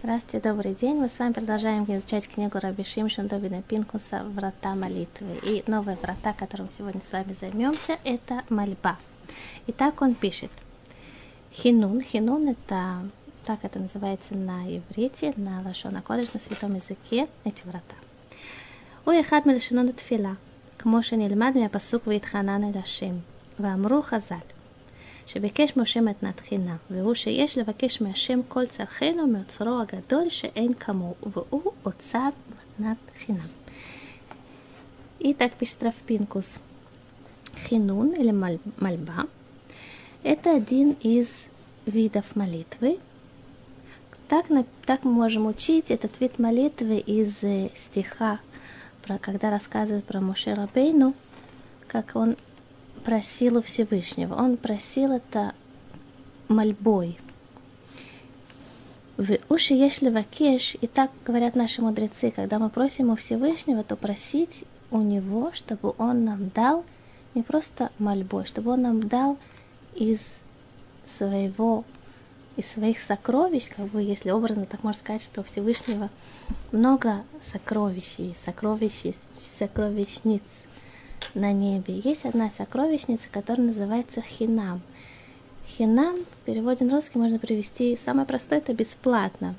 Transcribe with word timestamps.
Здравствуйте, 0.00 0.48
добрый 0.48 0.74
день. 0.74 0.94
Мы 0.94 1.08
с 1.08 1.18
вами 1.18 1.32
продолжаем 1.32 1.82
изучать 1.82 2.28
книгу 2.28 2.56
Раби 2.60 2.84
Шимшин 2.84 3.26
Довина 3.26 3.62
Пинкуса 3.62 4.22
«Врата 4.22 4.76
молитвы». 4.76 5.26
И 5.42 5.64
новые 5.66 5.98
врата, 6.00 6.32
которым 6.32 6.68
сегодня 6.70 7.00
с 7.02 7.10
вами 7.10 7.32
займемся, 7.32 7.98
это 8.04 8.44
мольба. 8.48 8.96
Итак, 9.66 10.00
он 10.00 10.14
пишет. 10.14 10.52
Хинун. 11.52 12.00
Хинун– 12.00 12.48
это, 12.50 13.10
так 13.44 13.64
это 13.64 13.80
называется 13.80 14.36
на 14.36 14.68
иврите, 14.68 15.34
на 15.36 15.62
лошона 15.62 16.00
кодыш, 16.00 16.32
на 16.32 16.38
святом 16.38 16.76
языке, 16.76 17.26
эти 17.42 17.64
врата. 17.64 17.96
Ой, 19.04 19.20
хад 19.24 19.46
мельшинон 19.46 19.92
тфила. 19.92 20.36
Кмошен 20.76 21.26
ильмад 21.26 21.56
мя 21.56 21.68
пасук 21.68 22.06
вейтханан 22.06 22.72
лашим, 22.72 23.24
Вамру 23.58 24.02
хазаль. 24.02 24.38
שביקש 25.27 25.77
משה 25.77 26.01
מתנת 26.01 26.39
חינם, 26.39 26.75
והוא 26.89 27.13
שיש 27.13 27.57
לבקש 27.57 28.01
מהשם 28.01 28.39
כל 28.47 28.65
צרכנו 28.65 29.27
מאוצרו 29.27 29.79
הגדול 29.81 30.29
שאין 30.29 30.73
כמוהו, 30.73 31.15
והוא 31.33 31.71
אוצר 31.85 32.29
מתנת 32.79 32.97
חינם. 33.17 33.47
Итак, 35.25 35.53
пишет 35.53 35.83
Равпинкус. 35.83 36.59
Хинун 37.55 38.11
или 38.11 38.31
мольба – 38.31 40.23
это 40.23 40.55
один 40.55 40.97
из 41.01 41.45
видов 41.85 42.35
молитвы. 42.35 42.99
Так, 44.27 44.47
так 44.85 45.03
мы 45.03 45.11
можем 45.11 45.45
учить 45.45 45.91
этот 45.91 46.19
вид 46.19 46.39
молитвы 46.39 46.97
из 46.97 47.37
стиха, 47.75 48.39
про, 49.01 49.17
когда 49.17 49.51
рассказывают 49.51 50.05
про 50.05 50.21
Моше 50.21 50.53
Рабейну, 50.53 51.13
как 51.87 52.15
он 52.15 52.37
просил 53.08 53.56
у 53.56 53.62
Всевышнего. 53.62 54.34
Он 54.34 54.58
просил 54.58 55.12
это 55.12 55.54
мольбой. 56.48 57.18
В 59.16 59.38
уши 59.48 59.72
если 59.72 60.10
вакеш, 60.10 60.76
и 60.78 60.86
так 60.86 61.10
говорят 61.24 61.56
наши 61.56 61.80
мудрецы, 61.80 62.30
когда 62.30 62.58
мы 62.58 62.68
просим 62.68 63.08
у 63.08 63.16
Всевышнего, 63.16 63.82
то 63.82 63.96
просить 63.96 64.64
у 64.90 64.98
него, 64.98 65.52
чтобы 65.54 65.94
он 65.96 66.26
нам 66.26 66.50
дал 66.50 66.84
не 67.34 67.42
просто 67.42 67.90
мольбой, 67.98 68.44
чтобы 68.44 68.72
он 68.72 68.82
нам 68.82 69.08
дал 69.08 69.38
из 69.94 70.34
своего 71.16 71.86
из 72.58 72.70
своих 72.70 73.00
сокровищ, 73.00 73.70
как 73.74 73.86
бы, 73.86 74.02
если 74.02 74.30
образно 74.30 74.66
так 74.66 74.82
можно 74.82 75.00
сказать, 75.00 75.22
что 75.22 75.40
у 75.40 75.44
Всевышнего 75.44 76.10
много 76.72 77.22
сокровищ, 77.52 78.18
сокровищ, 78.44 79.14
сокровищниц– 79.32 80.42
на 81.34 81.52
небе. 81.52 81.98
Есть 81.98 82.24
одна 82.24 82.50
сокровищница, 82.50 83.28
которая 83.30 83.68
называется 83.68 84.20
Хинам. 84.20 84.80
Хинам 85.66 86.16
в 86.16 86.46
переводе 86.46 86.84
на 86.84 86.94
русский 86.96 87.18
можно 87.18 87.38
привести 87.38 87.96
самое 87.96 88.26
простое 88.26 88.60
это 88.60 88.74
бесплатно. 88.74 89.54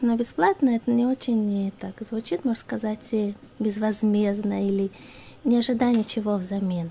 Но 0.00 0.16
бесплатно 0.16 0.70
это 0.70 0.90
не 0.90 1.06
очень 1.06 1.72
так 1.78 1.94
звучит, 2.06 2.44
можно 2.44 2.60
сказать, 2.60 3.14
безвозмездно 3.58 4.66
или 4.66 4.90
не 5.44 5.56
ожидая 5.56 5.94
ничего 5.94 6.36
взамен. 6.36 6.90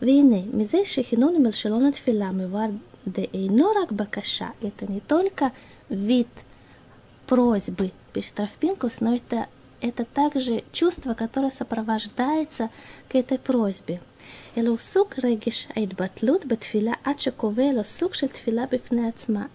Вины, 0.00 0.44
мизей 0.52 0.84
шехинун 0.84 1.42
милшелон 1.42 1.92
тфила 1.92 2.32
мивар 2.32 2.72
де 3.06 3.28
эйнорак 3.32 3.92
бакаша. 3.92 4.52
Это 4.60 4.90
не 4.90 5.00
только 5.00 5.52
вид 5.88 6.28
просьбы, 7.26 7.92
пишет 8.12 8.40
Рафпинкус, 8.40 9.00
но 9.00 9.14
это 9.14 9.46
это 9.81 10.05
также 10.05 10.63
чувство, 10.71 11.13
которое 11.13 11.51
сопровождается 11.51 12.69
к 13.09 13.15
этой 13.15 13.37
просьбе. 13.37 13.99
אלו 14.57 14.77
סוג 14.77 15.07
רגש 15.23 15.67
ההתבטלות 15.75 16.45
בתפילה 16.45 16.93
עד 17.03 17.19
שקובע 17.19 17.71
לו 17.73 17.83
סוג 17.83 18.13
של 18.13 18.27
תפילה 18.27 18.65
בפני 18.71 19.07
עצמה. 19.07 19.45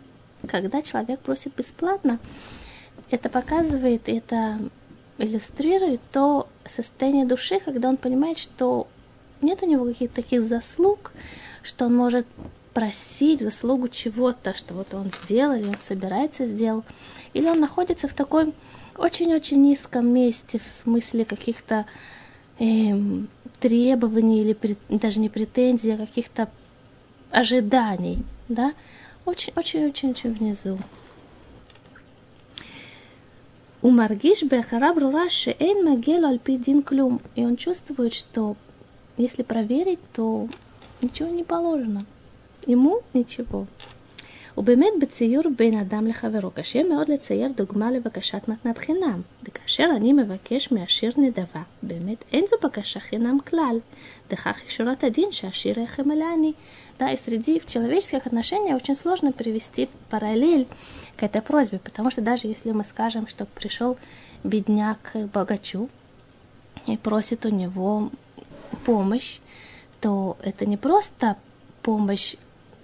Когда 0.46 0.82
человек 0.82 1.20
просит 1.20 1.54
бесплатно, 1.56 2.18
это 3.10 3.28
показывает, 3.28 4.08
это 4.08 4.58
иллюстрирует 5.18 6.00
то 6.10 6.48
состояние 6.66 7.24
души, 7.26 7.60
когда 7.60 7.88
он 7.88 7.96
понимает, 7.96 8.38
что 8.38 8.88
нет 9.40 9.62
у 9.62 9.66
него 9.66 9.84
каких-то 9.84 10.16
таких 10.16 10.42
заслуг, 10.42 11.12
что 11.62 11.86
он 11.86 11.94
может 11.94 12.26
просить 12.74 13.40
заслугу 13.40 13.88
чего-то, 13.88 14.54
что 14.54 14.74
вот 14.74 14.94
он 14.94 15.12
сделал, 15.22 15.54
или 15.54 15.68
он 15.68 15.78
собирается 15.78 16.46
сделать, 16.46 16.84
или 17.34 17.46
он 17.48 17.60
находится 17.60 18.08
в 18.08 18.14
такой 18.14 18.52
очень-очень 18.97 19.61
низком 19.61 20.07
месте 20.07 20.59
в 20.59 20.67
смысле 20.67 21.25
каких-то 21.25 21.85
эм, 22.59 23.27
требований 23.59 24.41
или 24.41 24.53
при, 24.53 24.77
даже 24.89 25.19
не 25.19 25.29
претензий, 25.29 25.91
а 25.91 25.97
каких-то 25.97 26.49
ожиданий, 27.31 28.19
да, 28.49 28.73
очень-очень-очень 29.25 30.33
внизу. 30.33 30.79
У 33.81 33.89
Маргиш 33.91 34.41
Бехара 34.43 34.91
Брураши 34.93 35.55
Эйн 35.59 35.85
Магелу 35.85 36.27
Альпидин 36.27 36.81
Клюм. 36.81 37.21
И 37.35 37.45
он 37.45 37.57
чувствует, 37.57 38.13
что 38.13 38.57
если 39.17 39.43
проверить, 39.43 39.99
то 40.13 40.49
ничего 41.01 41.29
не 41.29 41.43
положено. 41.43 42.03
Ему 42.65 43.01
ничего. 43.13 43.67
ובאמת 44.58 44.92
בציור 45.00 45.42
בין 45.56 45.78
אדם 45.78 46.06
לחברו 46.06 46.50
קשה 46.50 46.82
מאוד 46.82 47.08
לצייר 47.08 47.48
דוגמה 47.56 47.90
לבקשת 47.90 48.48
מתנת 48.48 48.78
חינם, 48.78 49.20
וכאשר 49.44 49.88
אני 49.96 50.12
מבקש 50.12 50.72
מהשיר 50.72 51.12
נדבה, 51.16 51.62
באמת 51.82 52.24
אין 52.32 52.44
זו 52.50 52.56
בקשה 52.62 53.00
חינם 53.00 53.38
כלל, 53.40 53.78
דכך 54.30 54.60
ישורת 54.66 55.04
הדין 55.04 55.32
שהשיר 55.32 55.80
יחם 55.80 56.10
לעני. 56.10 56.52
Да, 56.98 57.10
и 57.10 57.16
среди 57.16 57.58
в 57.58 57.66
человеческих 57.66 58.26
отношениях 58.26 58.76
очень 58.76 58.94
сложно 58.94 59.32
привести 59.32 59.88
параллель 60.08 60.68
к 61.16 61.22
этой 61.24 61.42
просьбе, 61.42 61.80
потому 61.80 62.12
что 62.12 62.20
даже 62.20 62.46
если 62.46 62.70
мы 62.70 62.84
скажем, 62.84 63.26
что 63.26 63.44
пришел 63.44 63.96
бедняк 64.44 64.98
к 65.12 65.16
богачу 65.34 65.88
и 66.86 66.96
просит 66.96 67.44
у 67.44 67.48
него 67.48 68.10
помощь, 68.84 69.40
то 70.00 70.36
это 70.42 70.64
не 70.66 70.76
просто 70.76 71.36
помощь 71.82 72.36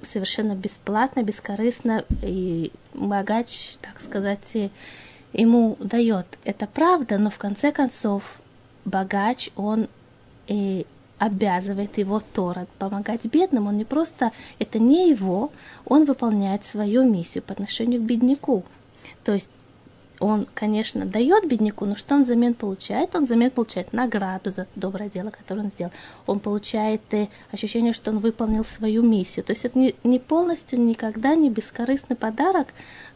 совершенно 0.05 0.53
бесплатно, 0.53 1.23
бескорыстно, 1.23 2.05
и 2.21 2.71
богач, 2.93 3.75
так 3.81 3.99
сказать, 3.99 4.71
ему 5.33 5.77
дает. 5.79 6.27
Это 6.43 6.67
правда, 6.67 7.17
но 7.17 7.29
в 7.29 7.37
конце 7.37 7.71
концов 7.71 8.41
богач, 8.85 9.49
он 9.55 9.87
и 10.47 10.85
обязывает 11.19 11.97
его 11.97 12.21
Тора 12.33 12.67
помогать 12.79 13.25
бедным, 13.25 13.67
он 13.67 13.77
не 13.77 13.85
просто, 13.85 14.31
это 14.59 14.77
не 14.79 15.09
его, 15.09 15.51
он 15.85 16.05
выполняет 16.05 16.65
свою 16.65 17.03
миссию 17.03 17.43
по 17.43 17.53
отношению 17.53 18.01
к 18.01 18.03
бедняку. 18.03 18.63
То 19.23 19.33
есть 19.33 19.49
он, 20.19 20.47
конечно, 20.53 21.05
дает 21.05 21.47
бедняку, 21.47 21.85
но 21.85 21.95
что 21.95 22.15
он 22.15 22.23
взамен 22.23 22.53
получает? 22.53 23.15
Он 23.15 23.25
взамен 23.25 23.51
получает 23.51 23.93
награду 23.93 24.51
за 24.51 24.67
доброе 24.75 25.09
дело, 25.09 25.31
которое 25.31 25.61
он 25.61 25.69
сделал. 25.69 25.91
Он 26.27 26.39
получает 26.39 27.01
ощущение, 27.51 27.93
что 27.93 28.11
он 28.11 28.19
выполнил 28.19 28.63
свою 28.63 29.01
миссию. 29.01 29.43
То 29.43 29.51
есть 29.51 29.65
это 29.65 29.77
не, 29.77 29.95
не 30.03 30.19
полностью 30.19 30.79
никогда 30.79 31.35
не 31.35 31.49
бескорыстный 31.49 32.15
подарок, 32.15 32.67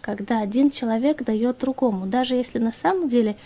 когда 0.02 0.40
один 0.40 0.72
человек 0.72 1.24
дает 1.24 1.60
другому. 1.60 2.08
Даже 2.08 2.36
если 2.36 2.60
на 2.60 2.74
самом 2.74 3.08
деле 3.08 3.38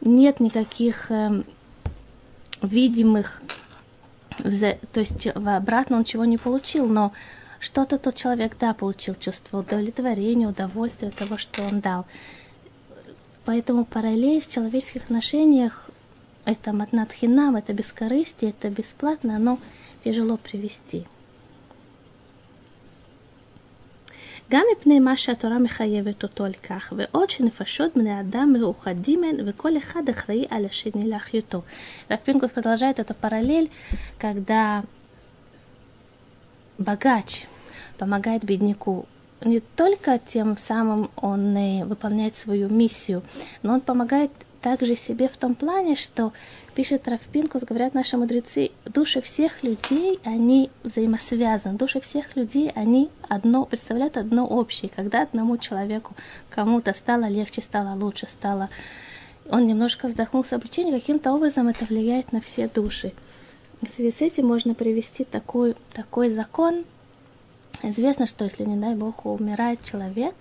нет 0.00 0.40
никаких 0.40 1.10
э, 1.10 1.42
видимых, 2.62 3.42
то 4.38 5.00
есть 5.00 5.26
обратно 5.26 5.98
он 5.98 6.04
чего 6.04 6.24
не 6.24 6.38
получил, 6.38 6.86
но 6.86 7.12
что-то 7.60 7.98
тот 7.98 8.16
человек, 8.16 8.56
да, 8.58 8.74
получил 8.74 9.14
чувство 9.14 9.58
удовлетворения, 9.58 10.48
удовольствия 10.48 11.08
от 11.08 11.14
того, 11.14 11.38
что 11.38 11.62
он 11.62 11.80
дал. 11.80 12.06
Поэтому 13.45 13.85
параллель 13.85 14.41
в 14.41 14.47
человеческих 14.47 15.03
отношениях 15.03 15.89
это 16.45 16.73
матнатхинам, 16.73 17.55
это 17.55 17.73
бескорыстие, 17.73 18.51
это 18.51 18.69
бесплатно, 18.69 19.35
оно 19.35 19.59
тяжело 20.03 20.37
привести. 20.37 21.05
גם 24.49 24.63
מפני 24.71 24.99
מה 24.99 25.17
שהתורה 25.17 25.59
מחייבת 25.59 26.23
אותו 26.23 26.45
על 26.45 26.53
כך, 26.53 26.93
ועוד 26.97 27.29
שנפשות 27.29 27.91
בני 27.95 28.19
אדם 28.19 28.53
מאוחדים 28.53 29.23
הן, 29.23 29.35
וכל 29.45 29.77
אחד 29.77 30.09
אחראי 30.09 30.45
על 30.49 30.65
השני 30.65 31.09
לאחיותו. 31.09 31.61
Рафпинкус 32.09 32.51
продолжает 32.51 32.99
эту 32.99 33.13
параллель, 33.13 33.69
когда 34.17 34.83
богач 36.77 37.45
помогает 37.97 38.45
бедняку 38.45 39.05
не 39.44 39.60
только 39.60 40.18
тем 40.18 40.56
самым 40.56 41.10
он 41.16 41.54
выполняет 41.84 42.36
свою 42.36 42.68
миссию, 42.68 43.22
но 43.62 43.74
он 43.74 43.80
помогает 43.80 44.30
также 44.62 44.94
себе 44.94 45.28
в 45.28 45.36
том 45.36 45.54
плане, 45.54 45.96
что 45.96 46.32
пишет 46.74 47.08
Рафпинкус, 47.08 47.64
говорят 47.64 47.94
наши 47.94 48.16
мудрецы, 48.16 48.70
души 48.86 49.20
всех 49.20 49.62
людей, 49.62 50.20
они 50.24 50.70
взаимосвязаны, 50.84 51.76
души 51.76 52.00
всех 52.00 52.36
людей, 52.36 52.70
они 52.74 53.10
одно, 53.28 53.64
представляют 53.64 54.16
одно 54.16 54.46
общее. 54.46 54.90
Когда 54.94 55.22
одному 55.22 55.58
человеку, 55.58 56.14
кому-то 56.48 56.94
стало 56.94 57.28
легче, 57.28 57.60
стало 57.60 57.94
лучше, 57.96 58.26
стало... 58.28 58.70
Он 59.50 59.66
немножко 59.66 60.06
вздохнул 60.06 60.44
с 60.44 60.52
облегчением, 60.52 60.98
каким-то 60.98 61.32
образом 61.32 61.66
это 61.66 61.84
влияет 61.84 62.30
на 62.32 62.40
все 62.40 62.68
души. 62.68 63.12
В 63.82 63.88
связи 63.88 64.12
с 64.12 64.20
этим 64.20 64.46
можно 64.46 64.74
привести 64.74 65.24
такой, 65.24 65.74
такой 65.92 66.30
закон, 66.30 66.84
Известно, 67.82 68.26
что 68.26 68.44
если, 68.44 68.64
не 68.64 68.76
дай 68.76 68.94
бог, 68.94 69.26
умирает 69.26 69.82
человек, 69.82 70.34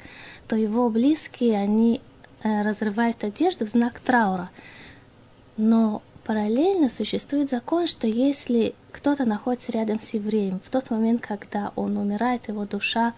то 0.48 0.56
его 0.56 0.90
близкие, 0.90 1.58
они 1.58 2.02
э, 2.44 2.62
разрывают 2.62 3.24
одежду 3.24 3.66
в 3.66 3.70
знак 3.70 4.00
траура. 4.00 4.50
Но 5.58 6.02
параллельно 6.24 6.90
существует 6.90 7.50
закон, 7.50 7.88
что 7.88 8.08
если 8.08 8.76
кто-то 8.92 9.26
находится 9.26 9.72
рядом 9.72 10.00
с 10.00 10.14
евреем, 10.14 10.62
в 10.64 10.70
тот 10.70 10.90
момент, 10.90 11.26
когда 11.26 11.72
он 11.76 11.98
умирает, 11.98 12.48
его 12.48 12.66
душа 12.66 13.14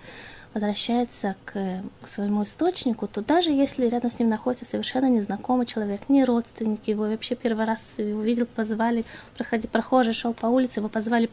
возвращается 0.53 1.35
к, 1.45 1.53
к 2.01 2.07
своему 2.07 2.43
источнику, 2.43 3.07
то 3.07 3.21
даже 3.21 3.51
если 3.51 3.87
рядом 3.87 4.11
с 4.11 4.19
ним 4.19 4.29
находится 4.29 4.65
совершенно 4.65 5.09
незнакомый 5.09 5.65
человек, 5.65 6.01
не 6.09 6.23
родственник 6.23 6.87
его, 6.87 7.03
вообще 7.03 7.35
первый 7.35 7.65
раз 7.65 7.95
увидел, 7.97 8.45
позвали, 8.45 9.03
проходи, 9.35 9.67
прохожий 9.67 10.13
шел 10.13 10.33
по 10.33 10.45
улице, 10.45 10.79
его 10.79 10.89
позвали, 10.89 11.29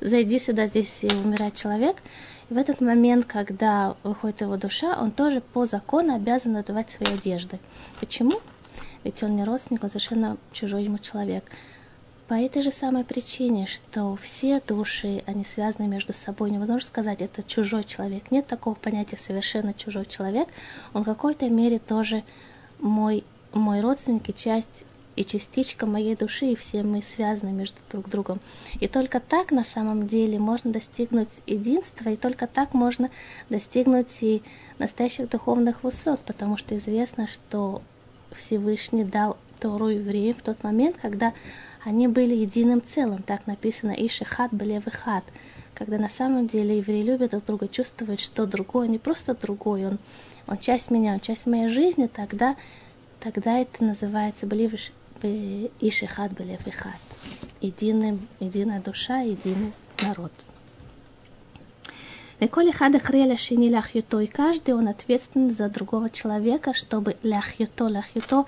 зайди 0.00 0.38
сюда, 0.38 0.66
здесь 0.66 1.04
умирает 1.04 1.54
человек, 1.54 1.96
и 2.50 2.54
в 2.54 2.56
этот 2.56 2.80
момент, 2.80 3.26
когда 3.26 3.96
выходит 4.02 4.40
его 4.40 4.56
душа, 4.56 4.98
он 5.00 5.10
тоже 5.10 5.40
по 5.40 5.66
закону 5.66 6.14
обязан 6.14 6.52
надувать 6.52 6.90
свои 6.90 7.14
одежды. 7.14 7.58
Почему? 8.00 8.40
Ведь 9.04 9.22
он 9.22 9.36
не 9.36 9.44
родственник, 9.44 9.84
он 9.84 9.90
совершенно 9.90 10.36
чужой 10.52 10.84
ему 10.84 10.98
человек. 10.98 11.44
По 12.26 12.34
этой 12.34 12.60
же 12.60 12.70
самой 12.70 13.04
причине, 13.04 13.66
что 13.66 14.16
все 14.16 14.60
души, 14.60 15.22
они 15.24 15.44
связаны 15.46 15.88
между 15.88 16.12
собой. 16.12 16.50
Невозможно 16.50 16.86
сказать, 16.86 17.22
это 17.22 17.42
чужой 17.42 17.84
человек. 17.84 18.30
Нет 18.30 18.46
такого 18.46 18.74
понятия 18.74 19.16
совершенно 19.16 19.72
чужой 19.72 20.04
человек. 20.04 20.48
Он 20.92 21.02
в 21.02 21.06
какой-то 21.06 21.48
мере 21.48 21.78
тоже 21.78 22.22
мой, 22.80 23.24
мой 23.54 23.80
родственник 23.80 24.28
и 24.28 24.34
часть 24.34 24.84
и 25.18 25.24
частичка 25.24 25.84
моей 25.84 26.14
души, 26.14 26.52
и 26.52 26.56
все 26.56 26.84
мы 26.84 27.02
связаны 27.02 27.50
между 27.50 27.78
друг 27.90 28.08
другом. 28.08 28.38
И 28.78 28.86
только 28.86 29.18
так 29.18 29.50
на 29.50 29.64
самом 29.64 30.06
деле 30.06 30.38
можно 30.38 30.70
достигнуть 30.70 31.42
единства, 31.44 32.10
и 32.10 32.16
только 32.16 32.46
так 32.46 32.72
можно 32.72 33.10
достигнуть 33.50 34.22
и 34.22 34.42
настоящих 34.78 35.28
духовных 35.28 35.82
высот, 35.82 36.20
потому 36.20 36.56
что 36.56 36.76
известно, 36.76 37.26
что 37.26 37.82
Всевышний 38.30 39.02
дал 39.02 39.36
Тору 39.58 39.88
евреям 39.88 40.36
в 40.36 40.42
тот 40.42 40.62
момент, 40.62 40.96
когда 41.02 41.34
они 41.84 42.06
были 42.06 42.36
единым 42.36 42.80
целым, 42.80 43.22
так 43.24 43.46
написано 43.48 43.90
«Ишехат 43.90 44.52
хат», 44.92 45.24
когда 45.74 45.98
на 45.98 46.08
самом 46.08 46.46
деле 46.46 46.78
евреи 46.78 47.02
любят 47.02 47.32
друг 47.32 47.44
друга, 47.44 47.66
чувствуют, 47.66 48.20
что 48.20 48.46
другой, 48.46 48.86
не 48.86 48.98
просто 48.98 49.34
другой, 49.34 49.86
он, 49.86 49.98
он 50.46 50.58
часть 50.58 50.92
меня, 50.92 51.14
он 51.14 51.20
часть 51.20 51.46
моей 51.46 51.66
жизни, 51.66 52.06
тогда, 52.06 52.54
тогда 53.18 53.58
это 53.58 53.82
называется 53.82 54.46
«Беливиш 55.21 55.71
Ишехат 55.79 56.31
хат», 56.71 57.01
единая 57.61 58.81
душа, 58.81 59.19
единый 59.21 59.73
народ. 60.01 60.31
Веколи 62.39 62.71
хада 62.71 62.99
хреля 62.99 63.37
шини 63.37 63.69
ляхьюто, 63.69 64.19
и 64.19 64.27
каждый 64.27 64.73
он 64.73 64.87
ответственен 64.89 65.51
за 65.51 65.69
другого 65.69 66.09
человека, 66.09 66.73
чтобы 66.73 67.15
ляхьюто, 67.23 67.87
ляхьюто 67.87 68.45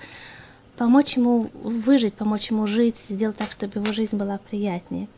помочь 0.76 1.16
ему 1.16 1.48
выжить, 1.62 2.14
помочь 2.14 2.50
ему 2.50 2.66
жить, 2.66 2.98
сделать 2.98 3.36
так, 3.36 3.52
чтобы 3.52 3.80
его 3.80 3.92
жизнь 3.92 4.16
была 4.16 4.38
приятнее. 4.38 5.08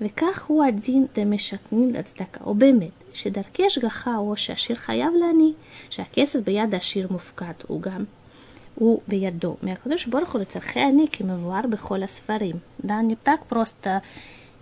וכך 0.00 0.44
הוא 0.46 0.64
הדין 0.64 1.06
דמשכנים 1.14 1.90
לצדקה, 1.90 2.44
או 2.44 2.54
באמת, 2.54 2.90
שדרכי 3.12 3.66
השגחה 3.66 4.16
או 4.16 4.36
שהשיר 4.36 4.76
חייב 4.76 5.12
לעני, 5.14 5.52
שהכסף 5.90 6.40
ביד 6.40 6.74
העשיר 6.74 7.08
מופקד, 7.10 7.54
הוא 7.66 7.82
גם 7.82 8.04
הוא 8.80 9.00
בידו. 9.08 9.56
מהקדוש 9.62 10.06
ברוך 10.06 10.32
הוא 10.32 10.40
לצרכי 10.40 10.80
עני 10.80 11.06
כמבואר 11.12 11.66
בכל 11.70 12.02
הספרים. 12.02 12.56
Да, 12.78 13.02
не 13.02 13.16
так 13.16 13.46
просто 13.46 14.02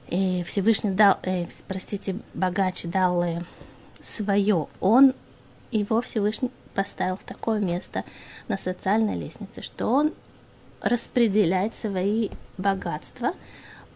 э, 0.09 0.43
Всевышний 0.45 0.93
дал, 0.93 1.19
э, 1.23 1.47
простите, 1.69 2.17
богач 2.35 2.85
дал 2.85 3.23
э, 3.23 3.43
свое. 4.01 4.67
Он, 4.81 5.15
его 5.73 6.01
Всевышний 6.01 6.51
поставил 6.75 7.17
в 7.17 7.25
такое 7.25 7.61
место 7.61 8.05
на 8.49 8.57
социальной 8.57 9.17
лестнице, 9.17 9.63
что 9.63 9.87
он 9.87 10.13
распределять 10.81 11.75
свои 11.75 12.29
богатства 12.59 13.33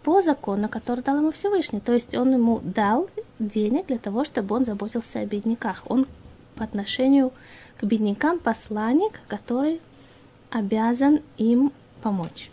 по 0.02 0.22
закону, 0.22 0.68
который 0.68 1.04
дал 1.04 1.18
ему 1.18 1.32
Всевышний. 1.32 1.80
То 1.80 1.92
есть 1.92 2.14
он 2.14 2.32
ему 2.32 2.60
дал 2.60 3.10
денег 3.38 3.86
для 3.86 3.98
того, 3.98 4.24
чтобы 4.24 4.56
он 4.56 4.64
заботился 4.64 5.20
о 5.20 5.26
бедняках. 5.26 5.82
Он 5.86 6.06
по 6.56 6.64
отношению 6.64 7.32
к 7.78 7.84
беднякам 7.84 8.38
посланник, 8.38 9.20
который 9.28 9.80
обязан 10.52 11.20
им 11.38 11.70
помочь. 12.02 12.50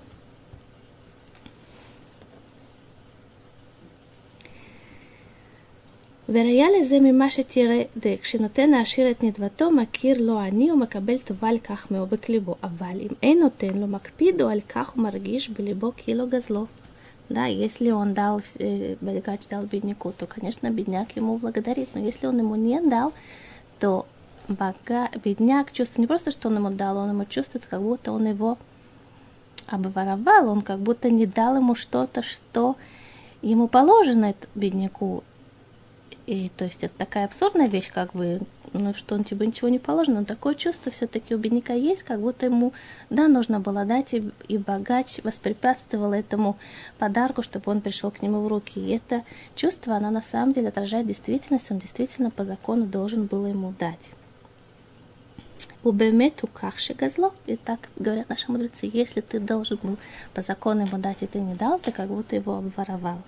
וראיה 6.30 6.68
לזה 6.80 7.00
ממה 7.00 7.30
שתראה, 7.30 7.84
כשנותן 8.22 8.74
העשיר 8.74 9.12
את 9.12 9.24
נדבתו, 9.24 9.72
מכיר 9.72 10.22
לו 10.22 10.40
עני 10.40 10.72
ומקבל 10.72 11.18
טובה 11.18 11.50
על 11.50 11.60
כך 11.60 11.92
מעומק 11.92 12.30
ליבו, 12.30 12.56
אבל 12.64 12.98
אם 13.02 13.14
אין 13.24 13.40
נותן 13.40 13.78
לו, 13.78 13.88
מקפיד 13.88 14.42
הוא 14.42 14.52
על 14.52 14.62
כך 14.70 14.98
ומרגיש 14.98 15.50
בליבו 15.50 15.92
כאילו 15.98 16.28
גזלו. 16.30 16.66
Да, 17.30 17.46
если 17.48 17.90
он 17.90 18.14
дал, 18.14 18.40
э, 18.60 18.98
богач 19.02 19.48
дал 19.48 19.66
бедняку, 19.66 20.12
то, 20.12 20.28
конечно, 20.28 20.70
бедняк 20.70 21.16
ему 21.16 21.38
благодарит. 21.38 21.90
Но 21.96 22.02
если 22.02 22.28
он 22.28 22.38
ему 22.38 22.56
не 22.56 22.80
дал, 22.82 23.14
то 23.80 24.06
бога, 24.51 25.09
бедняк 25.25 25.73
чувствует 25.73 25.99
не 25.99 26.07
просто, 26.07 26.31
что 26.31 26.49
он 26.49 26.57
ему 26.57 26.71
дал, 26.71 26.97
он 26.97 27.11
ему 27.11 27.25
чувствует, 27.25 27.67
как 27.67 27.81
будто 27.81 28.13
он 28.13 28.27
его 28.27 28.59
обворовал, 29.67 30.51
он 30.51 30.63
как 30.63 30.81
будто 30.81 31.11
не 31.11 31.27
дал 31.27 31.57
ему 31.57 31.75
что-то, 31.75 32.23
что 32.23 32.77
ему 33.43 33.69
положено 33.69 34.35
бедняку. 34.55 35.23
И 36.27 36.51
то 36.57 36.65
есть 36.65 36.85
это 36.85 36.97
такая 36.97 37.25
абсурдная 37.25 37.67
вещь, 37.67 37.91
как 37.91 38.13
бы, 38.13 38.41
ну 38.73 38.95
что 38.95 39.17
он 39.17 39.25
тебе 39.25 39.47
ничего 39.47 39.69
не 39.69 39.79
положено, 39.79 40.21
но 40.21 40.27
такое 40.27 40.55
чувство 40.55 40.93
все-таки 40.93 41.35
у 41.35 41.39
бедняка 41.39 41.73
есть, 41.73 42.03
как 42.05 42.21
будто 42.21 42.47
ему, 42.47 42.73
да, 43.09 43.27
нужно 43.27 43.59
было 43.59 43.85
дать, 43.85 44.15
и, 44.15 44.31
и 44.47 44.59
богач 44.59 45.19
воспрепятствовал 45.25 46.13
этому 46.13 46.57
подарку, 46.99 47.43
чтобы 47.43 47.73
он 47.73 47.81
пришел 47.81 48.11
к 48.11 48.23
нему 48.23 48.43
в 48.43 48.49
руки. 48.49 48.79
И 48.79 48.91
это 48.91 49.25
чувство, 49.57 49.97
оно 49.97 50.11
на 50.11 50.23
самом 50.23 50.53
деле 50.53 50.69
отражает 50.69 51.07
действительность, 51.07 51.71
он 51.71 51.79
действительно 51.79 52.31
по 52.31 52.45
закону 52.45 52.87
должен 52.87 53.27
был 53.27 53.47
ему 53.47 53.75
дать 53.79 54.13
убемету 55.83 56.47
эм 56.47 56.53
э 56.53 56.59
кахши 56.61 56.95
газло. 56.95 57.33
И 57.47 57.57
так 57.57 57.89
говорят 57.97 58.29
наши 58.29 58.51
мудрецы, 58.51 58.91
если 58.93 59.21
ты 59.21 59.41
должен 59.41 59.79
был 59.83 59.97
по 60.35 60.43
закону 60.43 60.87
ему 60.87 60.99
дать, 60.99 61.23
и 61.23 61.27
ты 61.27 61.41
не 61.41 61.55
дал, 61.55 61.79
ты 61.79 61.93
как 61.93 62.09
будто 62.09 62.37
его 62.37 62.57
обворовал. 62.57 63.23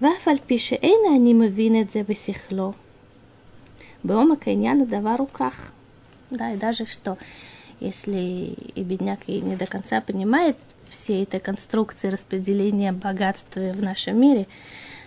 Вафаль 0.00 0.40
пише 0.40 0.78
эйна 0.80 1.18
ним 1.18 1.42
винет 1.42 1.92
за 1.92 2.02
бесихло. 2.02 2.74
Беома 4.02 4.36
кайняна 4.36 4.86
дава 4.86 5.16
руках. 5.16 5.72
Да, 6.30 6.52
и 6.52 6.56
даже 6.56 6.86
что, 6.86 7.16
если 7.80 8.54
и 8.74 8.82
бедняк 8.82 9.20
и 9.26 9.40
не 9.40 9.56
до 9.56 9.66
конца 9.66 10.00
понимает 10.00 10.56
все 10.88 11.22
этой 11.22 11.40
конструкции 11.40 12.08
распределения 12.08 12.92
богатства 12.92 13.60
в 13.72 13.82
нашем 13.82 14.20
мире, 14.20 14.46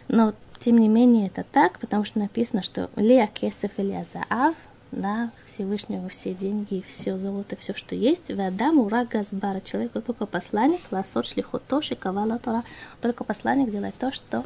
но 0.08 0.34
тем 0.60 0.77
не 0.77 0.89
менее 0.89 1.27
это 1.27 1.46
так, 1.50 1.80
потому 1.80 2.04
что 2.04 2.20
написано, 2.20 2.63
что 2.63 2.89
Леа 2.96 3.27
Кесов 3.27 3.72
или 3.77 3.94
Азаав– 3.94 4.56
да, 4.91 5.31
Всевышнего 5.46 6.10
все 6.10 6.34
деньги, 6.34 6.84
все 6.88 7.17
золото, 7.17 7.55
все, 7.55 7.74
что 7.74 7.96
есть, 7.96 8.29
в 8.29 8.39
Адаму 8.39 8.86
Газбара, 8.86 9.62
человеку 9.62 10.01
только 10.01 10.25
посланник, 10.25 10.81
ласот 10.91 11.27
шлихотоши, 11.27 11.96
кавала 11.96 12.39
тора, 12.39 12.63
только 13.01 13.24
посланник 13.24 13.69
делает 13.69 13.96
то, 13.96 14.12
что 14.12 14.43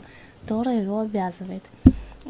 Тора 0.47 0.73
его 0.73 0.99
обязывает. 0.99 1.63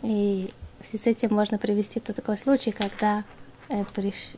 И 0.03 0.49
с 0.83 1.07
этим 1.07 1.33
можно 1.33 1.57
привести 1.57 1.99
то 1.99 2.13
такой 2.13 2.37
случай, 2.37 2.71
когда 2.71 3.23
э, 3.69 3.83
приш... 3.93 4.35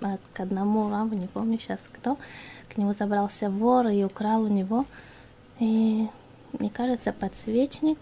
А, 0.00 0.18
к 0.32 0.40
одному 0.40 0.88
раму, 0.90 1.14
не 1.14 1.26
помню 1.26 1.58
сейчас 1.58 1.90
кто, 1.92 2.16
к 2.68 2.78
нему 2.78 2.94
забрался 2.94 3.50
вор 3.50 3.88
и 3.88 4.04
украл 4.04 4.44
у 4.44 4.48
него, 4.48 4.86
и, 5.58 6.08
мне 6.58 6.70
кажется, 6.70 7.12
подсвечник. 7.12 7.98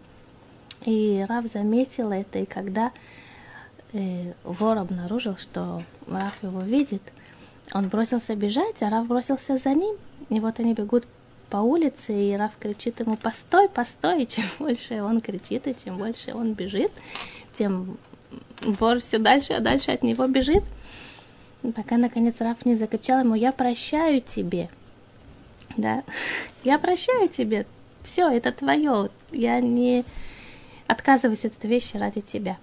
И 0.84 1.24
Рав 1.28 1.46
заметил 1.46 2.12
это, 2.12 2.38
и 2.38 2.46
когда 2.46 2.92
э, 3.92 4.32
вор 4.44 4.78
обнаружил, 4.78 5.37
что 5.37 5.82
Рав 6.06 6.35
его 6.42 6.61
видит, 6.61 7.02
он 7.73 7.88
бросился 7.88 8.35
бежать, 8.35 8.82
а 8.82 8.90
Рав 8.90 9.06
бросился 9.06 9.56
за 9.56 9.70
ним. 9.70 9.97
И 10.28 10.40
вот 10.40 10.59
они 10.61 10.75
бегут 10.75 11.04
по 11.50 11.59
улице, 11.59 12.12
и 12.12 12.37
Раф 12.37 12.52
кричит 12.59 13.00
ему 13.00 13.16
«Постой, 13.16 13.68
постой!» 13.68 14.23
И 14.23 14.26
чем 14.26 14.44
больше 14.59 15.02
он 15.02 15.20
кричит, 15.20 15.66
и 15.66 15.75
чем 15.75 15.99
больше 15.99 16.35
он 16.35 16.54
бежит, 16.54 16.92
тем 17.52 17.99
вор 18.62 19.00
все 19.00 19.18
дальше, 19.18 19.54
а 19.54 19.61
дальше 19.61 19.90
от 19.90 20.02
него 20.02 20.26
бежит. 20.26 20.62
Пока, 21.75 21.97
наконец, 21.97 22.37
Раф 22.40 22.64
не 22.64 22.75
закричал 22.75 23.20
ему 23.20 23.35
«Я 23.35 23.52
прощаю 23.52 24.20
тебе!» 24.20 24.68
Да, 25.76 26.02
«Я 26.64 26.78
прощаю 26.78 27.28
тебе! 27.28 27.66
Все, 28.02 28.28
это 28.30 28.50
твое! 28.52 29.11
Я 29.30 29.61
не 29.61 30.04
отказываюсь 30.87 31.44
от 31.44 31.56
этой 31.56 31.68
вещи 31.68 31.97
ради 31.97 32.20
тебя!» 32.20 32.56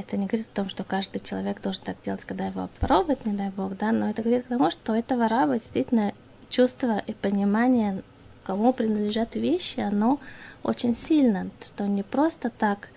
Это 0.00 0.16
не 0.16 0.26
говорит 0.26 0.46
о 0.52 0.56
том, 0.56 0.68
что 0.68 0.84
каждый 0.84 1.20
человек 1.20 1.60
должен 1.62 1.82
так 1.82 1.96
делать, 2.02 2.24
когда 2.24 2.46
его 2.46 2.68
пробует, 2.80 3.24
не 3.24 3.32
дай 3.32 3.50
бог, 3.50 3.76
да, 3.76 3.92
но 3.92 4.10
это 4.10 4.22
говорит 4.22 4.50
о 4.50 4.58
том, 4.58 4.70
что 4.70 4.94
этого 4.94 5.28
раба 5.28 5.54
действительно 5.54 6.12
чувство 6.48 7.02
и 7.06 7.12
понимание, 7.12 8.02
кому 8.44 8.72
принадлежат 8.72 9.34
вещи, 9.36 9.80
оно 9.80 10.20
очень 10.62 10.96
сильно, 10.96 11.50
что 11.62 11.86
не 11.86 12.02
просто 12.02 12.50
так 12.50 12.88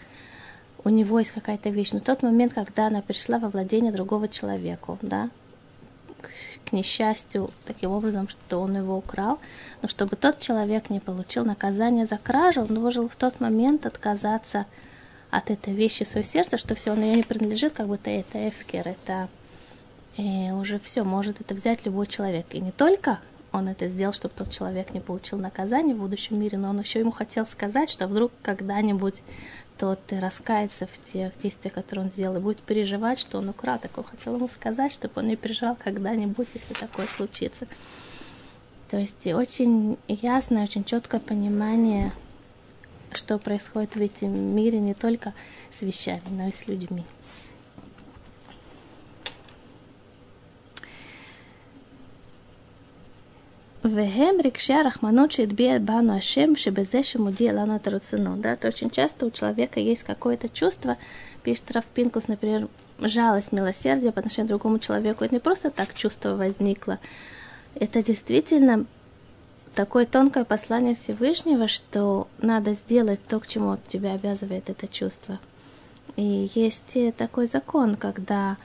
у 0.83 0.89
него 0.89 1.19
есть 1.19 1.31
какая-то 1.31 1.69
вещь, 1.69 1.91
но 1.91 1.99
тот 1.99 2.23
момент, 2.23 2.53
когда 2.53 2.87
она 2.87 3.01
пришла 3.01 3.37
во 3.39 3.49
владение 3.49 3.91
другого 3.91 4.27
человеку, 4.27 4.97
да, 5.01 5.29
к 6.65 6.71
несчастью, 6.71 7.51
таким 7.65 7.91
образом, 7.91 8.27
что 8.27 8.61
он 8.61 8.75
его 8.75 8.97
украл, 8.97 9.39
но 9.81 9.87
чтобы 9.87 10.15
тот 10.15 10.39
человек 10.39 10.89
не 10.89 10.99
получил 10.99 11.45
наказание 11.45 12.05
за 12.05 12.17
кражу, 12.17 12.61
он 12.61 12.67
должен 12.67 13.09
в 13.09 13.15
тот 13.15 13.39
момент 13.39 13.85
отказаться 13.85 14.65
от 15.31 15.51
этой 15.51 15.73
вещи 15.73 16.03
свое 16.03 16.23
сердце, 16.23 16.57
что 16.57 16.75
все, 16.75 16.91
он 16.91 17.01
ее 17.01 17.15
не 17.15 17.23
принадлежит, 17.23 17.73
как 17.73 17.87
будто 17.87 18.09
это 18.09 18.49
эфкер, 18.49 18.87
это 18.87 19.29
и 20.17 20.51
уже 20.51 20.79
все, 20.79 21.03
может 21.03 21.39
это 21.39 21.53
взять 21.53 21.85
любой 21.85 22.07
человек. 22.07 22.47
И 22.51 22.59
не 22.59 22.71
только 22.71 23.19
он 23.51 23.67
это 23.67 23.87
сделал, 23.87 24.13
чтобы 24.13 24.33
тот 24.35 24.51
человек 24.51 24.93
не 24.93 24.99
получил 24.99 25.37
наказание 25.37 25.95
в 25.95 25.99
будущем 25.99 26.39
мире, 26.39 26.57
но 26.57 26.69
он 26.69 26.79
еще 26.79 26.99
ему 26.99 27.11
хотел 27.11 27.47
сказать, 27.47 27.89
что 27.89 28.07
вдруг 28.07 28.31
когда-нибудь 28.41 29.23
тот 29.77 29.99
раскается 30.11 30.87
в 30.87 31.11
тех 31.11 31.37
действиях, 31.39 31.73
которые 31.73 32.05
он 32.05 32.11
сделал, 32.11 32.35
и 32.35 32.41
будет 32.41 32.61
переживать, 32.61 33.17
что 33.17 33.37
он 33.37 33.49
украл. 33.49 33.79
Так 33.79 33.97
он 33.97 34.03
хотел 34.03 34.35
ему 34.35 34.49
сказать, 34.49 34.91
чтобы 34.91 35.13
он 35.15 35.27
не 35.27 35.37
переживал 35.37 35.77
когда-нибудь, 35.81 36.49
если 36.53 36.73
такое 36.73 37.07
случится. 37.07 37.65
То 38.89 38.97
есть 38.97 39.25
очень 39.27 39.97
ясное, 40.07 40.63
очень 40.63 40.83
четкое 40.83 41.21
понимание, 41.21 42.11
что 43.13 43.37
происходит 43.37 43.95
в 43.95 44.01
этом 44.01 44.31
мире 44.31 44.79
не 44.79 44.93
только 44.93 45.33
с 45.71 45.81
вещами, 45.81 46.21
но 46.29 46.47
и 46.47 46.51
с 46.51 46.67
людьми. 46.67 47.03
Вехем 53.81 54.41
рикшия 54.41 54.83
рахманот 54.83 55.31
шидбия 55.31 55.79
бану 55.79 56.17
ашем 56.17 56.57
шебезе 56.57 57.01
шемуди 57.01 57.49
лану 57.49 57.75
это. 57.75 58.35
Да, 58.35 58.57
то 58.57 58.67
очень 58.67 58.89
часто 58.89 59.25
у 59.25 59.31
человека 59.31 59.79
есть 59.79 60.03
какое-то 60.03 60.49
чувство, 60.49 60.97
пишет 61.43 61.71
Равпинкус, 61.71 62.27
например, 62.27 62.67
жалость, 62.99 63.53
милосердие 63.53 64.11
по 64.11 64.19
отношению 64.19 64.47
к 64.47 64.49
другому 64.49 64.79
человеку. 64.79 65.23
Это 65.23 65.33
не 65.33 65.39
просто 65.39 65.69
так 65.69 65.93
чувство 65.93 66.35
возникло. 66.35 66.99
Это 67.73 68.03
действительно 68.03 68.85
такое 69.75 70.05
тонкое 70.05 70.45
послание 70.45 70.95
Всевышнего, 70.95 71.67
что 71.67 72.27
надо 72.39 72.73
сделать 72.73 73.21
то, 73.27 73.39
к 73.39 73.47
чему 73.47 73.77
тебя 73.87 74.13
обязывает 74.13 74.69
это 74.69 74.87
чувство. 74.87 75.39
И 76.15 76.49
есть 76.53 76.97
такой 77.17 77.47
закон, 77.47 77.95
когда 77.95 78.57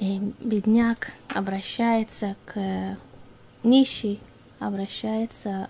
бедняк 0.00 1.12
обращается 1.34 2.36
к 2.46 2.96
нищий 3.62 4.20
обращается 4.60 5.68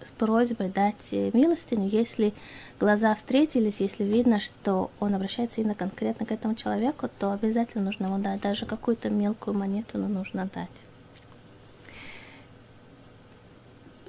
с 0.00 0.10
просьбой 0.18 0.68
дать 0.68 1.12
милостыню, 1.12 1.88
если 1.88 2.34
глаза 2.80 3.14
встретились, 3.14 3.80
если 3.80 4.04
видно, 4.04 4.40
что 4.40 4.90
он 4.98 5.14
обращается 5.14 5.60
именно 5.60 5.76
конкретно 5.76 6.26
к 6.26 6.32
этому 6.32 6.56
человеку, 6.56 7.08
то 7.18 7.32
обязательно 7.32 7.84
нужно 7.84 8.06
ему 8.06 8.18
дать, 8.18 8.40
даже 8.40 8.66
какую-то 8.66 9.10
мелкую 9.10 9.56
монету, 9.56 9.98
но 9.98 10.08
нужно 10.08 10.48
дать. 10.52 10.68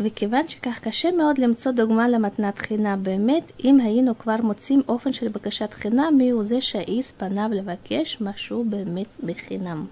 וכיוון 0.00 0.48
שכך 0.48 0.78
קשה 0.82 1.10
מאוד 1.10 1.38
למצוא 1.38 1.72
דוגמה 1.72 2.08
למתנת 2.08 2.58
חינם 2.58 3.02
באמת, 3.02 3.52
אם 3.64 3.80
היינו 3.80 4.18
כבר 4.18 4.36
מוצאים 4.42 4.82
אופן 4.88 5.12
של 5.12 5.28
בקשת 5.28 5.72
חינם, 5.72 6.14
מי 6.18 6.30
הוא 6.30 6.42
זה 6.42 6.60
שהעיס 6.60 7.12
פניו 7.12 7.50
לבקש 7.52 8.20
משהו 8.20 8.64
באמת 8.64 9.06
בחינם. 9.24 9.86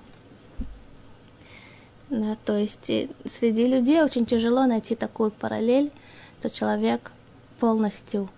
Да, 2.11 2.37
то 2.45 2.57
есть 2.57 2.91
среди 3.25 3.67
людей 3.67 4.01
очень 4.01 4.27
тяжело 4.27 4.65
найти 4.67 4.95
такую 4.95 5.33
параллель, 5.33 5.91
что 6.39 6.51
человек 6.51 7.11
полностью 7.59 8.29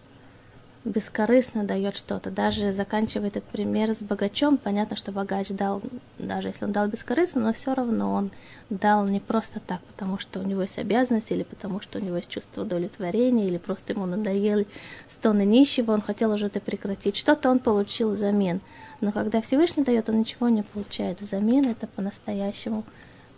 бескорыстно 0.86 1.63
дает 1.63 1.96
что-то. 1.96 2.30
Даже 2.30 2.74
заканчивая 2.74 3.28
этот 3.28 3.44
пример 3.46 3.92
с 3.92 4.02
богачом, 4.02 4.58
понятно, 4.58 4.98
что 4.98 5.12
богач 5.12 5.50
дал, 5.50 5.82
даже 6.20 6.50
если 6.50 6.66
он 6.66 6.72
дал 6.72 6.88
бескорыстно, 6.88 7.42
но 7.42 7.54
все 7.54 7.74
равно 7.74 8.13
он 8.13 8.32
дал 8.70 9.08
не 9.08 9.20
просто 9.20 9.60
так, 9.60 9.82
потому 9.82 10.20
что 10.20 10.40
у 10.40 10.44
него 10.44 10.62
есть 10.62 10.78
обязанности, 10.78 11.34
или 11.34 11.44
потому 11.44 11.80
что 11.80 12.00
у 12.00 12.02
него 12.02 12.18
есть 12.18 12.30
чувство 12.30 12.63
удовлетворения, 12.63 13.48
или 13.48 13.58
просто 13.58 13.94
ему 13.94 14.06
надоели 14.06 14.68
стоны 15.08 15.46
нищего, 15.46 15.92
он 15.92 16.02
хотел 16.02 16.32
уже 16.32 16.48
это 16.48 16.60
прекратить. 16.60 17.16
Что-то 17.16 17.50
он 17.50 17.60
получил 17.60 18.12
взамен. 18.12 18.60
Но 19.00 19.12
когда 19.12 19.42
Всевышний 19.42 19.84
дает, 19.84 20.10
он 20.10 20.20
ничего 20.20 20.50
не 20.50 20.63
получает 20.63 21.22
взамен, 21.22 21.66
это 21.66 21.88
по-настоящему 21.88 22.84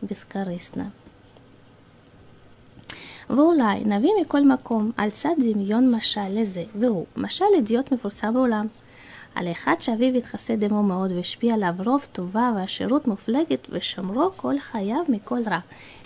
бескорыстно. 0.01 0.91
ואולי 3.30 3.84
נביא 3.84 4.10
מכל 4.20 4.44
מקום 4.44 4.92
על 4.96 5.10
צד 5.10 5.34
דמיון 5.38 5.94
משל 5.94 6.20
לזה, 6.30 6.64
והוא 6.74 7.06
משל 7.16 7.44
אידיוט 7.54 7.92
מפורסם 7.92 8.34
בעולם. 8.34 8.66
על 9.34 9.52
אחד 9.52 9.74
שאביו 9.80 10.14
התחסד 10.16 10.64
עמו 10.64 10.82
מאוד 10.82 11.12
והשפיע 11.12 11.54
עליו 11.54 11.74
רוב 11.84 12.06
טובה 12.12 12.52
והשירות 12.56 13.06
מופלגת 13.06 13.66
ושמרו 13.70 14.30
כל 14.36 14.58
חייו 14.58 15.02
מכל 15.08 15.38
רע. 15.46 15.58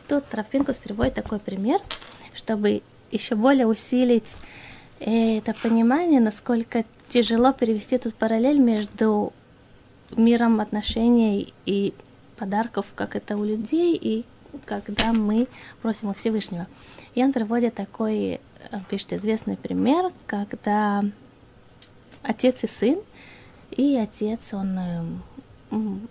Тут 0.08 0.24
Трафинкус 0.28 0.76
приводит 0.76 1.14
такой 1.14 1.38
пример, 1.38 1.78
чтобы 2.34 2.82
еще 3.10 3.34
более 3.36 3.66
усилить 3.66 4.36
это 5.00 5.54
понимание, 5.62 6.20
насколько 6.20 6.84
тяжело 7.08 7.52
перевести 7.52 7.96
тут 7.96 8.14
параллель 8.14 8.58
между 8.58 9.32
миром 10.16 10.60
отношений 10.60 11.54
и 11.64 11.94
подарков, 12.36 12.86
как 12.94 13.16
это 13.16 13.36
у 13.36 13.44
людей, 13.44 13.96
и 13.96 14.24
когда 14.65 15.13
мы 15.13 15.47
просим 15.81 16.09
у 16.09 16.13
Всевышнего. 16.13 16.67
И 17.15 17.23
он 17.23 17.33
приводит 17.33 17.75
такой, 17.75 18.17
э, 18.23 18.39
пишет 18.89 19.13
известный 19.13 19.57
пример, 19.57 20.11
когда 20.25 21.03
отец 22.23 22.63
и 22.63 22.67
сын, 22.67 22.99
и 23.71 23.95
отец, 23.95 24.53
он 24.53 24.77
э, 24.79 25.03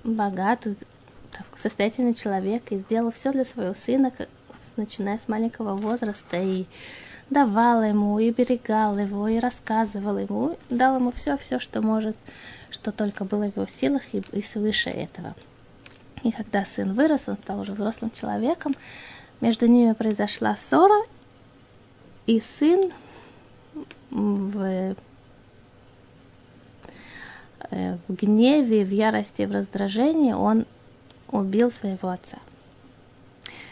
богат, 0.05 0.67
состоятельный 1.55 2.15
человек, 2.15 2.71
и 2.71 2.79
сделал 2.79 3.11
все 3.13 3.33
для 3.33 3.45
своего 3.45 3.75
сына, 3.75 4.13
начиная 4.77 5.19
с 5.19 5.29
маленького 5.29 5.77
возраста, 5.77 6.37
и 6.41 6.67
давал 7.31 7.83
ему, 7.83 8.19
и 8.19 8.31
берегал 8.31 8.99
его, 8.99 9.29
и 9.29 9.39
рассказывал 9.39 10.19
ему, 10.19 10.57
дал 10.71 10.97
ему 10.97 11.13
все, 11.13 11.37
все, 11.37 11.59
что 11.59 11.83
может, 11.83 12.17
что 12.71 12.93
только 12.93 13.25
было 13.25 13.51
в 13.51 13.57
его 13.57 13.67
силах, 13.67 14.03
и, 14.13 14.23
и 14.33 14.41
свыше 14.41 14.91
этого. 14.91 15.35
И 16.23 16.33
когда 16.33 16.65
сын 16.65 16.95
вырос, 16.95 17.29
он 17.29 17.37
стал 17.37 17.61
уже 17.61 17.73
взрослым 17.73 18.11
человеком, 18.11 18.75
между 19.41 19.67
ними 19.67 19.93
произошла 19.93 20.57
ссора, 20.57 21.05
и 22.27 22.41
сын 22.41 22.91
в, 24.11 24.95
э, 27.71 27.97
в 28.09 28.15
гневе, 28.15 28.85
в 28.85 28.91
ярости, 28.91 29.43
в 29.43 29.53
раздражении, 29.53 30.33
он 30.33 30.67
убил 31.31 31.71
своего 31.71 32.09
отца. 32.09 32.39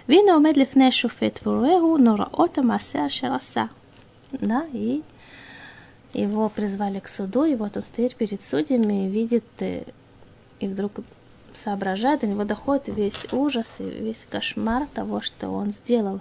Вина 0.07 0.37
умед 0.37 0.57
лифней 0.57 0.93
шуфет 0.93 1.41
но 1.45 2.17
раота 2.17 2.63
масеа 2.63 3.09
шераса. 3.09 3.69
Да, 4.31 4.67
и 4.73 5.03
его 6.13 6.49
призвали 6.49 7.01
к 7.01 7.09
суду, 7.09 7.45
и 7.45 7.57
вот 7.57 7.77
он 7.77 7.83
стоит 7.83 8.15
перед 8.15 8.43
судьями 8.43 9.07
и 9.07 9.11
видит, 9.11 9.45
э, 9.59 9.85
и 10.61 10.69
вдруг 10.69 11.01
соображает, 11.57 12.21
до 12.21 12.27
него 12.27 12.45
доходит 12.45 12.89
весь 12.89 13.27
ужас 13.33 13.77
и 13.79 13.85
весь 13.85 14.27
кошмар 14.31 14.87
того, 14.95 15.21
что 15.21 15.49
он 15.49 15.73
сделал. 15.73 16.21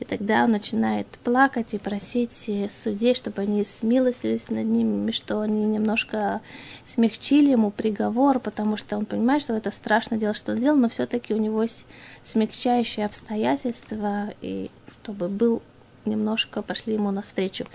И 0.00 0.04
тогда 0.04 0.42
он 0.42 0.50
начинает 0.50 1.06
плакать 1.22 1.74
и 1.74 1.78
просить 1.78 2.32
судей, 2.72 3.14
чтобы 3.14 3.42
они 3.42 3.64
смилостились 3.64 4.48
над 4.48 4.66
ними, 4.66 5.12
что 5.12 5.40
они 5.40 5.64
немножко 5.64 6.40
смягчили 6.84 7.50
ему 7.50 7.70
приговор, 7.70 8.40
потому 8.40 8.76
что 8.76 8.96
он 8.96 9.06
понимает, 9.06 9.42
что 9.42 9.54
это 9.54 9.70
страшно 9.70 10.16
дело, 10.16 10.34
что 10.34 10.52
он 10.52 10.58
сделал, 10.58 10.76
но 10.76 10.88
все-таки 10.88 11.34
у 11.34 11.38
него 11.38 11.62
есть 11.62 11.86
смягчающие 12.24 13.06
обстоятельства, 13.06 14.34
и 14.40 14.72
чтобы 14.90 15.28
был 15.28 15.62
немножко, 16.04 16.62
пошли 16.62 16.94
ему 16.94 17.12
навстречу. 17.12 17.66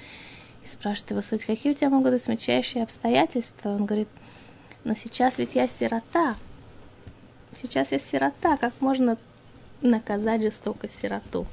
И 0.65 0.67
спрашивает 0.67 1.11
его 1.11 1.21
суть, 1.21 1.45
какие 1.45 1.71
у 1.71 1.75
тебя 1.75 1.89
могут 1.89 2.11
быть 2.11 2.21
смягчающие 2.21 2.83
обстоятельства? 2.83 3.69
Он 3.69 3.85
говорит, 3.85 4.09
но 4.83 4.95
сейчас 4.95 5.37
ведь 5.37 5.55
я 5.55 5.65
сирота, 5.69 6.35
Сейчас 7.59 7.91
я 7.91 7.97
сирота, 7.97 8.55
как 8.57 8.73
можно 8.79 9.17
наказать 9.81 10.43
жестоко 10.43 10.87
сироту? 10.89 11.47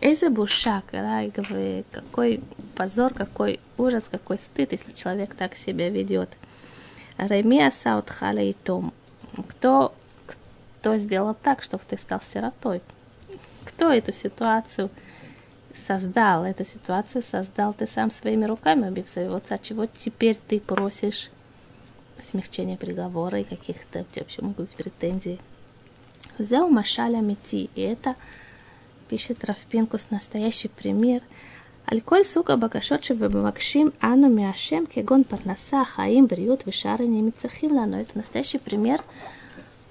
Эйзе 0.00 0.28
бушак, 0.28 0.84
да, 0.90 1.22
какой 1.92 2.40
позор, 2.74 3.14
какой 3.14 3.60
ужас, 3.76 4.04
какой 4.10 4.38
стыд, 4.38 4.72
если 4.72 4.92
человек 4.92 5.34
так 5.34 5.54
себя 5.54 5.88
ведет. 5.88 6.36
Ремия 7.16 7.70
Саутхала 7.70 8.38
и 8.38 8.54
Том. 8.54 8.92
Кто, 9.48 9.94
кто 10.26 10.96
сделал 10.96 11.34
так, 11.34 11.62
чтобы 11.62 11.84
ты 11.88 11.96
стал 11.96 12.20
сиротой? 12.20 12.80
Кто 13.64 13.92
эту 13.92 14.12
ситуацию 14.12 14.90
создал? 15.86 16.44
Эту 16.44 16.64
ситуацию 16.64 17.22
создал 17.22 17.72
ты 17.72 17.86
сам 17.86 18.10
своими 18.10 18.46
руками, 18.46 18.88
убив 18.88 19.08
своего 19.08 19.36
отца. 19.36 19.58
Чего 19.58 19.86
теперь 19.86 20.36
ты 20.36 20.58
просишь 20.60 21.30
смягчения 22.22 22.76
приговора 22.76 23.40
и 23.40 23.44
каких-то 23.44 24.04
вообще 24.16 24.42
могут 24.42 24.66
быть 24.66 24.76
претензий. 24.76 25.38
взял 26.38 26.68
машаля 26.68 27.18
мети, 27.20 27.70
и 27.74 27.80
это 27.82 28.14
пишет 29.08 29.44
Равпинкус 29.44 30.10
настоящий 30.10 30.68
пример. 30.68 31.22
Аль-коль 31.90 32.24
сука 32.24 32.56
бакашочи 32.56 33.12
макшим 33.14 33.94
ану 34.00 34.28
миашем 34.28 34.86
кегон 34.86 35.24
парнаса 35.24 35.84
хаим 35.84 36.26
бриют 36.26 36.66
вишары 36.66 37.06
мицахим 37.06 37.72
лано. 37.72 37.96
Это 37.96 38.18
настоящий 38.18 38.58
пример 38.58 39.02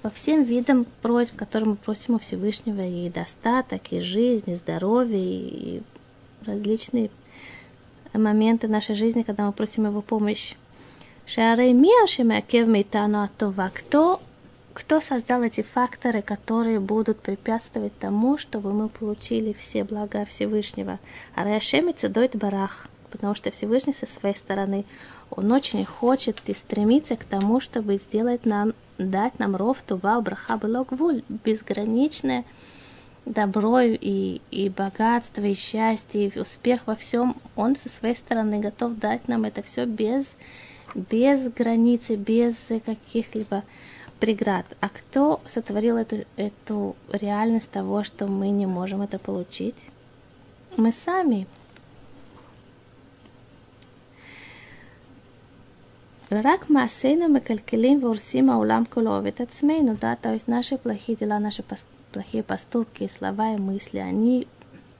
во 0.02 0.10
всем 0.10 0.44
видам 0.44 0.86
просьб, 1.02 1.34
которые 1.36 1.70
мы 1.70 1.76
просим 1.76 2.14
у 2.14 2.18
Всевышнего, 2.18 2.86
и 2.86 3.10
достаток, 3.10 3.92
и 3.92 4.00
жизнь, 4.00 4.50
и 4.50 4.54
здоровье, 4.54 5.20
и 5.20 5.82
различные 6.46 7.10
моменты 8.12 8.68
нашей 8.68 8.94
жизни, 8.94 9.22
когда 9.22 9.44
мы 9.46 9.52
просим 9.52 9.86
его 9.86 10.00
помощь. 10.00 10.54
Шарей 11.28 11.74
Миаши 11.74 12.24
Макев 12.24 12.66
Мейтану 12.66 13.22
Атова. 13.22 13.70
Кто, 13.74 14.18
кто 14.72 15.02
создал 15.02 15.42
эти 15.42 15.60
факторы, 15.60 16.22
которые 16.22 16.80
будут 16.80 17.20
препятствовать 17.20 17.92
тому, 17.98 18.38
чтобы 18.38 18.72
мы 18.72 18.88
получили 18.88 19.52
все 19.52 19.84
блага 19.84 20.24
Всевышнего? 20.24 20.98
Араяшеми 21.34 21.92
Цедойт 21.92 22.34
Барах. 22.34 22.88
Потому 23.10 23.34
что 23.34 23.50
Всевышний 23.50 23.92
со 23.92 24.06
своей 24.06 24.36
стороны, 24.36 24.86
он 25.28 25.52
очень 25.52 25.84
хочет 25.84 26.40
и 26.46 26.54
стремится 26.54 27.14
к 27.16 27.24
тому, 27.24 27.60
чтобы 27.60 27.98
сделать 27.98 28.46
нам, 28.46 28.72
дать 28.96 29.38
нам 29.38 29.54
ров 29.54 29.82
тува 29.86 30.18
браха 30.22 30.56
белогвуль, 30.56 31.24
безграничное 31.28 32.46
добро 33.26 33.80
и, 33.80 34.40
и 34.50 34.70
богатство, 34.70 35.42
и 35.42 35.52
счастье, 35.52 36.28
и 36.28 36.40
успех 36.40 36.86
во 36.86 36.96
всем. 36.96 37.36
Он 37.54 37.76
со 37.76 37.90
своей 37.90 38.16
стороны 38.16 38.60
готов 38.60 38.96
дать 38.96 39.28
нам 39.28 39.44
это 39.44 39.62
все 39.62 39.84
без 39.84 40.24
без 40.94 41.48
границы, 41.52 42.16
без 42.16 42.70
э, 42.70 42.80
каких-либо 42.80 43.64
преград. 44.20 44.66
А 44.80 44.88
кто 44.88 45.40
сотворил 45.46 45.96
эту, 45.96 46.24
эту 46.36 46.96
реальность 47.10 47.70
того, 47.70 48.04
что 48.04 48.26
мы 48.26 48.50
не 48.50 48.66
можем 48.66 49.02
это 49.02 49.18
получить? 49.18 49.76
Мы 50.76 50.92
сами. 50.92 51.46
Рак 56.30 56.68
Масейну 56.68 57.28
мы 57.28 57.40
калькелим 57.40 58.00
вурсим 58.00 58.50
аулам 58.50 58.84
куловит 58.84 59.40
отсмейну, 59.40 59.96
да, 59.98 60.14
то 60.14 60.34
есть 60.34 60.46
наши 60.46 60.76
плохие 60.76 61.16
дела, 61.16 61.38
наши 61.38 61.62
пост 61.62 61.86
плохие 62.12 62.42
поступки, 62.42 63.08
слова 63.08 63.54
и 63.54 63.56
мысли, 63.56 63.98
они, 63.98 64.46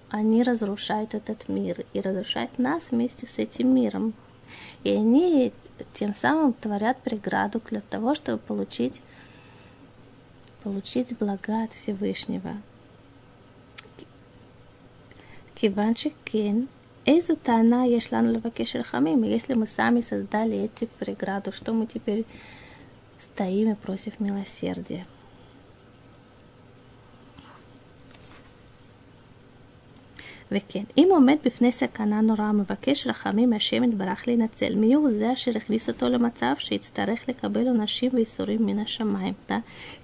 они 0.09 0.43
разрушают 0.43 1.15
этот 1.15 1.49
мир 1.49 1.85
и 1.93 2.01
разрушают 2.01 2.59
нас 2.59 2.91
вместе 2.91 3.27
с 3.27 3.39
этим 3.39 3.75
миром. 3.75 4.15
И 4.85 4.91
они 4.91 5.53
тем 5.93 6.15
самым 6.15 6.53
творят 6.53 6.99
преграду 6.99 7.61
для 7.69 7.81
того, 7.81 8.15
чтобы 8.15 8.39
получить, 8.39 9.03
получить 10.63 11.17
блага 11.19 11.65
от 11.65 11.73
Всевышнего. 11.73 12.57
Киванчик 15.55 16.15
Кен. 16.25 16.69
Эйзутана 17.05 17.89
Ешлан 17.89 18.31
Лавакешельхамим. 18.35 19.23
Если 19.23 19.55
мы 19.55 19.67
сами 19.67 20.03
создали 20.03 20.57
эти 20.57 20.85
преграду, 20.99 21.53
что 21.53 21.73
мы 21.73 21.87
теперь 21.87 22.27
стоим 23.19 23.73
и 23.73 23.75
просим 23.75 24.13
милосердия? 24.19 25.07
וכן, 30.52 30.84
אם 30.98 31.08
עומד 31.12 31.38
בפני 31.46 31.72
סכנה 31.72 32.22
נוראה 32.22 32.52
מבקש 32.52 33.08
רחמים 33.08 33.50
מהשם 33.50 33.84
יתברך 33.84 34.28
להינצל, 34.28 34.76
מי 34.76 34.94
הוא 34.94 35.10
זה 35.10 35.34
אשר 35.34 35.52
הכניס 35.56 35.90
אותו 35.90 36.10
למצב 36.10 36.54
שיצטרך 36.58 37.30
לקבל 37.30 37.68
עונשים 37.68 38.12
וייסורים 38.14 38.66
מן 38.66 38.80
השמיים, 38.80 39.34
да? 39.50 39.60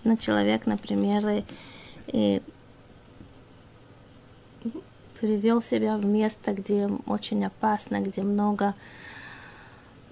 На 0.05 0.15
человек, 0.17 0.65
например, 0.67 1.21
привел 5.19 5.61
себя 5.61 5.97
в 5.97 6.05
место, 6.05 6.53
где 6.53 6.89
очень 7.05 7.45
опасно, 7.45 7.99
где 7.99 8.21
много 8.21 8.73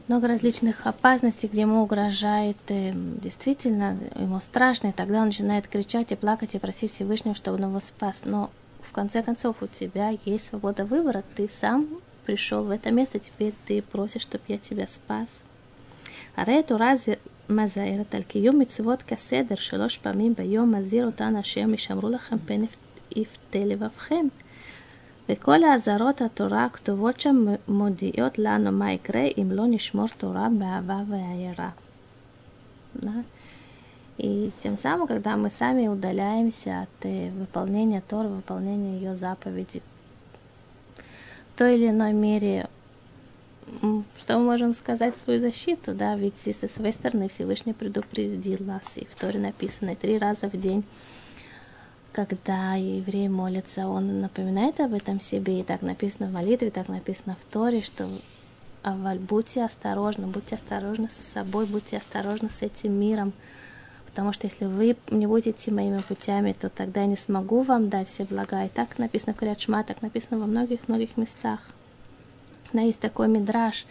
много 0.07 0.27
различных 0.29 0.87
опасностей, 0.87 1.49
где 1.49 1.61
ему 1.61 1.81
угрожает 1.81 2.55
э, 2.69 2.93
действительно, 2.93 3.97
ему 4.15 4.39
страшно, 4.39 4.87
и 4.87 4.91
тогда 4.93 5.19
он 5.19 5.25
начинает 5.25 5.67
кричать 5.67 6.13
и 6.13 6.15
плакать 6.15 6.55
и 6.55 6.59
просить 6.59 6.91
Всевышнего, 6.91 7.35
чтобы 7.35 7.57
он 7.57 7.69
его 7.69 7.81
спас. 7.81 8.21
Но 8.23 8.49
в 8.91 8.91
конце 8.91 9.23
концов 9.23 9.61
у 9.61 9.67
тебя 9.67 10.17
есть 10.25 10.47
свобода 10.47 10.85
выбора, 10.85 11.23
ты 11.35 11.47
сам 11.49 11.87
пришел 12.25 12.63
в 12.63 12.71
это 12.71 12.91
место, 12.91 13.19
теперь 13.19 13.53
ты 13.65 13.81
просишь, 13.81 14.23
чтобы 14.23 14.43
я 14.47 14.57
тебя 14.57 14.87
спас. 14.87 15.41
הרי 16.37 16.59
התורה 16.59 16.93
מזהרת 17.49 18.15
על 18.15 18.23
קיום 18.23 18.59
מצוות 18.59 19.03
כסדר 19.03 19.55
שלוש 19.55 19.97
פעמים 19.97 20.33
ביום 20.37 20.75
מזהיר 20.75 21.05
אותן 21.05 21.35
השם 21.35 21.73
ישמרו 21.73 22.09
לכם 22.09 22.37
פן 22.45 22.59
יפתה 23.15 23.59
לבבכם. 23.59 24.27
וכל 25.29 25.63
האזהרות 25.63 26.21
התורה 26.21 26.65
הכתובות 26.65 27.19
שם 27.19 27.45
מודיעות 27.67 28.39
לנו 28.39 28.71
מה 28.71 28.91
יקרה 28.91 29.25
אם 29.37 29.51
לא 29.51 29.63
נשמור 29.67 30.07
תורה 30.17 30.47
באהבה 30.59 31.01
והיראה. 31.09 31.69
И 34.18 34.50
тем 34.62 34.76
самым, 34.76 35.06
когда 35.06 35.36
мы 35.36 35.50
сами 35.50 35.88
удаляемся 35.88 36.82
от 36.82 37.06
э, 37.06 37.30
выполнения 37.30 38.02
Торы, 38.06 38.28
выполнения 38.28 38.98
ее 38.98 39.16
заповедей, 39.16 39.82
в 41.54 41.58
той 41.58 41.76
или 41.76 41.88
иной 41.88 42.12
мере, 42.12 42.68
что 44.18 44.38
мы 44.38 44.44
можем 44.44 44.72
сказать 44.72 45.16
свою 45.16 45.40
защиту, 45.40 45.94
да, 45.94 46.16
ведь 46.16 46.36
со 46.38 46.68
своей 46.68 46.92
стороны 46.92 47.28
Всевышний 47.28 47.72
предупредил 47.72 48.58
нас, 48.60 48.96
и 48.96 49.06
в 49.06 49.14
Торе 49.14 49.38
написано 49.38 49.96
три 49.96 50.18
раза 50.18 50.48
в 50.48 50.56
день, 50.56 50.84
когда 52.12 52.74
еврей 52.74 53.28
молится, 53.28 53.88
он 53.88 54.20
напоминает 54.20 54.80
об 54.80 54.92
этом 54.92 55.20
себе, 55.20 55.60
и 55.60 55.62
так 55.62 55.80
написано 55.80 56.26
в 56.26 56.32
молитве, 56.32 56.70
так 56.70 56.88
написано 56.88 57.36
в 57.40 57.52
Торе, 57.52 57.80
что 57.80 58.06
будьте 59.28 59.64
осторожны, 59.64 60.26
будьте 60.26 60.56
осторожны 60.56 61.08
со 61.08 61.22
собой, 61.22 61.66
будьте 61.66 61.96
осторожны 61.96 62.50
с 62.50 62.62
этим 62.62 62.92
миром, 62.92 63.32
Потому 64.12 64.34
что 64.34 64.46
если 64.46 64.66
вы 64.66 64.94
не 65.10 65.26
будете 65.26 65.70
моими 65.70 66.02
путями, 66.02 66.52
то 66.52 66.68
тогда 66.68 67.00
я 67.00 67.06
не 67.06 67.16
смогу 67.16 67.62
вам 67.62 67.88
дать 67.88 68.08
все 68.08 68.24
блага. 68.24 68.64
И 68.64 68.68
так 68.68 68.98
написано 68.98 69.32
в 69.32 69.36
Курячма, 69.36 69.84
так 69.84 70.02
написано 70.02 70.38
во 70.38 70.46
многих-многих 70.46 71.16
местах. 71.16 71.60
Да, 72.74 72.82
есть 72.82 73.00
такой 73.00 73.28
мидраж, 73.28 73.86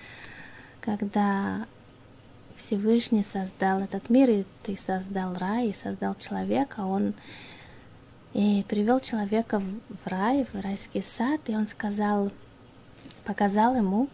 когда 0.79 1.65
Всевышний 2.55 3.23
создал 3.23 3.79
этот 3.79 4.09
мир, 4.09 4.29
и 4.29 4.45
ты 4.61 4.77
создал 4.77 5.33
рай, 5.35 5.69
и 5.69 5.73
создал 5.73 6.15
человека, 6.15 6.81
он 6.81 7.15
и 8.33 8.63
привел 8.69 8.99
человека 8.99 9.61
в 9.89 10.07
рай, 10.07 10.45
в 10.53 10.61
райский 10.61 11.01
сад, 11.01 11.41
и 11.47 11.55
он 11.55 11.67
сказал, 11.67 12.31
показал 13.25 13.75
ему, 13.75 14.07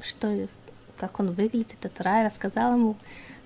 что, 0.00 0.48
как 0.96 1.20
он 1.20 1.32
выглядит, 1.32 1.74
этот 1.80 2.00
рай, 2.00 2.26
рассказал 2.26 2.72
ему, 2.72 2.96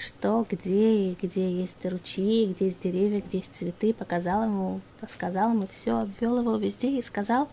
что, 0.02 0.44
где, 0.50 1.12
где 1.12 1.50
есть 1.50 1.84
ручьи, 1.84 2.46
где 2.46 2.66
есть 2.66 2.82
деревья, 2.82 3.20
где 3.20 3.38
есть 3.38 3.54
цветы, 3.54 3.94
показал 3.94 4.44
ему, 4.44 4.80
рассказал 5.00 5.52
ему 5.52 5.68
все, 5.72 6.00
обвел 6.00 6.40
его 6.40 6.56
везде 6.56 6.98
и 6.98 7.02
сказал, 7.02 7.48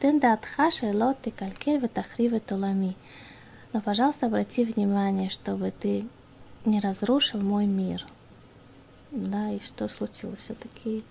«Тенда 0.00 0.32
атхаша 0.32 0.90
лот 0.92 1.18
ты 1.22 1.30
калькель 1.30 1.80
ватахри 1.80 2.28
тулами». 2.40 2.96
Но, 3.72 3.80
пожалуйста, 3.80 4.26
обрати 4.26 4.64
внимание, 4.64 5.30
чтобы 5.30 5.70
ты 5.70 6.06
не 6.64 6.80
разрушил 6.80 7.40
мой 7.40 7.66
мир. 7.66 8.04
Да, 9.10 9.50
и 9.50 9.60
что 9.60 9.88
случилось? 9.88 10.40
Все-таки 10.40 11.04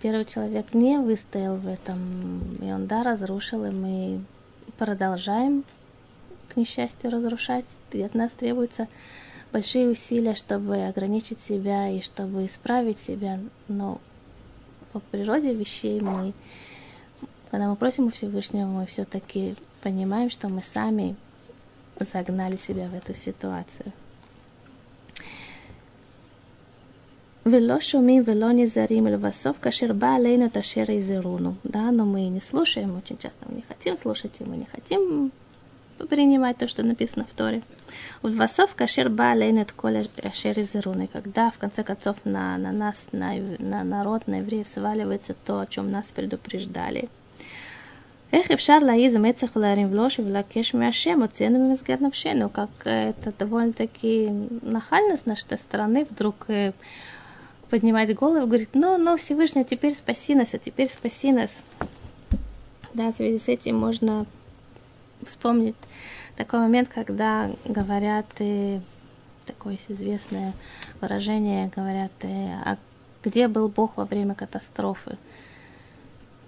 первый 0.00 0.24
человек 0.24 0.74
не 0.74 0.98
выстоял 0.98 1.56
в 1.56 1.66
этом, 1.66 2.56
и 2.60 2.72
он, 2.72 2.86
да, 2.86 3.02
разрушил, 3.02 3.64
и 3.64 3.70
мы 3.70 4.24
продолжаем, 4.78 5.64
к 6.48 6.56
несчастью, 6.56 7.10
разрушать. 7.10 7.66
И 7.92 8.02
от 8.02 8.14
нас 8.14 8.32
требуется 8.32 8.88
большие 9.52 9.88
усилия, 9.88 10.34
чтобы 10.34 10.86
ограничить 10.86 11.40
себя 11.40 11.88
и 11.88 12.00
чтобы 12.00 12.44
исправить 12.44 12.98
себя, 12.98 13.40
но 13.68 14.00
по 14.92 15.00
природе 15.00 15.52
вещей 15.52 16.00
мы, 16.00 16.32
когда 17.50 17.68
мы 17.68 17.76
просим 17.76 18.06
у 18.06 18.10
Всевышнего, 18.10 18.66
мы 18.66 18.86
все-таки 18.86 19.54
понимаем, 19.82 20.30
что 20.30 20.48
мы 20.48 20.62
сами 20.62 21.16
загнали 22.00 22.56
себя 22.56 22.88
в 22.88 22.94
эту 22.94 23.14
ситуацию. 23.14 23.92
Вело 27.44 27.80
шумим, 27.80 28.24
вело 28.24 28.50
не 28.50 28.66
зарим, 28.66 29.08
львасов, 29.08 29.58
каширба, 29.58 30.18
лейну, 30.18 30.50
ташера 30.50 30.92
и 30.92 31.00
зеруну. 31.00 31.56
Да, 31.64 31.90
но 31.90 32.04
мы 32.04 32.28
не 32.28 32.40
слушаем, 32.40 32.96
очень 32.96 33.16
часто 33.16 33.46
мы 33.48 33.56
не 33.56 33.62
хотим 33.62 33.96
слушать, 33.96 34.40
и 34.40 34.44
мы 34.44 34.58
не 34.58 34.66
хотим 34.66 35.32
принимать 36.06 36.58
то, 36.58 36.68
что 36.68 36.82
написано 36.82 37.24
в 37.24 37.34
Торе. 37.34 37.62
Васов 38.22 38.74
кашер 38.74 39.08
ба 39.08 39.34
лейнет 39.34 39.72
коля 39.72 40.04
ашер. 40.22 40.54
Когда, 41.12 41.50
в 41.50 41.58
конце 41.58 41.82
концов, 41.82 42.16
на, 42.24 42.56
на 42.58 42.72
нас, 42.72 43.08
на, 43.12 43.34
на 43.58 43.84
народ, 43.84 44.26
на 44.26 44.38
евреев 44.38 44.68
сваливается 44.68 45.34
то, 45.44 45.60
о 45.60 45.66
чем 45.66 45.90
нас 45.90 46.06
предупреждали. 46.06 47.08
Эх, 48.30 48.50
эфшар 48.50 48.82
лаиз 48.82 49.14
мецах 49.14 49.56
ларим 49.56 49.88
влоши 49.88 50.20
влакеш 50.20 50.74
мяшем, 50.74 51.22
оценами 51.22 51.68
мезгер 51.68 51.98
навшену. 52.00 52.50
Как 52.50 52.68
э, 52.84 53.10
это 53.10 53.32
довольно-таки 53.32 54.28
нахально 54.60 55.16
с 55.16 55.24
нашей 55.24 55.56
стороны 55.56 56.06
вдруг 56.10 56.34
э, 56.48 56.72
поднимать 57.70 58.14
голову 58.14 58.44
и 58.44 58.46
говорит, 58.46 58.70
ну, 58.74 58.98
ну, 58.98 59.16
Всевышний, 59.16 59.62
а 59.62 59.64
теперь 59.64 59.94
спаси 59.94 60.34
нас, 60.34 60.52
а 60.52 60.58
теперь 60.58 60.90
спаси 60.90 61.32
нас. 61.32 61.62
Да, 62.92 63.12
в 63.12 63.16
связи 63.16 63.38
с 63.38 63.48
этим 63.48 63.76
можно 63.78 64.26
вспомнить 65.24 65.76
такой 66.36 66.60
момент, 66.60 66.88
когда 66.88 67.50
говорят, 67.64 68.26
и 68.38 68.80
такое 69.46 69.78
известное 69.88 70.52
выражение, 71.00 71.70
говорят, 71.74 72.12
а 72.24 72.76
где 73.22 73.48
был 73.48 73.68
Бог 73.68 73.96
во 73.96 74.04
время 74.04 74.34
катастрофы? 74.34 75.18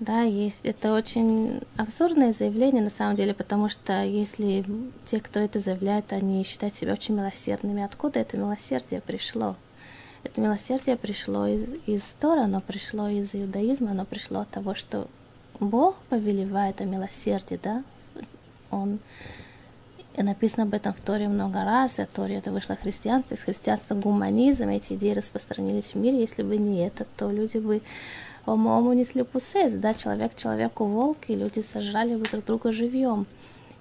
Да, 0.00 0.22
есть. 0.22 0.60
Это 0.62 0.94
очень 0.94 1.60
абсурдное 1.76 2.32
заявление 2.32 2.82
на 2.82 2.90
самом 2.90 3.16
деле, 3.16 3.34
потому 3.34 3.68
что 3.68 4.02
если 4.02 4.64
те, 5.04 5.20
кто 5.20 5.40
это 5.40 5.58
заявляет, 5.58 6.14
они 6.14 6.42
считают 6.42 6.74
себя 6.74 6.94
очень 6.94 7.14
милосердными, 7.14 7.82
откуда 7.82 8.20
это 8.20 8.38
милосердие 8.38 9.02
пришло? 9.02 9.56
Это 10.22 10.40
милосердие 10.40 10.96
пришло 10.96 11.46
из, 11.46 11.66
из 11.86 12.02
Тора, 12.18 12.44
оно 12.44 12.62
пришло 12.62 13.08
из 13.08 13.34
иудаизма, 13.34 13.90
оно 13.90 14.06
пришло 14.06 14.40
от 14.40 14.48
того, 14.48 14.74
что 14.74 15.06
Бог 15.58 15.96
повелевает 16.08 16.80
о 16.80 16.84
милосердии, 16.84 17.60
да? 17.62 17.84
Он 18.70 18.98
и 20.16 20.22
написано 20.22 20.64
об 20.64 20.74
этом 20.74 20.92
в 20.92 21.00
Торе 21.00 21.28
много 21.28 21.64
раз, 21.64 21.98
и 21.98 22.02
от 22.02 22.10
Торе 22.10 22.36
это 22.36 22.50
вышло 22.50 22.76
христианство, 22.76 23.34
из 23.34 23.42
христианства 23.42 23.94
гуманизм, 23.94 24.68
эти 24.68 24.94
идеи 24.94 25.12
распространились 25.12 25.94
в 25.94 25.94
мире. 25.94 26.20
Если 26.20 26.42
бы 26.42 26.56
не 26.56 26.84
это, 26.84 27.06
то 27.16 27.30
люди 27.30 27.58
бы 27.58 27.80
ому 28.44 28.92
несли 28.92 29.22
пусес, 29.22 29.74
да, 29.74 29.94
человек 29.94 30.34
человеку 30.34 30.84
волк, 30.84 31.18
и 31.28 31.36
люди 31.36 31.60
сожрали 31.60 32.16
бы 32.16 32.24
друг 32.24 32.44
друга 32.44 32.72
живьем. 32.72 33.26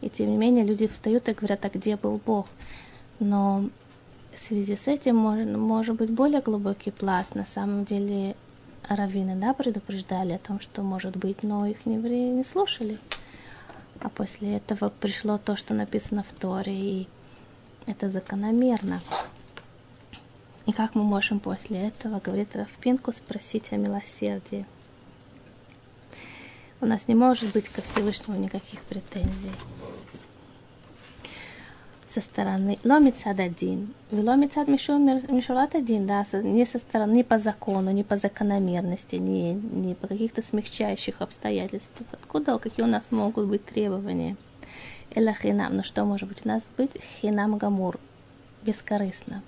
И 0.01 0.09
тем 0.09 0.29
не 0.29 0.37
менее 0.37 0.63
люди 0.63 0.87
встают 0.87 1.27
и 1.27 1.33
говорят, 1.33 1.65
а 1.65 1.69
где 1.69 1.97
был 1.97 2.21
Бог? 2.25 2.47
Но 3.19 3.69
в 4.33 4.37
связи 4.37 4.75
с 4.75 4.87
этим 4.87 5.17
может, 5.17 5.49
может 5.57 5.95
быть 5.95 6.11
более 6.11 6.41
глубокий 6.41 6.91
пласт. 6.91 7.35
На 7.35 7.45
самом 7.45 7.83
деле 7.83 8.35
раввины 8.87 9.35
да, 9.35 9.53
предупреждали 9.53 10.33
о 10.33 10.39
том, 10.39 10.59
что 10.59 10.83
может 10.83 11.17
быть, 11.17 11.43
но 11.43 11.65
их 11.65 11.85
не, 11.85 11.97
не 11.97 12.43
слушали. 12.43 12.97
А 14.01 14.09
после 14.09 14.57
этого 14.57 14.89
пришло 14.89 15.37
то, 15.37 15.55
что 15.57 15.73
написано 15.73 16.23
в 16.23 16.31
Торе, 16.33 16.73
и 16.73 17.07
это 17.85 18.09
закономерно. 18.09 19.01
И 20.65 20.71
как 20.71 20.95
мы 20.95 21.03
можем 21.03 21.39
после 21.39 21.87
этого, 21.87 22.19
говорит 22.19 22.55
Равпинку, 22.55 23.11
спросить 23.11 23.71
о 23.71 23.77
милосердии? 23.77 24.65
У 26.81 26.85
нас 26.85 27.07
не 27.07 27.15
может 27.15 27.51
быть 27.51 27.67
ко 27.69 27.81
Всевышнему 27.81 28.39
никаких 28.39 28.81
претензий 28.83 29.51
со 32.08 32.20
стороны 32.20 32.78
ломицад 32.84 33.40
один, 33.40 33.94
ломицад 34.12 34.68
мишурат 34.68 35.74
один, 35.74 36.06
да, 36.06 36.24
не 36.32 36.64
со 36.64 36.78
стороны, 36.78 37.12
не 37.12 37.24
по 37.24 37.38
закону, 37.38 37.90
не 37.90 38.04
по 38.04 38.16
закономерности, 38.16 39.16
не, 39.16 39.54
не 39.54 39.94
по 39.94 40.06
каких-то 40.06 40.42
смягчающих 40.42 41.22
обстоятельствах. 41.22 42.06
Откуда, 42.12 42.58
какие 42.58 42.84
у 42.84 42.88
нас 42.88 43.10
могут 43.10 43.46
быть 43.46 43.64
требования? 43.64 44.36
Эла 45.14 45.32
хинам, 45.32 45.76
ну 45.76 45.82
что 45.82 46.04
может 46.04 46.28
быть 46.28 46.44
у 46.44 46.48
нас 46.48 46.62
быть? 46.76 46.92
Хинам 47.20 47.56
гамур, 47.56 47.98
бескорыстно, 48.62 49.42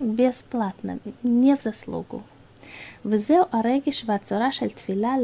бесплатно, 0.00 0.98
не 1.22 1.56
в 1.56 1.62
заслугу. 1.62 2.22
וזהו 3.04 3.44
הרגש 3.52 4.04
והצורה 4.06 4.52
של 4.52 4.68
תפילה 4.70 5.14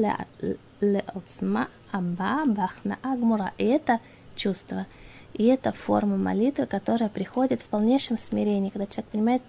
לעוצמה 0.83 1.65
הבאה 1.93 2.43
בהכנעה 2.55 3.15
גמורה. 3.21 3.49
И 3.59 3.65
это 3.65 3.99
чувство – 4.37 4.95
и 5.38 5.46
это 5.46 5.72
форма 5.74 6.16
молитвы, 6.18 6.66
которая 6.66 7.10
приходит 7.10 7.62
в 7.62 7.66
полнейшем 7.66 8.18
смирении, 8.18 8.70
когда 8.70 8.86
человек 8.86 9.12
понимает, 9.12 9.42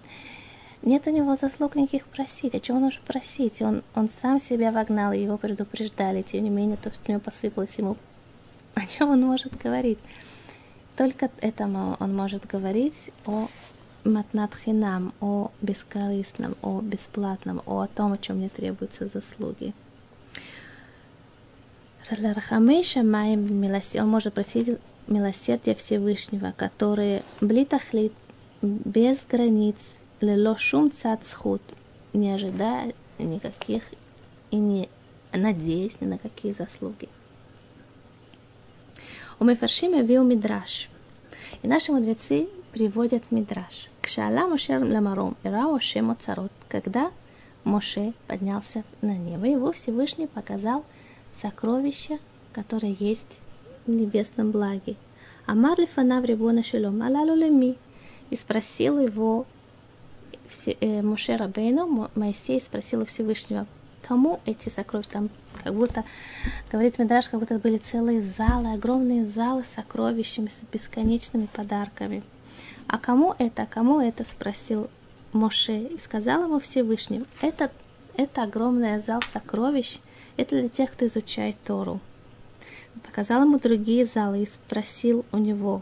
нет 0.81 1.07
у 1.07 1.11
него 1.11 1.35
заслуг 1.35 1.75
никаких 1.75 2.05
просить. 2.07 2.53
О 2.55 2.59
чем 2.59 2.77
он 2.77 2.83
нужно 2.83 3.01
просить? 3.05 3.61
Он, 3.61 3.83
он 3.95 4.09
сам 4.09 4.39
себя 4.39 4.71
вогнал, 4.71 5.13
его 5.13 5.37
предупреждали. 5.37 6.21
Тем 6.21 6.43
не 6.43 6.49
менее, 6.49 6.77
то, 6.77 6.93
что 6.93 7.01
у 7.07 7.11
него 7.11 7.21
посыпалось 7.21 7.77
ему, 7.77 7.95
о 8.75 8.85
чем 8.85 9.09
он 9.09 9.21
может 9.21 9.57
говорить? 9.57 9.97
Только 10.95 11.31
этому 11.41 11.95
он 11.99 12.15
может 12.15 12.45
говорить 12.45 13.11
о 13.25 13.47
матнатхинам, 14.03 15.13
о 15.21 15.51
бескорыстном, 15.61 16.55
о 16.61 16.81
бесплатном, 16.81 17.61
о 17.65 17.87
том, 17.87 18.13
о 18.13 18.17
чем 18.17 18.39
не 18.39 18.49
требуются 18.49 19.07
заслуги. 19.07 19.73
Он 23.99 24.09
может 24.09 24.33
просить 24.33 24.77
милосердия 25.07 25.75
Всевышнего, 25.75 26.53
которые 26.55 27.23
блитахлит 27.41 28.13
без 28.61 29.25
границ, 29.25 29.75
лело 30.21 30.57
шум 30.57 30.91
цацхут, 30.91 31.61
не 32.13 32.31
ожидая 32.31 32.93
никаких 33.19 33.83
и 34.51 34.57
не 34.57 34.89
надеясь 35.33 35.99
ни 36.01 36.05
на 36.05 36.17
какие 36.17 36.53
заслуги. 36.53 37.09
У 39.39 39.43
Мефаршиме 39.43 40.01
вил 40.01 40.23
Мидраш. 40.23 40.89
И 41.61 41.67
наши 41.67 41.91
мудрецы 41.91 42.47
приводят 42.71 43.31
Мидраш. 43.31 43.89
Кшала 44.01 44.47
Моше 44.47 44.79
Ламаром, 44.79 45.37
Ирао 45.43 45.79
Шемо 45.79 46.15
Царот, 46.15 46.51
когда 46.69 47.11
Моше 47.63 48.13
поднялся 48.27 48.83
на 49.01 49.15
небо, 49.15 49.45
его 49.45 49.71
Всевышний 49.73 50.27
показал 50.27 50.85
сокровища, 51.31 52.17
которые 52.53 52.93
есть 52.93 53.41
небесном 53.91 54.51
благе. 54.51 54.95
Амар 55.45 55.79
лифанав 55.79 56.25
рибона 56.25 56.63
шелом, 56.63 57.01
алалу 57.01 57.35
леми. 57.35 57.77
И 58.29 58.35
спросил 58.35 58.99
его 58.99 59.45
э, 60.65 61.01
Моше 61.01 61.37
Рабейну, 61.37 62.09
Моисей 62.15 62.59
спросил 62.59 63.05
Всевышнего, 63.05 63.65
кому 64.05 64.41
эти 64.45 64.67
сокровища, 64.67 65.11
там 65.11 65.29
как 65.63 65.73
будто, 65.73 66.03
говорит 66.71 66.99
Медраж, 66.99 67.29
как 67.29 67.39
будто 67.39 67.59
были 67.59 67.77
целые 67.77 68.21
залы, 68.21 68.73
огромные 68.73 69.25
залы 69.25 69.63
с 69.63 69.75
сокровищами, 69.75 70.49
с 70.49 70.61
бесконечными 70.71 71.47
подарками. 71.47 72.23
А 72.87 72.97
кому 72.97 73.33
это, 73.37 73.65
кому 73.65 74.01
это, 74.01 74.25
спросил 74.25 74.89
Моше, 75.31 75.79
и 75.79 75.99
сказал 75.99 76.43
ему 76.43 76.59
Всевышний, 76.59 77.23
это, 77.41 77.71
это 78.15 78.43
огромный 78.43 78.99
зал 78.99 79.21
сокровищ, 79.21 79.99
это 80.35 80.59
для 80.59 80.69
тех, 80.69 80.91
кто 80.91 81.05
изучает 81.05 81.55
Тору 81.65 82.01
показал 83.05 83.43
ему 83.43 83.59
другие 83.59 84.05
залы 84.05 84.43
и 84.43 84.45
спросил 84.45 85.25
у 85.31 85.37
него, 85.37 85.81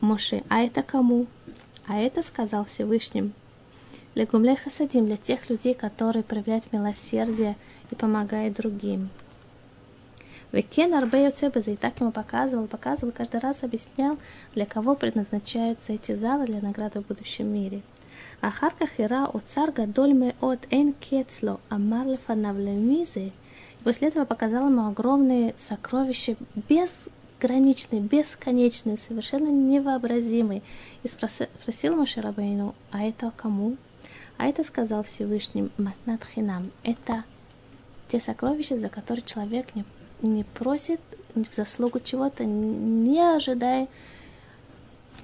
Моше, 0.00 0.42
а 0.48 0.60
это 0.60 0.82
кому? 0.82 1.26
А 1.86 1.98
это 1.98 2.22
сказал 2.22 2.64
Всевышним. 2.64 3.32
Легумлей 4.14 4.56
хасадим 4.56 5.06
для 5.06 5.16
тех 5.16 5.48
людей, 5.48 5.74
которые 5.74 6.22
проявляют 6.22 6.72
милосердие 6.72 7.56
и 7.90 7.94
помогают 7.94 8.56
другим. 8.56 9.10
Векен 10.50 10.92
Арбею 10.92 11.32
Цебеза 11.32 11.70
и 11.70 11.76
так 11.76 11.98
ему 12.00 12.12
показывал, 12.12 12.66
показывал, 12.66 13.12
каждый 13.12 13.40
раз 13.40 13.62
объяснял, 13.62 14.18
для 14.54 14.66
кого 14.66 14.94
предназначаются 14.94 15.94
эти 15.94 16.14
залы 16.14 16.46
для 16.46 16.60
награды 16.60 17.00
в 17.00 17.06
будущем 17.06 17.46
мире. 17.46 17.80
Ахарках 18.42 19.00
ира 19.00 19.24
от 19.26 19.46
цар 19.46 19.72
гадоль 19.72 20.34
от 20.40 20.66
эн 20.70 20.92
кецло 20.92 21.60
амар 21.70 22.06
лефанав 22.06 22.56
лемизе– 22.58 23.32
После 23.84 24.08
этого 24.08 24.24
показал 24.24 24.68
ему 24.68 24.86
огромные 24.86 25.54
сокровища, 25.56 26.36
безграничные, 26.68 28.00
бесконечные, 28.00 28.98
совершенно 28.98 29.48
невообразимые. 29.48 30.62
И 31.02 31.08
спросил 31.08 31.96
Моше 31.96 32.20
Рабейну, 32.20 32.74
а 32.90 33.02
это 33.02 33.32
кому? 33.36 33.76
А 34.36 34.46
это 34.46 34.62
сказал 34.64 35.02
Всевышний 35.02 35.70
Матнат 35.78 36.24
Хинам. 36.24 36.70
Это 36.84 37.24
те 38.08 38.20
сокровища, 38.20 38.78
за 38.78 38.88
которые 38.88 39.24
человек 39.24 39.74
не, 39.74 39.84
не 40.20 40.44
просит 40.44 41.00
в 41.34 41.54
заслугу 41.54 41.98
чего-то, 42.00 42.44
не 42.44 43.20
ожидая 43.20 43.88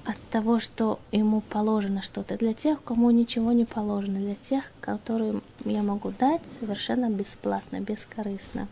от 0.09 0.17
того, 0.31 0.59
что 0.59 0.99
ему 1.13 1.43
положено 1.43 2.01
что-то. 2.01 2.39
Для 2.39 2.55
тех, 2.55 2.83
кому 2.83 3.11
ничего 3.11 3.53
не 3.53 3.67
положено, 3.67 4.19
для 4.19 4.37
тех, 4.37 4.73
которым 4.81 5.43
я 5.67 5.83
могу 5.83 6.13
дать 6.19 6.41
совершенно 6.59 7.11
бесплатно, 7.11 7.81
бескорыстно. 7.81 8.69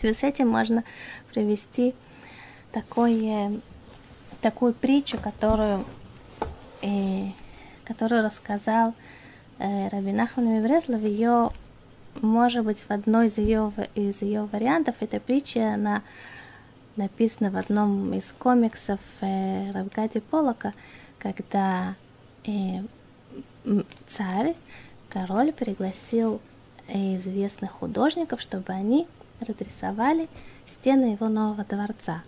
с 0.00 0.22
этим 0.22 0.48
можно 0.48 0.82
привести 1.30 1.94
такое, 2.72 3.60
такую 4.40 4.72
притчу, 4.72 5.18
которую, 5.18 5.84
э, 6.80 7.26
которую 7.84 8.22
рассказал 8.22 8.94
э, 9.58 9.88
Рабинахман 9.88 10.54
Мивреслов. 10.54 11.02
Ее, 11.02 11.50
может 12.22 12.64
быть, 12.64 12.78
в 12.78 12.90
одной 12.90 13.26
из 13.26 13.36
ее, 13.36 13.72
из 13.94 14.22
ее 14.22 14.48
вариантов, 14.50 14.96
эта 15.00 15.20
притча, 15.20 15.74
она 15.74 16.02
написано 16.96 17.50
в 17.50 17.56
одном 17.56 18.12
из 18.14 18.32
комиксов 18.38 19.00
э, 19.20 19.70
Равгади 19.72 20.20
Полока, 20.20 20.74
когда 21.18 21.96
э, 22.46 22.82
царь, 24.06 24.54
король 25.08 25.52
пригласил 25.52 26.40
э, 26.88 27.16
известных 27.16 27.72
художников, 27.72 28.40
чтобы 28.40 28.72
они 28.72 29.06
разрисовали 29.40 30.28
стены 30.66 31.12
его 31.12 31.28
нового 31.28 31.64
дворца. 31.64 32.22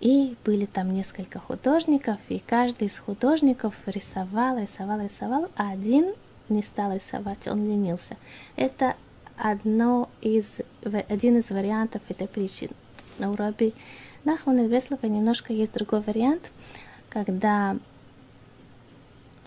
И 0.00 0.36
были 0.44 0.66
там 0.66 0.92
несколько 0.92 1.38
художников, 1.38 2.18
и 2.28 2.40
каждый 2.40 2.88
из 2.88 2.98
художников 2.98 3.74
рисовал, 3.86 4.58
рисовал, 4.58 5.00
рисовал, 5.00 5.48
а 5.56 5.70
один 5.70 6.14
не 6.48 6.62
стал 6.62 6.92
рисовать, 6.92 7.46
он 7.46 7.64
ленился. 7.68 8.16
Это 8.56 8.96
одно 9.36 10.08
из, 10.20 10.58
один 11.08 11.38
из 11.38 11.50
вариантов 11.50 12.02
этой 12.08 12.26
притчи. 12.26 12.70
Но 13.22 13.30
у 13.30 13.36
Раби 13.36 13.72
Нахмана 14.24 14.66
Веслова 14.66 15.06
немножко 15.06 15.52
есть 15.52 15.72
другой 15.72 16.00
вариант, 16.00 16.50
когда 17.08 17.76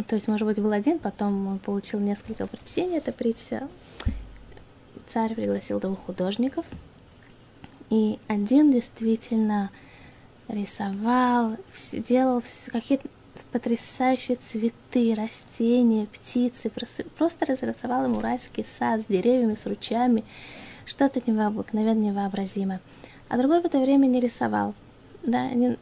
то 0.07 0.15
есть, 0.15 0.29
может 0.29 0.47
быть, 0.47 0.59
был 0.59 0.71
один, 0.71 0.99
потом 0.99 1.47
он 1.47 1.59
получил 1.59 1.99
несколько 1.99 2.47
прочтений, 2.47 2.97
эта 2.97 3.11
притча. 3.11 3.67
Царь 5.09 5.35
пригласил 5.35 5.79
двух 5.81 6.05
художников, 6.05 6.65
и 7.89 8.17
один 8.27 8.71
действительно 8.71 9.71
рисовал, 10.47 11.57
делал 11.91 12.41
какие-то 12.71 13.09
потрясающие 13.51 14.37
цветы, 14.37 15.15
растения, 15.15 16.07
птицы. 16.07 16.69
Просто, 16.69 17.03
просто 17.17 17.45
разрисовал 17.45 18.05
ему 18.05 18.21
райский 18.21 18.63
сад 18.63 19.01
с 19.01 19.05
деревьями, 19.05 19.55
с 19.55 19.65
ручьями. 19.65 20.23
Что-то 20.85 21.21
необыкновенно 21.29 21.99
невообразимое. 21.99 22.79
А 23.27 23.37
другой 23.37 23.61
в 23.61 23.65
это 23.65 23.79
время 23.79 24.05
не 24.07 24.19
рисовал. 24.19 24.73
Да, 25.23 25.47
не, 25.49 25.77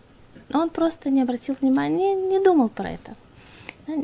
он 0.54 0.70
просто 0.70 1.10
не 1.10 1.22
обратил 1.22 1.56
внимания, 1.60 2.16
не, 2.16 2.38
не 2.38 2.44
думал 2.44 2.70
про 2.70 2.92
это. 2.92 3.16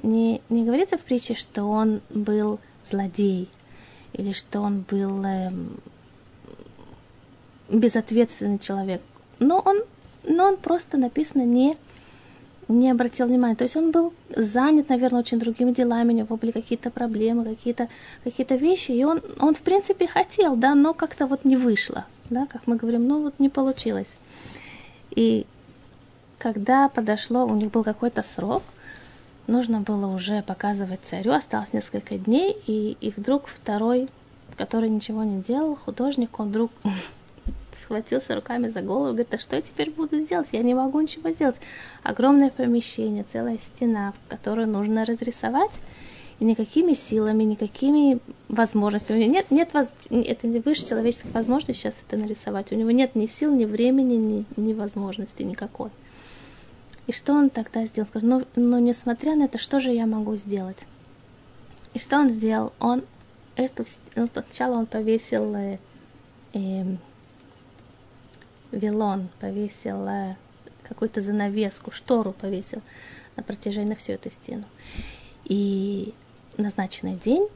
Не, 0.03 0.41
не 0.49 0.65
говорится 0.65 0.97
в 0.97 1.01
притче, 1.01 1.35
что 1.35 1.63
он 1.63 2.01
был 2.09 2.59
злодей 2.89 3.47
или 4.13 4.33
что 4.33 4.61
он 4.61 4.83
был 4.89 5.23
эм, 5.23 5.79
безответственный 7.69 8.59
человек. 8.59 9.01
Но 9.39 9.59
он, 9.59 9.83
но 10.23 10.47
он 10.47 10.57
просто 10.57 10.97
написано 10.97 11.43
не, 11.43 11.77
не 12.67 12.91
обратил 12.91 13.27
внимания. 13.27 13.55
То 13.55 13.63
есть 13.63 13.77
он 13.77 13.91
был 13.91 14.13
занят, 14.35 14.89
наверное, 14.89 15.21
очень 15.21 15.39
другими 15.39 15.71
делами, 15.71 16.13
у 16.13 16.17
него 16.17 16.35
были 16.35 16.51
какие-то 16.51 16.89
проблемы, 16.89 17.45
какие-то 17.45 17.87
какие 18.23 18.45
вещи, 18.57 18.91
и 18.91 19.03
он, 19.03 19.21
он, 19.39 19.55
в 19.55 19.61
принципе, 19.61 20.07
хотел, 20.07 20.55
да, 20.55 20.75
но 20.75 20.93
как-то 20.93 21.27
вот 21.27 21.45
не 21.45 21.55
вышло, 21.55 22.05
да, 22.29 22.45
как 22.45 22.67
мы 22.67 22.75
говорим, 22.75 23.07
ну 23.07 23.21
вот 23.21 23.39
не 23.39 23.49
получилось. 23.49 24.15
И 25.11 25.45
когда 26.37 26.89
подошло, 26.89 27.45
у 27.45 27.55
них 27.55 27.71
был 27.71 27.83
какой-то 27.83 28.23
срок– 28.23 28.63
нужно 29.49 29.81
было 29.81 30.07
уже 30.07 30.41
показывать 30.43 31.01
царю, 31.03 31.33
осталось 31.33 31.73
несколько 31.73 32.17
дней, 32.17 32.55
и, 32.67 32.95
и 33.01 33.11
вдруг 33.15 33.47
второй, 33.47 34.07
который 34.55 34.89
ничего 34.89 35.23
не 35.23 35.41
делал, 35.41 35.75
художник, 35.75 36.39
он 36.39 36.49
вдруг 36.49 36.71
схватился 37.83 38.35
руками 38.35 38.69
за 38.69 38.81
голову, 38.81 39.07
говорит, 39.07 39.33
а 39.33 39.39
что 39.39 39.55
я 39.55 39.61
теперь 39.61 39.91
буду 39.91 40.23
делать? 40.25 40.49
Я 40.51 40.63
не 40.63 40.73
могу 40.73 41.01
ничего 41.01 41.29
сделать. 41.31 41.57
Огромное 42.03 42.51
помещение, 42.51 43.25
целая 43.29 43.57
стена, 43.57 44.13
которую 44.29 44.67
нужно 44.67 45.03
разрисовать, 45.03 45.71
и 46.39 46.45
никакими 46.45 46.93
силами, 46.93 47.43
никакими 47.43 48.19
возможностями. 48.47 49.17
У 49.17 49.21
него 49.21 49.33
нет, 49.33 49.51
нет 49.51 49.73
воз... 49.73 49.93
это 50.09 50.47
не 50.47 50.59
выше 50.59 50.87
человеческих 50.87 51.33
возможностей 51.33 51.73
сейчас 51.73 52.01
это 52.07 52.17
нарисовать. 52.17 52.71
У 52.71 52.75
него 52.75 52.91
нет 52.91 53.15
ни 53.15 53.27
сил, 53.27 53.53
ни 53.53 53.65
времени, 53.65 54.15
ни, 54.15 54.45
ни 54.55 54.73
возможности 54.73 55.43
никакой. 55.43 55.89
И 57.07 57.11
что 57.11 57.33
он 57.33 57.49
тогда 57.49 57.85
сделал? 57.85 58.07
Сказал, 58.07 58.29
ну, 58.29 58.45
но 58.55 58.77
«Ну, 58.77 58.79
несмотря 58.79 59.35
на 59.35 59.43
это, 59.43 59.57
что 59.57 59.79
же 59.79 59.91
я 59.91 60.05
могу 60.05 60.35
сделать? 60.37 60.87
И 61.93 61.99
что 61.99 62.19
он 62.19 62.29
сделал? 62.29 62.71
Он 62.79 63.03
эту, 63.55 63.83
ну, 64.15 64.29
сначала 64.31 64.77
он 64.77 64.85
повесил 64.85 65.53
э, 65.55 65.79
э, 66.53 66.85
вилон, 68.71 69.27
повесил 69.39 70.07
э, 70.07 70.37
какую-то 70.83 71.21
занавеску, 71.21 71.91
штору 71.91 72.31
повесил 72.31 72.81
на 73.35 73.43
протяжении 73.43 73.89
на 73.89 73.95
всю 73.95 74.13
эту 74.13 74.29
стену. 74.29 74.63
И 75.45 76.13
назначенный 76.59 77.15
день, 77.15 77.47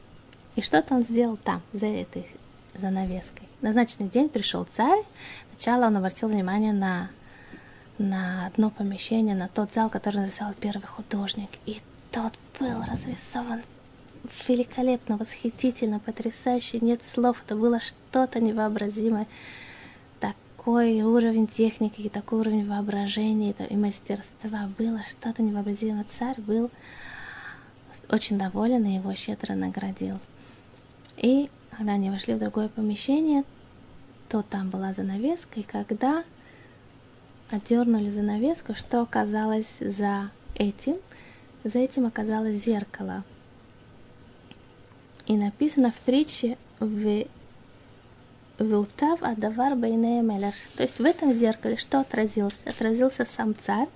и 0.56 0.62
что-то 0.62 0.94
он 0.94 1.02
сделал 1.02 1.36
там, 1.36 1.62
за 1.72 1.86
этой 1.86 2.26
занавеской. 2.74 3.48
Назначенный 3.60 4.08
день 4.08 4.28
пришел 4.28 4.66
царь, 4.70 5.02
сначала 5.50 5.86
он 5.86 5.96
обратил 5.96 6.28
внимание 6.28 6.72
на 6.72 7.10
на 7.98 8.46
одно 8.46 8.70
помещение, 8.70 9.34
на 9.34 9.48
тот 9.48 9.72
зал, 9.72 9.88
который 9.88 10.22
нарисовал 10.22 10.54
первый 10.58 10.86
художник. 10.86 11.48
И 11.66 11.80
тот 12.10 12.32
был 12.58 12.82
разрисован 12.90 13.62
великолепно, 14.48 15.16
восхитительно, 15.16 16.00
потрясающе, 16.00 16.78
нет 16.80 17.04
слов, 17.04 17.42
это 17.44 17.56
было 17.56 17.80
что-то 17.80 18.40
невообразимое. 18.40 19.26
Такой 20.18 21.02
уровень 21.02 21.46
техники, 21.46 22.00
и 22.00 22.08
такой 22.08 22.40
уровень 22.40 22.68
воображения 22.68 23.54
и 23.68 23.76
мастерства 23.76 24.70
было 24.78 25.02
что-то 25.08 25.42
невообразимое. 25.42 26.04
Царь 26.04 26.40
был 26.40 26.70
очень 28.10 28.38
доволен 28.38 28.84
и 28.84 28.94
его 28.94 29.14
щедро 29.14 29.54
наградил. 29.54 30.18
И 31.16 31.50
когда 31.70 31.92
они 31.92 32.10
вошли 32.10 32.34
в 32.34 32.38
другое 32.38 32.68
помещение, 32.68 33.44
то 34.28 34.42
там 34.42 34.70
была 34.70 34.92
занавеска, 34.92 35.60
и 35.60 35.62
когда 35.62 36.24
отдернули 37.50 38.10
занавеску, 38.10 38.74
что 38.74 39.02
оказалось 39.02 39.76
за 39.80 40.30
этим? 40.54 40.96
За 41.62 41.78
этим 41.78 42.06
оказалось 42.06 42.56
зеркало. 42.56 43.24
И 45.26 45.36
написано 45.36 45.90
в 45.90 45.96
притче 46.04 46.58
в 46.80 47.24
Веутав 48.58 49.22
Адавар 49.22 49.74
Бейнея. 49.74 50.52
То 50.76 50.82
есть 50.82 50.98
в 50.98 51.04
этом 51.04 51.32
зеркале 51.32 51.76
что 51.76 52.00
отразилось? 52.00 52.66
Отразился 52.66 53.24
сам 53.24 53.54
царь, 53.56 53.88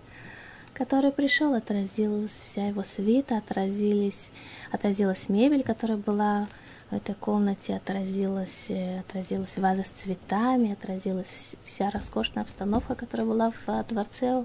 который 0.79 1.11
пришел, 1.11 1.55
отразилась 1.55 2.31
вся 2.31 2.69
его 2.69 2.85
свита, 2.85 3.39
отразились, 3.39 4.31
отразилась 4.71 5.29
мебель, 5.29 5.65
которая 5.65 5.99
была 5.99 6.47
в 6.91 6.95
этой 6.95 7.17
комнате 7.17 7.75
отразилась, 7.75 8.67
э, 8.71 9.01
отразилась 9.01 9.59
ваза 9.59 9.83
с 9.83 9.89
цветами, 9.89 10.73
отразилась 10.73 11.57
вся 11.65 11.91
роскошная 11.91 12.45
обстановка, 12.45 12.95
которая 12.95 13.27
была 13.27 13.51
в 13.51 13.69
э, 13.69 13.85
дворце 13.89 14.45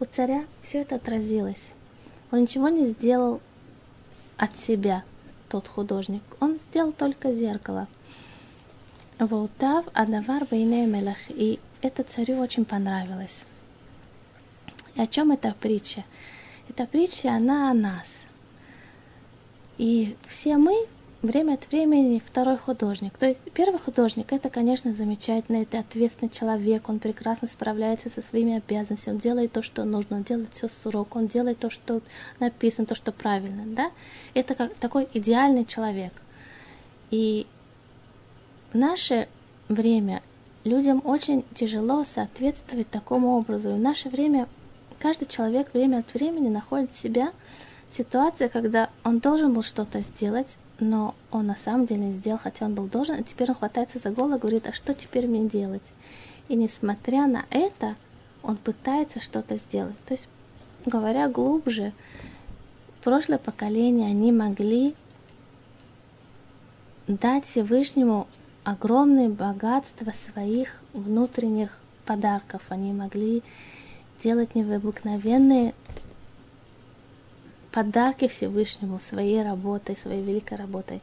у 0.00 0.04
царя. 0.04 0.44
Все 0.64 0.80
это 0.80 0.96
отразилось. 0.96 1.72
Он 2.32 2.40
ничего 2.40 2.68
не 2.68 2.86
сделал 2.86 3.40
от 4.38 4.58
себя, 4.58 5.04
тот 5.48 5.68
художник. 5.68 6.22
Он 6.40 6.56
сделал 6.56 6.90
только 6.90 7.32
зеркало. 7.32 7.86
Волтав 9.20 9.86
Адавар 9.94 10.46
Бейней 10.50 10.86
Мелах. 10.86 11.18
И 11.28 11.60
это 11.80 12.02
царю 12.02 12.40
очень 12.40 12.64
понравилось. 12.64 13.44
О 15.00 15.06
чем 15.06 15.32
эта 15.32 15.54
притча? 15.58 16.04
Эта 16.68 16.86
притча, 16.86 17.30
она 17.30 17.70
о 17.70 17.74
нас. 17.74 18.18
И 19.78 20.14
все 20.28 20.58
мы 20.58 20.76
время 21.22 21.54
от 21.54 21.70
времени 21.70 22.22
второй 22.22 22.58
художник. 22.58 23.16
То 23.16 23.26
есть 23.26 23.40
первый 23.54 23.78
художник 23.78 24.30
это, 24.30 24.50
конечно, 24.50 24.92
замечательно, 24.92 25.62
это 25.62 25.78
ответственный 25.78 26.28
человек, 26.28 26.90
он 26.90 26.98
прекрасно 26.98 27.48
справляется 27.48 28.10
со 28.10 28.20
своими 28.20 28.58
обязанностями, 28.58 29.14
он 29.14 29.20
делает 29.20 29.52
то, 29.52 29.62
что 29.62 29.84
нужно, 29.84 30.18
он 30.18 30.22
делает 30.22 30.52
все 30.52 30.68
срок, 30.68 31.16
он 31.16 31.28
делает 31.28 31.58
то, 31.58 31.70
что 31.70 32.02
написано, 32.38 32.86
то, 32.86 32.94
что 32.94 33.10
правильно, 33.10 33.64
да? 33.64 33.92
Это 34.34 34.54
как 34.54 34.74
такой 34.74 35.08
идеальный 35.14 35.64
человек. 35.64 36.12
И 37.10 37.46
в 38.74 38.76
наше 38.76 39.28
время 39.70 40.20
людям 40.64 41.00
очень 41.06 41.42
тяжело 41.54 42.04
соответствовать 42.04 42.90
такому 42.90 43.38
образу. 43.38 43.70
И 43.70 43.74
в 43.74 43.80
наше 43.80 44.10
время 44.10 44.46
каждый 45.00 45.26
человек 45.26 45.72
время 45.74 45.98
от 45.98 46.14
времени 46.14 46.48
находит 46.48 46.94
себя 46.94 47.32
в 47.88 47.92
ситуации, 47.92 48.48
когда 48.48 48.90
он 49.02 49.18
должен 49.18 49.52
был 49.52 49.62
что-то 49.62 50.00
сделать, 50.02 50.56
но 50.78 51.14
он 51.30 51.46
на 51.46 51.56
самом 51.56 51.86
деле 51.86 52.06
не 52.06 52.12
сделал, 52.12 52.38
хотя 52.38 52.66
он 52.66 52.74
был 52.74 52.86
должен, 52.86 53.16
и 53.16 53.24
теперь 53.24 53.48
он 53.48 53.56
хватается 53.56 53.98
за 53.98 54.10
голову 54.10 54.36
и 54.36 54.38
говорит, 54.38 54.66
а 54.66 54.72
что 54.72 54.94
теперь 54.94 55.26
мне 55.26 55.48
делать? 55.48 55.92
И 56.48 56.54
несмотря 56.54 57.26
на 57.26 57.44
это, 57.50 57.96
он 58.42 58.56
пытается 58.56 59.20
что-то 59.20 59.56
сделать. 59.56 59.96
То 60.06 60.14
есть, 60.14 60.28
говоря 60.86 61.28
глубже, 61.28 61.92
прошлое 63.02 63.38
поколение, 63.38 64.08
они 64.08 64.32
могли 64.32 64.94
дать 67.06 67.44
Всевышнему 67.44 68.28
огромное 68.64 69.28
богатство 69.28 70.12
своих 70.12 70.82
внутренних 70.92 71.80
подарков. 72.04 72.62
Они 72.68 72.92
могли 72.92 73.42
делать 74.20 74.54
необыкновенные 74.54 75.74
подарки 77.72 78.28
Всевышнему 78.28 79.00
своей 79.00 79.42
работой, 79.42 79.96
своей 79.96 80.22
великой 80.22 80.58
работой. 80.58 81.00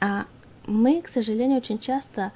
А 0.00 0.26
мы, 0.66 1.02
к 1.02 1.08
сожалению, 1.08 1.58
очень 1.58 1.78
часто 1.78 2.32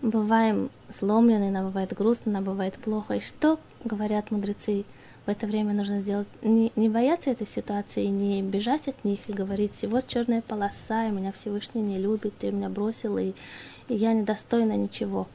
бываем 0.00 0.70
сломлены, 0.96 1.50
нам 1.50 1.66
бывает 1.66 1.92
грустно, 1.92 2.32
нам 2.32 2.44
бывает 2.44 2.74
плохо. 2.74 3.14
И 3.14 3.20
что 3.20 3.58
говорят 3.84 4.30
мудрецы? 4.30 4.84
В 5.26 5.30
это 5.30 5.46
время 5.46 5.74
нужно 5.74 6.00
сделать, 6.00 6.28
не, 6.40 6.72
не 6.74 6.88
бояться 6.88 7.28
этой 7.28 7.46
ситуации, 7.46 8.06
не 8.06 8.40
бежать 8.40 8.88
от 8.88 9.04
них 9.04 9.18
и 9.28 9.32
говорить, 9.32 9.74
вот 9.82 10.06
черная 10.06 10.40
полоса, 10.40 11.06
и 11.06 11.10
меня 11.10 11.32
Всевышний 11.32 11.82
не 11.82 11.98
любит, 11.98 12.38
ты 12.38 12.50
меня 12.50 12.70
бросил, 12.70 13.18
и, 13.18 13.34
и 13.88 13.94
я 13.94 14.14
недостойна 14.14 14.74
ничего. 14.74 15.26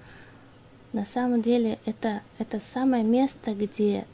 На 0.94 1.06
самом 1.06 1.42
деле 1.42 1.80
это, 1.86 2.22
это 2.38 2.60
самое 2.60 3.04
место, 3.04 3.56
где 3.56 4.06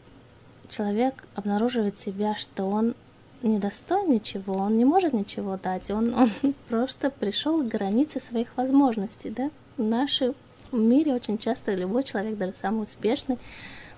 человек 0.70 1.28
обнаруживает 1.36 1.98
себя, 1.98 2.36
что 2.36 2.66
он 2.66 2.96
не 3.42 3.60
достоин 3.60 4.12
ничего, 4.12 4.56
он 4.56 4.78
не 4.78 4.86
может 4.86 5.14
ничего 5.14 5.58
дать, 5.62 5.92
он, 5.92 6.14
он 6.42 6.56
просто 6.70 7.10
пришел 7.10 7.62
к 7.62 7.68
границе 7.68 8.22
своих 8.22 8.56
возможностей, 8.56 9.30
да. 9.30 9.52
В 9.78 9.84
нашем 9.84 10.34
мире 10.72 11.14
очень 11.14 11.38
часто 11.38 11.74
любой 11.76 12.04
человек, 12.04 12.38
даже 12.38 12.54
самый 12.60 12.84
успешный, 12.84 13.38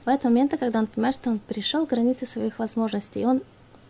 в 0.05 0.09
этот 0.09 0.25
момент, 0.25 0.55
когда 0.59 0.79
он 0.79 0.87
понимает, 0.87 1.15
что 1.15 1.29
он 1.29 1.39
пришел 1.39 1.85
к 1.85 1.89
границе 1.89 2.25
своих 2.25 2.57
возможностей, 2.57 3.25
он 3.25 3.43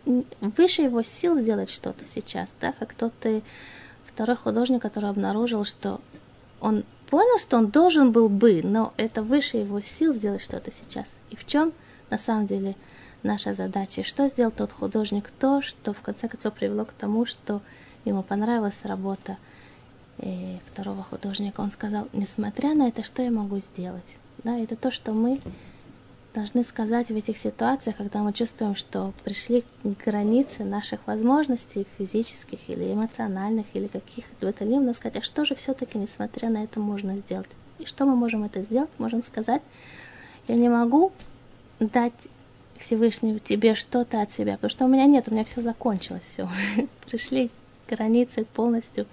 выше 0.04 0.82
его 0.82 1.02
сил 1.02 1.38
сделать 1.38 1.70
что-то 1.70 2.06
сейчас, 2.06 2.50
да, 2.60 2.72
как 2.72 2.92
тот 2.92 3.12
и 3.24 3.42
второй 4.04 4.36
художник, 4.36 4.82
который 4.82 5.08
обнаружил, 5.08 5.64
что 5.64 6.00
он 6.60 6.84
понял, 7.12 7.38
что 7.38 7.58
он 7.58 7.66
должен 7.66 8.10
был 8.10 8.30
бы, 8.30 8.62
но 8.64 8.94
это 8.96 9.22
выше 9.22 9.58
его 9.58 9.82
сил 9.82 10.14
сделать 10.14 10.40
что-то 10.40 10.72
сейчас. 10.72 11.12
И 11.28 11.36
в 11.36 11.46
чем 11.46 11.74
на 12.08 12.16
самом 12.16 12.46
деле 12.46 12.74
наша 13.22 13.52
задача? 13.52 14.02
что 14.02 14.28
сделал 14.28 14.50
тот 14.50 14.72
художник? 14.72 15.30
То, 15.38 15.60
что 15.60 15.92
в 15.92 16.00
конце 16.00 16.26
концов 16.26 16.54
привело 16.54 16.86
к 16.86 16.94
тому, 16.94 17.26
что 17.26 17.60
ему 18.06 18.22
понравилась 18.22 18.80
работа 18.84 19.36
и 20.20 20.56
второго 20.64 21.02
художника. 21.02 21.60
Он 21.60 21.70
сказал, 21.70 22.08
несмотря 22.14 22.72
на 22.72 22.88
это, 22.88 23.02
что 23.02 23.20
я 23.20 23.30
могу 23.30 23.58
сделать? 23.58 24.16
Да, 24.42 24.56
это 24.56 24.74
то, 24.74 24.90
что 24.90 25.12
мы 25.12 25.38
должны 26.34 26.64
сказать 26.64 27.08
в 27.08 27.16
этих 27.16 27.36
ситуациях, 27.36 27.96
когда 27.96 28.20
мы 28.20 28.32
чувствуем, 28.32 28.74
что 28.74 29.12
пришли 29.24 29.62
к 29.82 30.04
границе 30.04 30.64
наших 30.64 31.06
возможностей 31.06 31.86
физических 31.98 32.58
или 32.68 32.92
эмоциональных, 32.92 33.66
или 33.74 33.86
каких-то 33.86 34.64
либо 34.64 34.92
сказать, 34.92 35.16
а 35.16 35.22
что 35.22 35.44
же 35.44 35.54
все-таки, 35.54 35.98
несмотря 35.98 36.48
на 36.48 36.64
это, 36.64 36.80
можно 36.80 37.16
сделать? 37.18 37.48
И 37.78 37.86
что 37.86 38.06
мы 38.06 38.16
можем 38.16 38.44
это 38.44 38.62
сделать? 38.62 38.90
Можем 38.98 39.22
сказать, 39.22 39.62
я 40.48 40.56
не 40.56 40.68
могу 40.68 41.12
дать 41.80 42.12
Всевышнему 42.76 43.38
тебе 43.38 43.74
что-то 43.74 44.22
от 44.22 44.32
себя, 44.32 44.54
потому 44.54 44.70
что 44.70 44.84
у 44.86 44.88
меня 44.88 45.06
нет, 45.06 45.28
у 45.28 45.32
меня 45.32 45.44
все 45.44 45.60
закончилось, 45.60 46.22
все. 46.24 46.48
Пришли 47.06 47.50
границы 47.88 48.44
полностью. 48.44 49.06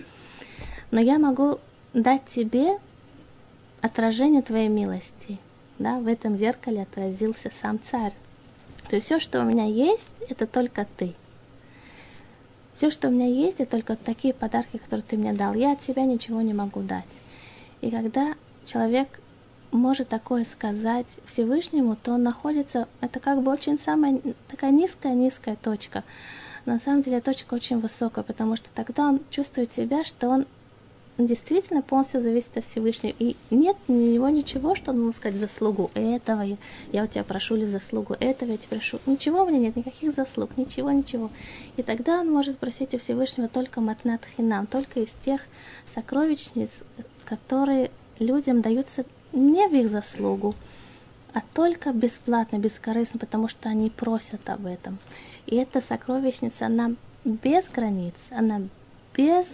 Но 0.91 0.99
я 1.01 1.19
могу 1.19 1.60
дать 1.93 2.25
тебе 2.25 2.77
отражение 3.82 4.41
твоей 4.41 4.69
милости– 4.69 5.38
да, 5.79 5.99
в 5.99 6.07
этом 6.07 6.35
зеркале 6.37 6.83
отразился 6.83 7.49
сам 7.51 7.79
царь. 7.81 8.13
То 8.89 8.95
есть 8.95 9.07
все, 9.07 9.19
что 9.19 9.41
у 9.41 9.43
меня 9.43 9.65
есть, 9.65 10.07
это 10.29 10.45
только 10.45 10.85
ты. 10.97 11.13
Все, 12.73 12.91
что 12.91 13.07
у 13.07 13.11
меня 13.11 13.27
есть, 13.27 13.59
это 13.59 13.71
только 13.71 13.95
такие 13.95 14.33
подарки, 14.33 14.77
которые 14.77 15.03
ты 15.03 15.17
мне 15.17 15.33
дал. 15.33 15.53
Я 15.53 15.73
от 15.73 15.83
себя 15.83 16.05
ничего 16.05 16.41
не 16.41 16.53
могу 16.53 16.81
дать. 16.81 17.03
И 17.81 17.89
когда 17.89 18.35
человек 18.65 19.19
может 19.71 20.09
такое 20.09 20.45
сказать 20.45 21.07
Всевышнему, 21.25 21.95
то 21.95 22.13
он 22.13 22.23
находится, 22.23 22.87
это 23.01 23.19
как 23.19 23.41
бы 23.41 23.51
очень 23.51 23.77
самая 23.77 24.19
такая 24.47 24.71
низкая-низкая 24.71 25.55
точка. 25.55 26.03
На 26.65 26.79
самом 26.79 27.01
деле 27.01 27.21
точка 27.21 27.53
очень 27.53 27.79
высокая, 27.79 28.23
потому 28.23 28.55
что 28.55 28.69
тогда 28.73 29.07
он 29.07 29.21
чувствует 29.29 29.71
себя, 29.71 30.03
что 30.03 30.29
он 30.29 30.45
действительно 31.25 31.82
полностью 31.82 32.21
зависит 32.21 32.58
от 32.58 32.63
Всевышнего. 32.63 33.13
И 33.19 33.36
нет 33.49 33.75
у 33.88 33.93
него 33.93 34.29
ничего, 34.29 34.75
что 34.75 34.91
он 34.91 35.13
сказать 35.13 35.38
в 35.38 35.39
заслугу 35.39 35.91
этого. 35.93 36.45
Я, 36.91 37.03
у 37.03 37.08
тебя 37.08 37.23
прошу 37.23 37.55
ли 37.55 37.65
в 37.65 37.69
заслугу 37.69 38.15
этого, 38.19 38.51
я 38.51 38.58
тебя 38.58 38.77
прошу. 38.77 38.99
Ничего 39.05 39.43
у 39.43 39.47
меня 39.47 39.60
нет, 39.60 39.75
никаких 39.75 40.13
заслуг, 40.13 40.51
ничего, 40.58 40.91
ничего. 40.91 41.29
И 41.77 41.84
тогда 41.84 42.19
он 42.21 42.32
может 42.32 42.58
просить 42.58 42.93
у 42.93 42.99
Всевышнего 42.99 43.47
только 43.47 43.82
матнат 43.82 44.21
хинам, 44.36 44.67
только 44.67 45.01
из 45.01 45.12
тех 45.21 45.41
сокровищниц, 45.93 46.84
которые 47.25 47.91
людям 48.19 48.62
даются 48.62 49.05
не 49.34 49.67
в 49.67 49.73
их 49.73 49.89
заслугу, 49.89 50.55
а 51.34 51.41
только 51.53 51.91
бесплатно, 51.91 52.58
бескорыстно, 52.58 53.19
потому 53.19 53.47
что 53.47 53.69
они 53.69 53.89
просят 53.89 54.49
об 54.49 54.65
этом. 54.65 54.97
И 55.45 55.55
эта 55.55 55.82
сокровищница, 55.82 56.65
она 56.65 56.95
без 57.23 57.67
границ, 57.67 58.15
она 58.32 58.62
без 59.15 59.45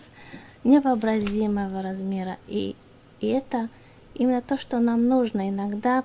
невообразимого 0.65 1.81
размера. 1.81 2.37
И, 2.47 2.75
и 3.21 3.27
это 3.27 3.69
именно 4.15 4.41
то, 4.41 4.57
что 4.57 4.79
нам 4.79 5.07
нужно. 5.07 5.49
Иногда 5.49 6.03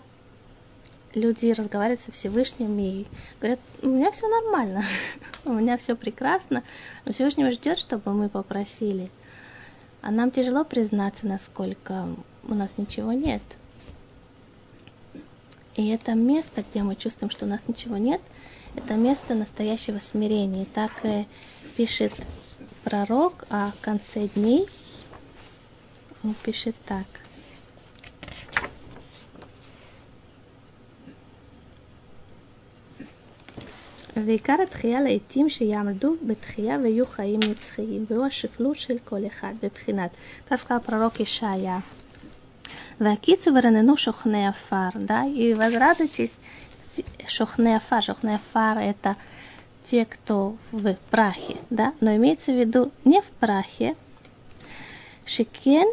люди 1.15 1.51
разговаривают 1.51 2.01
со 2.01 2.13
Всевышним 2.13 2.79
и 2.79 3.07
говорят, 3.41 3.59
у 3.83 3.89
меня 3.89 4.13
все 4.13 4.29
нормально, 4.29 4.85
у 5.45 5.53
меня 5.53 5.77
все 5.77 5.97
прекрасно, 5.97 6.63
но 7.05 7.13
Всевышний 7.13 7.51
ждет, 7.51 7.79
чтобы 7.79 8.13
мы 8.13 8.29
попросили. 8.29 9.11
А 10.03 10.11
нам 10.11 10.31
тяжело 10.31 10.65
признаться, 10.65 11.27
насколько 11.27 12.07
у 12.45 12.55
нас 12.55 12.79
ничего 12.79 13.13
нет. 13.13 13.43
И 15.77 15.89
это 15.89 16.15
место, 16.15 16.65
где 16.69 16.83
мы 16.83 16.97
чувствуем, 16.97 17.31
что 17.31 17.47
у 17.47 17.49
нас 17.49 17.67
ничего 17.67 17.97
нет, 17.97 18.21
это 18.77 18.95
место 18.95 19.35
настоящего 19.35 19.99
смирения. 19.99 20.67
Так 20.75 20.93
пишет 21.77 22.13
пророк 22.84 23.46
о 23.50 23.72
конце 23.82 24.28
дней, 24.36 24.66
он 26.24 26.34
пишет 26.44 26.76
так. 26.86 27.06
ועיקר 34.26 34.56
התחייה 34.64 35.02
לעתים 35.02 35.50
שיעמדו 35.50 36.16
בתחייה 36.28 36.78
ויהיו 36.84 37.08
חיים 37.08 37.40
נצחיים, 37.50 38.06
והוא 38.10 38.26
השפלות 38.26 38.78
של 38.78 38.98
כל 39.06 39.28
אחד 39.28 39.54
בבחינת, 39.64 40.10
так 40.46 40.60
сказал 40.60 40.80
пророк 40.80 41.20
Ишая. 41.20 41.80
והקיצו 43.02 43.52
ורננו 43.56 43.98
שוכני 43.98 44.48
עפר, 44.48 44.90
да, 44.96 45.24
и 45.26 45.54
возрадуйтесь 45.54 46.38
шохне 47.28 47.76
афар. 47.76 48.02
Шохне 48.02 48.36
афар 48.36 48.78
это 48.78 49.16
те, 49.85 50.05
кто 50.05 50.57
в 50.73 50.95
прахе, 51.11 51.57
да, 51.71 51.95
но 52.01 52.15
имеется 52.17 52.53
в 52.53 52.59
виду 52.59 52.91
не 53.05 53.21
в 53.21 53.27
прахе, 53.41 53.97
шекен 55.25 55.93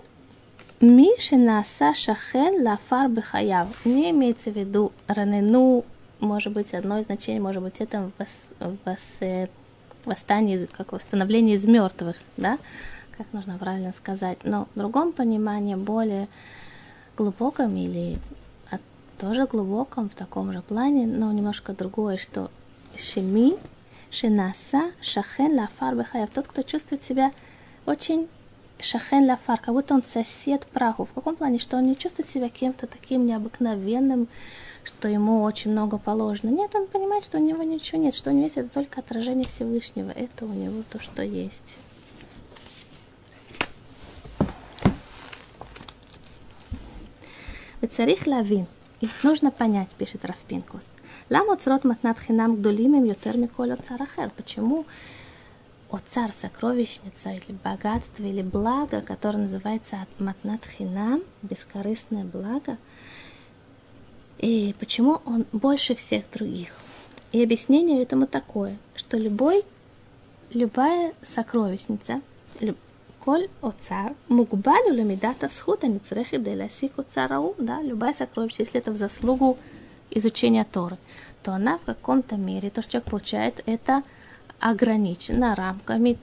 ми 0.82 1.10
шинаса 1.20 1.94
шахен 1.94 2.64
лафар 2.64 3.10
бехаяв. 3.10 3.68
Не 3.86 4.12
имеется 4.12 4.52
в 4.52 4.56
виду 4.56 4.92
ранену, 5.08 5.86
может 6.20 6.54
быть, 6.54 6.74
одно 6.74 7.00
из 7.00 7.06
значений, 7.06 7.40
может 7.40 7.64
быть, 7.64 7.82
это 7.82 8.12
вос, 8.18 8.80
вос, 8.86 9.18
восстание, 10.06 10.68
как 10.68 10.92
восстановление 10.92 11.56
из 11.56 11.66
мертвых, 11.66 12.16
да, 12.38 12.58
как 13.18 13.28
нужно 13.34 13.58
правильно 13.58 13.92
сказать. 13.94 14.38
Но 14.44 14.68
в 14.76 14.80
другом 14.80 15.12
понимании, 15.12 15.76
более 15.76 16.28
глубоком 17.16 17.76
или 17.76 18.18
тоже 19.18 19.46
глубоком, 19.48 20.10
в 20.10 20.14
таком 20.14 20.54
же 20.54 20.62
плане, 20.62 21.08
но 21.08 21.32
немножко 21.32 21.74
другое, 21.74 22.18
что 22.18 22.52
шеми 22.96 23.56
Шинаса 24.17 24.93
шахен 25.01 25.59
лафар 25.59 25.95
бехаяв. 25.95 26.31
Тот, 26.31 26.47
кто 26.47 26.63
чувствует 26.63 27.03
себя 27.03 27.33
очень 27.87 28.29
шахен 28.81 29.27
лафар, 29.27 29.59
как 29.61 29.75
будто 29.75 29.95
он 29.95 30.03
сосед 30.03 30.67
праху. 30.67 31.05
В 31.05 31.13
каком 31.13 31.37
плане? 31.37 31.59
Что 31.59 31.77
он 31.77 31.87
не 31.87 31.97
чувствует 31.97 32.29
себя 32.29 32.49
кем-то 32.49 32.87
таким 32.87 33.27
необыкновенным, 33.27 34.29
что 34.85 35.09
ему 35.09 35.43
очень 35.43 35.71
много 35.71 35.99
положено. 35.99 36.51
Нет, 36.51 36.75
он 36.75 36.87
понимает, 36.87 37.25
что 37.25 37.39
у 37.39 37.41
него 37.41 37.63
ничего 37.63 38.01
нет, 38.01 38.15
что 38.15 38.31
у 38.31 38.33
него 38.33 38.45
есть 38.45 38.57
это 38.57 38.69
только 38.69 39.01
отражение 39.01 39.47
Всевышнего. 39.47 40.11
Это 40.11 40.45
у 40.45 40.53
него 40.53 40.83
то, 40.91 41.03
что 41.03 41.23
есть. 41.23 41.77
וצריך 47.83 48.29
להבין, 48.29 48.67
И 49.00 49.10
нужно 49.24 49.52
понять, 49.52 49.94
пишет 49.96 50.26
Рафпинкус. 50.26 50.90
Лама 51.30 51.58
црот 51.58 51.84
матнат 51.84 52.20
хинам 52.20 52.56
гдулим 52.56 52.96
им 52.96 53.04
ютер 53.04 53.38
миколь 53.38 53.74
оцарахер. 53.74 54.32
Почему 54.36 54.86
оцар, 55.92 56.32
сокровищница 56.36 57.30
или 57.32 57.56
богатство 57.64 58.24
или 58.24 58.42
благо, 58.42 59.02
которое 59.02 59.40
называется 59.40 60.08
матнат 60.18 60.66
хинам, 60.66 61.22
бескорыстное 61.44 62.26
благо, 62.26 62.78
и 64.40 64.76
почему 64.80 65.22
он 65.26 65.46
больше 65.52 65.96
всех 65.96 66.30
других? 66.32 66.74
И 67.32 67.44
объяснение 67.44 68.02
этому 68.04 68.28
такое, 68.28 68.78
что 68.96 69.18
любой, 69.18 69.64
любая 70.54 71.14
сокровищница, 71.24 72.22
коль 73.28 73.50
оцар, 73.62 74.16
мугбалю 74.30 74.92
ламидата 74.98 75.50
схута 75.50 75.88
ницрехи 75.88 76.38
деласик 76.38 76.98
оцарау, 76.98 77.56
да, 77.58 77.82
любая 77.82 78.14
сокровищница, 78.14 78.62
если 78.62 78.80
это 78.80 78.92
в 78.92 78.96
заслугу 78.96 79.58
изучения 80.12 80.64
Торы, 80.64 80.98
то 81.44 81.52
она 81.52 81.78
в 81.78 81.82
каком-то 81.82 82.38
мере, 82.38 82.70
то, 82.70 82.82
что 82.82 82.94
человек 82.94 83.10
получает, 83.10 83.64
это 83.66 84.04
ограничено 84.62 85.56
рамками 85.56 86.18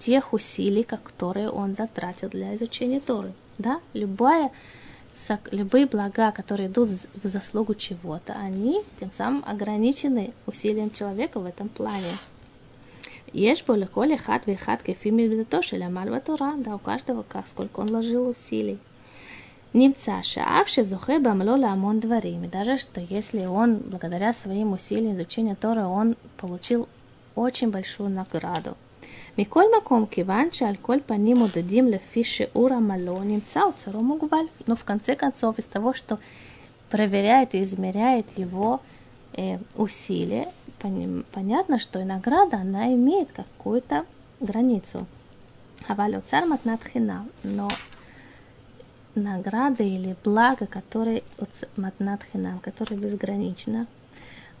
тех 0.00 0.32
усилий, 0.32 0.82
которые 0.82 1.50
он 1.50 1.76
затратил 1.76 2.30
для 2.30 2.56
изучения 2.56 2.98
Торы. 2.98 3.32
Да? 3.58 3.80
Любая, 3.92 4.50
любые 5.52 5.86
блага, 5.86 6.32
которые 6.32 6.68
идут 6.68 6.88
в 7.22 7.28
заслугу 7.28 7.76
чего-то, 7.76 8.32
они 8.32 8.82
тем 8.98 9.12
самым 9.12 9.44
ограничены 9.46 10.32
усилием 10.46 10.90
человека 10.90 11.38
в 11.38 11.46
этом 11.46 11.68
плане. 11.68 12.10
Ешь 13.33 13.63
бо 13.65 13.75
легко 13.75 14.05
хат 14.17 14.45
вихат 14.45 14.83
кефими 14.83 15.27
бедато 15.27 15.61
шелямаль 15.61 16.21
Тора, 16.21 16.53
да, 16.57 16.75
у 16.75 16.79
каждого 16.79 17.23
как, 17.23 17.47
сколько 17.47 17.81
он 17.81 17.91
ложил 17.91 18.29
усилий. 18.29 18.79
נמצא 19.77 20.21
שאף 20.21 20.67
שזוכה 20.67 21.19
בעמלו 21.19 21.55
להמון 21.55 21.99
дворим, 21.99 22.43
и 22.45 22.47
даже 22.47 22.77
что 22.77 23.01
если 23.01 23.45
он 23.45 23.75
благодаря 23.75 24.31
своим 24.31 24.71
усилиям 24.71 25.13
изучения 25.15 25.55
Тора, 25.55 25.87
он 25.87 26.15
получил 26.37 26.87
очень 27.35 27.71
большую 27.71 28.09
награду. 28.09 28.75
מכל 29.37 29.63
מקום, 29.77 30.05
כיוון 30.05 30.47
שעל 30.51 30.75
כל 30.81 30.97
паним 31.05 31.37
מודדים 31.37 31.87
לפי 31.87 32.23
שיעור 32.23 32.73
עמלו, 32.73 33.23
נמצא 33.23 33.63
אוצרו 33.63 34.03
מוגבל. 34.03 34.45
Но 34.67 34.75
в 34.75 34.83
конце 34.83 35.15
концов, 35.15 35.59
из 35.59 35.65
того, 35.65 35.93
что 35.93 36.19
проверяет 36.89 37.53
и 37.53 37.61
измеряет 37.61 38.37
его 38.37 38.79
э, 39.33 39.57
усилия, 39.75 40.47
понятно, 41.32 41.78
что 41.78 42.00
и 42.00 42.04
награда, 42.04 42.58
она 42.58 42.92
имеет 42.94 43.32
какую-то 43.32 44.04
границу. 44.40 45.06
Аваль 45.88 46.20
царь 46.26 46.44
матнат 46.46 46.80
но 47.42 47.68
награда 49.14 49.82
или 49.82 50.16
благо, 50.24 50.66
которое 50.66 51.22
матнат 51.76 52.22
хинам, 52.32 52.60
которое 52.60 52.96
безгранично, 52.96 53.86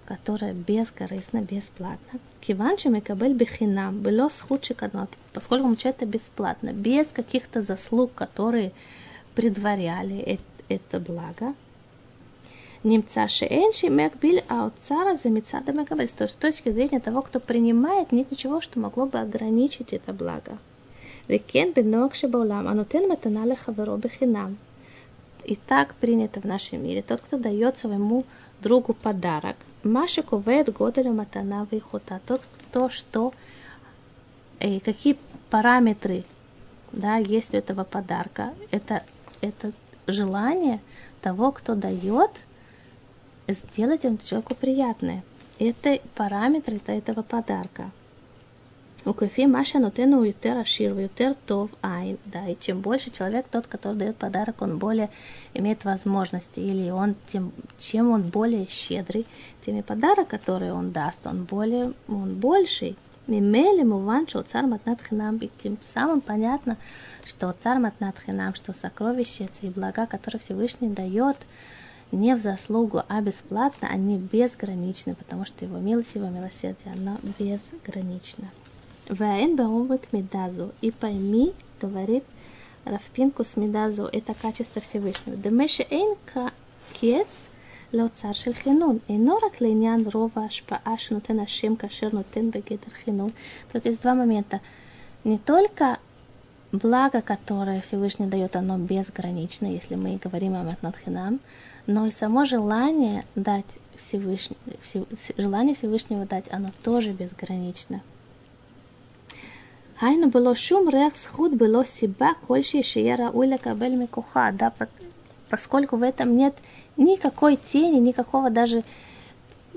которое 0.04 0.52
бескорыстно, 0.52 1.40
бесплатно. 1.40 2.18
Киванчи 2.40 2.88
мекабель 2.88 3.34
бихинам, 3.34 4.00
было 4.00 4.28
схудшик 4.28 4.82
одно, 4.82 5.08
поскольку 5.32 5.68
мы 5.68 5.76
это 5.82 6.06
бесплатно, 6.06 6.72
без 6.72 7.06
каких-то 7.06 7.62
заслуг, 7.62 8.12
которые 8.14 8.72
предваряли 9.34 10.18
это, 10.18 10.42
это 10.68 11.00
благо 11.00 11.54
немца 12.82 13.28
шеэнши 13.28 13.88
мекбиль 13.88 14.42
аутсара 14.48 15.16
за 15.16 15.28
мецада 15.28 15.72
мекабельс. 15.72 16.12
То 16.12 16.24
есть 16.24 16.34
с 16.34 16.38
точки 16.38 16.70
зрения 16.70 17.00
того, 17.00 17.22
кто 17.22 17.40
принимает, 17.40 18.12
нет 18.12 18.30
ничего, 18.30 18.60
что 18.60 18.80
могло 18.80 19.06
бы 19.06 19.18
ограничить 19.18 19.92
это 19.92 20.12
благо. 20.12 20.58
Векен 21.28 21.72
бенок 21.72 22.14
шебаулам, 22.14 22.68
анутен 22.68 23.08
матана 23.08 23.44
лехаверо 23.44 23.96
бехинам. 23.96 24.56
И 25.44 25.56
так 25.56 25.94
принято 25.94 26.40
в 26.40 26.44
нашем 26.44 26.82
мире. 26.82 27.02
Тот, 27.02 27.20
кто 27.20 27.38
дает 27.38 27.78
своему 27.78 28.24
другу 28.62 28.94
подарок. 28.94 29.56
Маши 29.82 30.22
кувет 30.22 30.72
годелю 30.72 31.12
матана 31.12 31.66
вихута. 31.70 32.20
Тот, 32.26 32.42
кто 32.68 32.88
что, 32.88 33.32
э, 34.58 34.80
какие 34.80 35.16
параметры 35.50 36.24
да, 36.92 37.16
есть 37.16 37.54
у 37.54 37.56
этого 37.56 37.84
подарка. 37.84 38.52
Это, 38.70 39.02
это 39.40 39.72
желание 40.06 40.80
того, 41.20 41.52
кто 41.52 41.74
дает– 41.74 42.30
сделать 43.52 44.00
этому 44.00 44.18
человеку 44.18 44.54
приятное. 44.54 45.22
Это 45.58 46.00
параметры 46.14 46.76
это 46.76 46.92
этого 46.92 47.22
подарка. 47.22 47.90
У 49.06 49.14
кофе 49.14 49.46
Маша 49.46 49.78
нутену 49.78 50.22
ютер 50.24 50.58
ашир, 50.58 50.92
ютер 50.98 51.34
тов 51.46 51.70
айн. 51.80 52.18
Да, 52.26 52.46
и 52.46 52.56
чем 52.60 52.82
больше 52.82 53.10
человек, 53.10 53.46
тот, 53.50 53.66
который 53.66 53.96
дает 53.96 54.16
подарок, 54.16 54.60
он 54.60 54.76
более 54.76 55.08
имеет 55.54 55.84
возможности, 55.84 56.60
или 56.60 56.90
он, 56.90 57.14
тем, 57.26 57.52
чем 57.78 58.10
он 58.10 58.22
более 58.22 58.66
щедрый, 58.68 59.26
тем 59.64 59.78
и 59.78 59.82
подарок, 59.82 60.28
который 60.28 60.70
он 60.72 60.92
даст, 60.92 61.26
он 61.26 61.44
более, 61.44 61.94
он 62.08 62.34
больший. 62.34 62.96
Мимели 63.26 63.84
муван, 63.84 64.28
что 64.28 64.42
цар 64.42 64.66
матнат 64.66 65.00
хинам, 65.02 65.38
и 65.38 65.50
тем 65.56 65.78
самым 65.82 66.20
понятно, 66.20 66.76
что 67.24 67.54
цар 67.58 67.78
матнат 67.78 68.16
хинам, 68.18 68.54
что 68.54 68.74
сокровища 68.74 69.48
и 69.62 69.68
блага, 69.68 70.06
которые 70.06 70.40
Всевышний 70.40 70.88
дает, 70.88 71.36
не 72.11 72.35
в 72.35 72.39
заслугу, 72.39 73.03
а 73.07 73.21
бесплатно, 73.21 73.87
они 73.89 74.17
безграничны, 74.17 75.15
потому 75.15 75.45
что 75.45 75.65
его 75.65 75.77
милость, 75.77 76.15
его 76.15 76.27
милосердие, 76.27 76.93
оно 76.93 77.17
безгранично. 77.39 78.49
Ваэн 79.09 79.55
баумрик 79.55 80.11
медазу. 80.13 80.71
И 80.81 80.91
пойми, 80.91 81.53
говорит 81.81 82.23
Рафпинкус 82.85 83.57
медазу, 83.57 84.09
это 84.11 84.33
качество 84.33 84.81
Всевышнего. 84.81 85.35
Демеше 85.35 85.85
эйн 85.89 86.15
кец 86.93 87.47
לאוצר 87.93 88.31
של 88.31 88.53
חינון. 88.53 88.97
אינו 89.09 89.37
רק 89.37 89.61
לעניין 89.61 90.05
רוב 90.13 90.31
ההשפעה 90.35 90.97
שנותן 90.97 91.39
השם 91.39 91.75
כאשר 91.75 92.07
נותן 92.13 92.51
בגדר 92.51 92.93
חינון. 93.03 93.31
Тут 93.71 93.85
есть 93.85 94.01
два 94.01 94.13
момента. 94.13 94.59
Не 95.23 95.37
только 95.37 95.97
благо, 96.71 97.21
которое 97.21 97.81
Всевышний 97.81 98.27
дает, 98.27 98.55
оно 98.55 98.77
безгранично, 98.77 99.65
если 99.65 99.95
мы 99.95 100.19
говорим 100.23 100.55
о 100.55 100.63
Матнатхинам, 100.63 101.39
но 101.90 102.06
и 102.06 102.12
само 102.12 102.44
желание 102.44 103.24
дать 103.34 103.66
всевышнего 103.96 104.56
желание 105.36 105.74
Всевышнего 105.74 106.24
дать, 106.24 106.44
оно 106.52 106.70
тоже 106.84 107.10
безгранично. 107.10 108.00
Хайну 109.98 110.28
было 110.28 110.54
шум 110.54 110.88
рех 110.88 111.16
схуд 111.16 111.54
было 111.54 111.84
себя 111.84 112.34
кольши 112.46 112.82
шиера 112.82 113.30
уля 113.30 113.58
кабель 113.58 113.96
микуха, 113.96 114.52
да, 114.52 114.72
поскольку 115.50 115.96
в 115.96 116.02
этом 116.02 116.36
нет 116.36 116.54
никакой 116.96 117.56
тени, 117.56 117.98
никакого 117.98 118.50
даже 118.50 118.84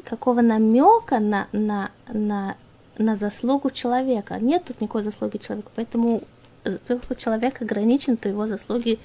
какого 0.06 0.42
намека 0.42 1.20
на, 1.20 1.48
на, 1.52 1.90
на, 2.08 2.56
на 2.98 3.16
заслугу 3.16 3.72
человека. 3.72 4.38
Нет 4.40 4.66
тут 4.66 4.82
никакой 4.82 5.02
заслуги 5.02 5.38
человека, 5.38 5.72
поэтому 5.74 6.22
поскольку 6.64 7.16
человек 7.16 7.62
ограничен, 7.62 8.18
то 8.18 8.30
его 8.30 8.48
заслуги 8.48 9.00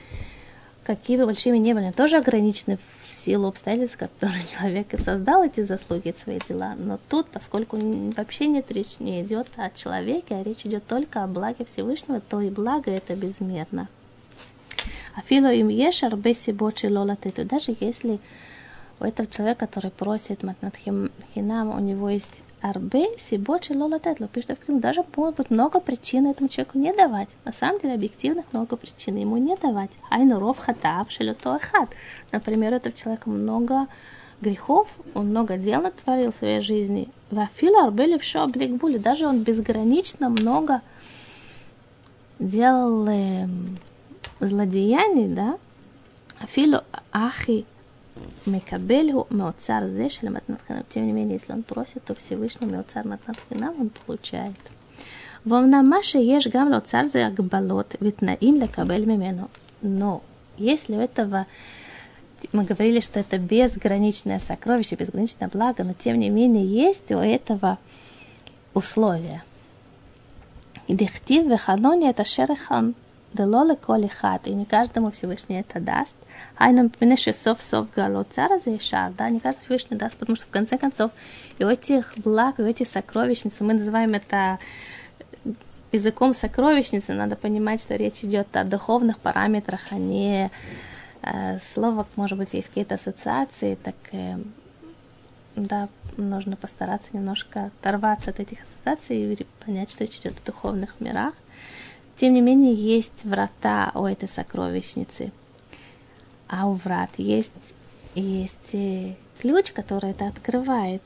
какие 0.88 1.18
бы 1.18 1.26
большими 1.26 1.58
не 1.58 1.74
были, 1.74 1.90
тоже 1.90 2.16
ограничены 2.16 2.78
в 3.10 3.14
силу 3.14 3.48
обстоятельств, 3.48 3.98
которые 3.98 4.42
человек 4.58 4.94
и 4.94 4.96
создал 4.96 5.44
эти 5.44 5.60
заслуги, 5.60 6.14
свои 6.16 6.38
дела. 6.48 6.74
Но 6.78 6.98
тут, 7.10 7.26
поскольку 7.26 7.76
вообще 8.16 8.46
нет 8.46 8.70
речь 8.70 8.98
не 8.98 9.20
идет 9.22 9.48
о 9.56 9.68
человеке, 9.68 10.36
а 10.36 10.42
речь 10.42 10.64
идет 10.64 10.86
только 10.86 11.22
о 11.22 11.26
благе 11.26 11.66
Всевышнего, 11.66 12.20
то 12.20 12.40
и 12.40 12.48
благо 12.48 12.90
это 12.90 13.14
безмерно. 13.14 13.88
Афило 15.14 15.52
им 15.52 15.68
ешар 15.68 16.16
бесибочи 16.16 16.86
лолатету. 16.86 17.44
Даже 17.44 17.76
если 17.78 18.18
у 19.00 19.04
этого 19.04 19.28
человека, 19.28 19.66
который 19.66 19.90
просит 19.90 20.42
матнатхинам, 20.42 21.10
у 21.36 21.78
него 21.80 22.10
есть 22.10 22.42
арбе 22.60 23.06
сибочи 23.18 23.72
лолатет, 23.72 24.18
пишет 24.30 24.58
в 24.66 24.80
даже 24.80 25.04
может 25.16 25.36
быть 25.36 25.50
много 25.50 25.80
причин 25.80 26.26
этому 26.26 26.48
человеку 26.48 26.78
не 26.78 26.92
давать. 26.92 27.30
На 27.44 27.52
самом 27.52 27.80
деле 27.80 27.94
объективных 27.94 28.46
много 28.52 28.76
причин 28.76 29.16
ему 29.16 29.36
не 29.36 29.56
давать. 29.56 29.90
Айну 30.10 30.38
ров 30.40 30.58
хатаб 30.58 31.10
шелето 31.10 31.58
хат. 31.60 31.90
Например, 32.32 32.72
у 32.72 32.76
этого 32.76 32.94
человека 32.94 33.30
много 33.30 33.86
грехов, 34.40 34.88
он 35.14 35.28
много 35.28 35.56
дел 35.56 35.82
натворил 35.82 36.32
в 36.32 36.36
своей 36.36 36.60
жизни. 36.60 37.08
Вафила 37.30 37.84
арбели 37.84 38.18
все 38.18 38.42
обликбули. 38.42 38.98
Даже 38.98 39.26
он 39.26 39.42
безгранично 39.42 40.28
много 40.28 40.80
делал 42.38 43.06
э, 43.08 43.46
злодеяний, 44.40 45.28
да? 45.28 45.58
Афилу 46.40 46.82
ахи 47.12 47.66
Мекабельгу 48.46 49.26
Меоцар 49.30 49.88
Зешеля 49.88 50.30
Матнатхана. 50.30 50.84
Тем 50.88 51.06
не 51.06 51.12
менее, 51.12 51.34
если 51.34 51.52
он 51.52 51.62
просит, 51.62 52.04
то 52.04 52.14
Всевышний 52.14 52.66
Меоцар 52.66 53.06
Матнатхана 53.06 53.72
он 53.72 53.90
получает. 54.06 54.54
Вовна 55.44 55.82
Маша 55.82 56.18
ешь 56.18 56.46
гам 56.46 56.70
Лоцар 56.70 57.06
за 57.06 57.26
Акбалот, 57.26 57.96
ведь 58.00 58.20
на 58.22 58.34
им 58.34 58.60
Лекабель 58.60 59.04
Мимену. 59.04 59.50
Но 59.80 60.22
если 60.56 60.94
у 60.94 61.00
этого 61.00 61.46
мы 62.52 62.64
говорили, 62.64 63.00
что 63.00 63.20
это 63.20 63.38
безграничное 63.38 64.38
сокровище, 64.38 64.96
безграничное 64.96 65.48
благо, 65.48 65.84
но 65.84 65.92
тем 65.92 66.18
не 66.18 66.30
менее 66.30 66.66
есть 66.66 67.10
у 67.10 67.18
этого 67.18 67.78
условия. 68.74 69.42
Дехтив 70.88 71.46
веханони 71.46 72.08
это 72.08 72.24
шерехан– 72.24 72.94
Делоле 73.32 73.76
коли 73.76 74.08
хат, 74.08 74.46
и 74.46 74.54
не 74.54 74.64
каждому 74.64 75.10
Всевышний 75.10 75.60
это 75.60 75.80
даст. 75.80 76.16
Ай, 76.58 76.72
нам 76.72 76.90
меньше 77.00 77.34
сов 77.34 77.60
сов 77.60 77.90
гало 77.94 78.24
цара 78.24 78.58
заишар, 78.58 79.12
да, 79.12 79.28
не 79.28 79.38
каждому 79.38 79.64
Всевышний 79.66 79.98
даст, 79.98 80.16
потому 80.16 80.36
что 80.36 80.46
в 80.46 80.50
конце 80.50 80.78
концов 80.78 81.10
и 81.58 81.64
у 81.64 81.68
этих 81.68 82.14
благ, 82.16 82.58
и 82.58 82.62
у 82.62 82.66
этих 82.66 82.88
сокровищниц, 82.88 83.60
мы 83.60 83.74
называем 83.74 84.14
это 84.14 84.58
языком 85.92 86.32
сокровищницы, 86.32 87.12
надо 87.12 87.36
понимать, 87.36 87.82
что 87.82 87.96
речь 87.96 88.24
идет 88.24 88.56
о 88.56 88.64
духовных 88.64 89.18
параметрах, 89.18 89.80
а 89.90 89.96
не 89.96 90.50
э, 91.22 91.58
слово, 91.74 92.06
может 92.16 92.38
быть, 92.38 92.54
есть 92.54 92.68
какие-то 92.68 92.94
ассоциации, 92.94 93.74
так 93.74 93.94
э, 94.12 94.38
да, 95.56 95.88
нужно 96.16 96.56
постараться 96.56 97.10
немножко 97.12 97.70
оторваться 97.80 98.30
от 98.30 98.40
этих 98.40 98.58
ассоциаций 98.62 99.34
и 99.34 99.46
понять, 99.64 99.90
что 99.90 100.04
речь 100.04 100.16
идет 100.16 100.34
о 100.38 100.46
духовных 100.46 101.00
мирах. 101.00 101.34
Тем 102.17 102.33
не 102.33 102.41
менее, 102.41 102.73
есть 102.73 103.23
врата 103.23 103.91
у 103.95 104.05
этой 104.05 104.29
сокровищницы. 104.29 105.31
А 106.47 106.67
у 106.67 106.73
врат 106.73 107.09
есть, 107.17 107.73
есть 108.15 108.75
э, 108.75 109.15
ключ, 109.39 109.71
который 109.71 110.11
это 110.11 110.27
открывает. 110.27 111.01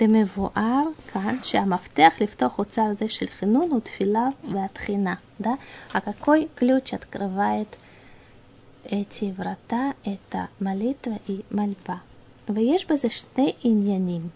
דמבואר 0.00 0.82
כאן 1.12 1.36
שהמפתח 1.42 2.12
לפתוח 2.20 2.58
אוצר 2.58 2.86
זה 2.98 3.08
של 3.08 3.26
חינון 3.26 3.70
הוא 3.70 3.80
תפילה 3.80 4.28
והתחינה, 4.52 5.14
да? 5.40 5.50
А 5.92 6.00
какой 6.00 6.48
ключ 6.54 6.92
открывает 6.92 7.76
эти 8.84 9.34
врата? 9.36 9.94
Это 10.04 10.48
молитва 10.60 11.18
и 11.28 11.40
мольба. 11.50 11.96
ויש 12.48 12.86
בזה 12.86 13.10
שני 13.10 13.52
עניינים. 13.62 14.28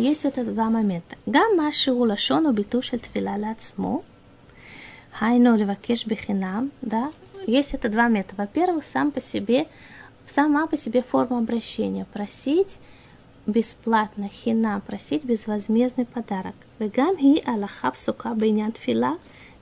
יש 0.00 0.26
את 0.26 0.38
два 0.38 0.68
момента. 0.70 1.16
גם 1.30 1.46
מה 1.56 1.72
שהוא 1.72 2.06
לשון 2.06 2.46
או 2.46 2.52
ביטוי 2.52 2.82
של 2.82 2.98
תפילה 2.98 3.38
לעצמו, 3.38 4.02
היינו 5.20 5.56
לבקש 5.56 6.06
בחינם, 6.06 6.68
да, 6.82 7.10
есть 7.46 7.74
это 7.74 7.88
два 7.88 8.08
метода. 8.08 8.42
Во-первых, 8.42 8.84
сам 8.84 9.10
по 9.10 9.20
себе, 9.20 9.66
сама 10.26 10.66
по 10.66 10.76
себе 10.76 11.02
форма 11.02 11.38
обращения. 11.38 12.06
Просить 12.12 12.78
бесплатно, 13.46 14.28
хина, 14.28 14.80
просить 14.86 15.24
безвозмездный 15.24 16.04
подарок. 16.04 16.54
וגם 16.80 17.14
היא 17.18 17.40
הלכה 17.44 17.90
פסוקה 17.90 18.34
בעניין 18.34 18.70
תפילה 18.70 19.12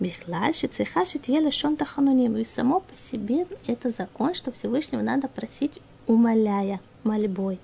בכלל, 0.01 0.51
שצריכה 0.53 1.07
שתהיה 1.07 1.41
לשון 1.41 1.75
תחנונים. 1.79 2.37
И 2.37 2.45
само 2.45 2.81
по 2.81 2.97
себе 2.97 3.47
это 3.67 3.91
закон, 3.91 4.35
что 4.35 4.53
Всевышнего 4.53 5.03
надо 5.03 5.29
просить, 5.29 5.81
умоляя, 6.07 6.81
мольбой. 7.05 7.59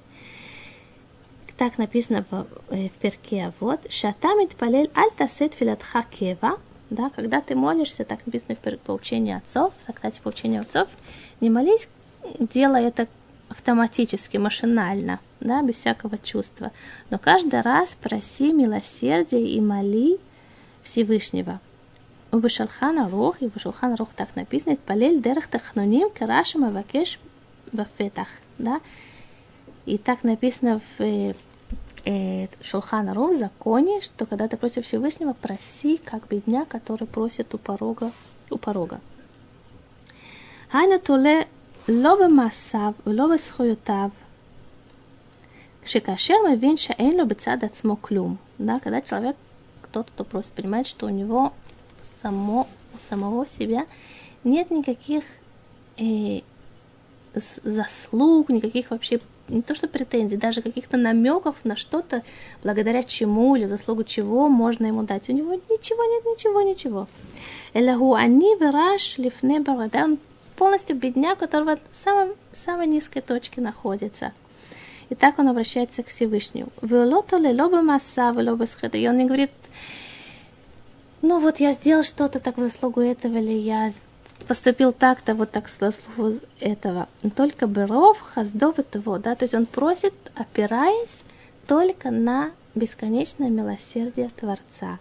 Так 1.61 1.77
написано 1.77 2.25
в, 2.31 2.47
в 2.71 2.89
перке 2.89 3.45
а 3.45 3.53
вот 3.59 3.81
«Шата 3.91 4.29
митпалель 4.29 4.89
аль 4.95 5.11
тасет 5.15 5.53
филатха 5.53 6.01
кева» 6.09 6.59
да, 6.89 7.11
когда 7.11 7.39
ты 7.39 7.53
молишься, 7.53 8.03
так 8.03 8.25
написано 8.25 8.55
в 8.55 8.77
поучении 8.79 9.35
отцов, 9.37 9.71
так, 9.85 9.97
кстати, 9.97 10.19
поучение 10.23 10.61
отцов, 10.61 10.87
не 11.39 11.51
молись, 11.51 11.87
делай 12.39 12.85
это 12.85 13.07
автоматически, 13.47 14.37
машинально, 14.37 15.19
да, 15.39 15.61
без 15.61 15.75
всякого 15.75 16.17
чувства. 16.17 16.71
Но 17.11 17.19
каждый 17.19 17.61
раз 17.61 17.95
проси 18.01 18.53
милосердия 18.53 19.47
и 19.47 19.61
моли 19.61 20.17
Всевышнего. 20.81 21.59
У 22.31 22.39
Башалхана 22.39 23.07
Рух, 23.07 23.43
и 23.43 23.47
в 23.47 23.53
Башалхана 23.53 23.97
Рух 23.97 24.13
так 24.15 24.35
написано, 24.35 24.77
«Палель 24.87 25.21
дерех 25.21 25.45
тахнуним 25.45 26.09
карашим 26.09 26.65
авакеш 26.65 27.19
бафетах», 27.71 28.29
да. 28.57 28.81
И 29.85 29.99
так 29.99 30.23
написано 30.23 30.81
в 30.97 31.35
э, 32.05 32.47
Шулхана 32.61 33.13
Ру 33.13 33.31
в 33.31 33.35
законе, 33.35 34.01
что 34.01 34.25
когда 34.25 34.47
ты 34.47 34.57
просишь 34.57 34.85
Всевышнего, 34.85 35.33
проси, 35.33 35.97
как 35.97 36.27
бедня, 36.27 36.65
который 36.65 37.07
просит 37.07 37.53
у 37.53 37.57
порога. 37.57 38.11
У 38.49 38.57
порога. 38.57 38.99
Хайну 40.69 40.99
туле 40.99 41.47
лобе 41.87 42.27
масав, 42.27 42.95
лобе 43.05 43.37
схоютав, 43.37 44.11
шикашер 45.83 46.41
мавин 46.41 46.77
шаэн 46.77 47.19
лобе 47.19 47.35
цад 47.35 47.63
ацмо 47.63 47.95
клюм. 47.95 48.37
Да, 48.57 48.79
когда 48.79 49.01
человек, 49.01 49.35
кто-то, 49.81 50.11
кто 50.11 50.23
просит, 50.23 50.51
понимает, 50.53 50.87
что 50.87 51.07
у 51.07 51.09
него 51.09 51.53
само, 52.01 52.67
у 52.93 52.97
самого 52.99 53.45
себя 53.47 53.85
нет 54.43 54.71
никаких 54.71 55.23
э, 55.97 56.41
заслуг, 57.33 58.49
никаких 58.49 58.91
вообще 58.91 59.19
не 59.49 59.61
то 59.61 59.75
что 59.75 59.87
претензий, 59.87 60.37
даже 60.37 60.61
каких-то 60.61 60.97
намеков 60.97 61.55
на 61.63 61.75
что-то, 61.75 62.23
благодаря 62.63 63.03
чему 63.03 63.55
или 63.55 63.65
заслугу 63.65 64.03
чего 64.03 64.47
можно 64.47 64.85
ему 64.85 65.03
дать. 65.03 65.29
У 65.29 65.33
него 65.33 65.53
ничего 65.53 66.03
нет, 66.03 66.25
ничего, 66.25 66.61
ничего. 66.61 67.07
Элаху 67.73 68.13
ани 68.15 68.55
вераш 68.59 69.17
лифне 69.17 69.59
барада. 69.59 70.03
Он 70.03 70.17
полностью 70.55 70.95
бедняк, 70.95 71.39
который 71.39 71.75
в 71.75 71.79
самом, 71.91 72.35
самой 72.51 72.87
низкой 72.87 73.21
точке 73.21 73.61
находится. 73.61 74.33
И 75.09 75.15
так 75.15 75.39
он 75.39 75.47
обращается 75.49 76.03
к 76.03 76.07
Всевышнему. 76.07 76.69
И 76.81 76.85
он 79.07 79.17
не 79.17 79.25
говорит, 79.25 79.51
ну 81.21 81.39
вот 81.39 81.59
я 81.59 81.73
сделал 81.73 82.03
что-то 82.03 82.39
так 82.39 82.57
в 82.57 82.61
заслугу 82.61 83.01
этого, 83.01 83.37
или 83.37 83.51
я 83.51 83.91
поступил 84.43 84.93
так-то, 84.93 85.35
вот 85.35 85.51
так 85.51 85.69
слово 85.91 86.33
этого. 86.59 87.07
Только 87.35 87.67
Беров, 87.67 88.19
Хаздов 88.19 88.79
и 88.79 88.83
того, 88.83 89.17
да, 89.17 89.35
то 89.35 89.43
есть 89.43 89.53
он 89.53 89.65
просит, 89.65 90.13
опираясь 90.35 91.21
только 91.67 92.11
на 92.11 92.51
бесконечное 92.75 93.49
милосердие 93.49 94.29
Творца. 94.29 94.99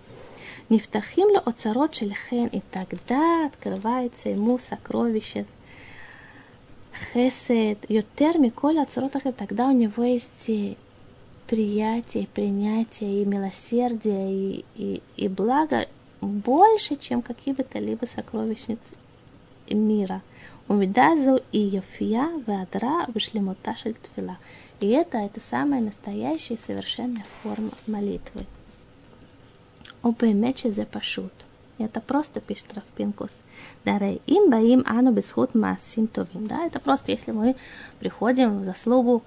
Нефтахим 0.68 1.28
ле 1.30 1.38
оцарот 1.38 1.94
и 2.00 2.62
тогда 2.70 3.46
открывается 3.46 4.28
ему 4.28 4.58
сокровище 4.58 5.46
хесед, 7.12 7.78
ютер 7.88 8.38
миколь 8.38 8.78
оцарот 8.78 9.12
тогда 9.36 9.66
у 9.66 9.72
него 9.72 10.04
есть 10.04 10.50
приятие, 11.46 12.28
принятие 12.28 13.22
и 13.22 13.24
милосердие, 13.24 14.32
и, 14.32 14.64
и, 14.76 15.02
и 15.16 15.28
благо 15.28 15.86
больше, 16.20 16.96
чем 16.96 17.22
какие 17.22 17.54
бы 17.54 17.64
то 17.64 17.78
либо 17.78 18.06
сокровищницы 18.06 18.94
мира. 19.74 20.22
Умидазу 20.68 21.40
и 21.52 21.58
Йофия 21.58 22.28
Веадра 22.46 23.06
Вишлемоташель 23.12 23.94
Твила. 23.94 24.38
И 24.80 24.88
это, 24.88 25.18
это 25.18 25.40
самая 25.40 25.80
настоящая 25.80 26.54
и 26.54 26.58
совершенная 26.58 27.24
форма 27.42 27.70
молитвы. 27.86 28.46
Обе 30.02 30.32
мечи 30.32 30.70
за 30.70 30.86
пашут. 30.86 31.32
Это 31.78 32.00
просто 32.00 32.40
пишет 32.40 32.74
Рафпинкус. 32.74 33.38
даре 33.84 34.20
им 34.26 34.50
баим 34.50 34.84
ану 34.86 35.12
бесхуд 35.12 35.54
масим 35.54 36.06
товим. 36.06 36.46
Да, 36.46 36.66
это 36.66 36.78
просто 36.78 37.10
если 37.10 37.32
мы 37.32 37.56
приходим 37.98 38.60
в 38.60 38.64
заслугу 38.64 39.22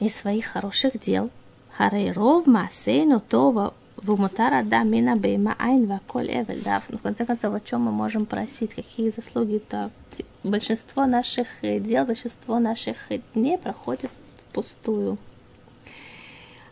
из 0.00 0.16
своих 0.16 0.46
хороших 0.46 0.98
дел. 0.98 1.30
Харей 1.76 2.12
ров 2.12 2.46
массейну 2.46 3.20
това 3.20 3.74
Бумутара 4.06 4.62
да 4.62 4.84
мина 4.84 5.16
бейма 5.16 5.56
айн 5.58 5.86
ваколь 5.86 6.30
эвель. 6.30 6.62
Да, 6.62 6.80
в 6.88 6.98
конце 6.98 7.24
концов, 7.24 7.54
о 7.54 7.60
чем 7.60 7.80
мы 7.82 7.90
можем 7.90 8.24
просить, 8.24 8.72
какие 8.72 9.10
заслуги, 9.10 9.58
то 9.58 9.90
большинство 10.44 11.06
наших 11.06 11.48
дел, 11.62 12.06
большинство 12.06 12.60
наших 12.60 12.98
дней 13.34 13.58
проходит 13.58 14.12
впустую. 14.50 15.18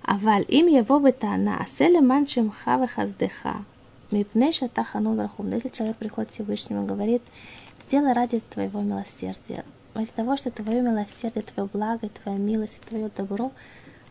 Аваль 0.03 0.45
им 0.47 0.69
его 0.69 1.01
бы 1.01 1.11
тана, 1.11 1.57
аселе 1.61 2.01
манчим 2.01 2.53
хавы 2.53 2.87
хаздыха. 2.87 3.65
Мипнеша 4.13 4.69
таханул 4.69 5.17
рахум. 5.17 5.51
Если 5.51 5.71
человек 5.71 5.97
приходит 5.97 6.31
к 6.31 6.35
Всевышнему 6.35 6.85
и 6.85 6.87
говорит, 6.87 7.23
сделай 7.89 8.13
ради 8.13 8.43
твоего 8.49 8.81
милосердия, 8.81 9.65
ради 9.95 10.11
того, 10.13 10.37
что 10.37 10.53
твое 10.53 10.83
милосердие, 10.83 11.43
твое 11.43 11.69
благо, 11.73 12.09
твоя 12.11 12.39
милость, 12.39 12.81
твое 12.83 13.11
добро, 13.17 13.51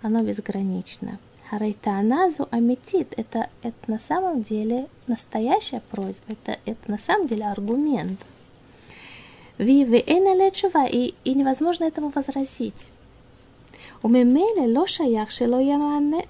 оно 0.01 0.21
безгранично. 0.23 1.19
Харайтаназу 1.49 2.47
аметит. 2.51 3.13
Это, 3.17 3.49
это 3.61 3.75
на 3.87 3.99
самом 3.99 4.41
деле 4.41 4.87
настоящая 5.07 5.81
просьба. 5.91 6.33
Это, 6.33 6.59
это 6.65 6.91
на 6.91 6.97
самом 6.97 7.27
деле 7.27 7.45
аргумент. 7.45 8.19
Ви 9.59 9.83
э, 9.83 10.51
чува 10.51 10.87
и, 10.87 11.13
и 11.23 11.33
невозможно 11.35 11.85
этому 11.85 12.09
возразить. 12.09 12.87
У 14.01 14.09
мемеле 14.09 14.67
лоша 14.77 15.03
яхшило 15.03 15.59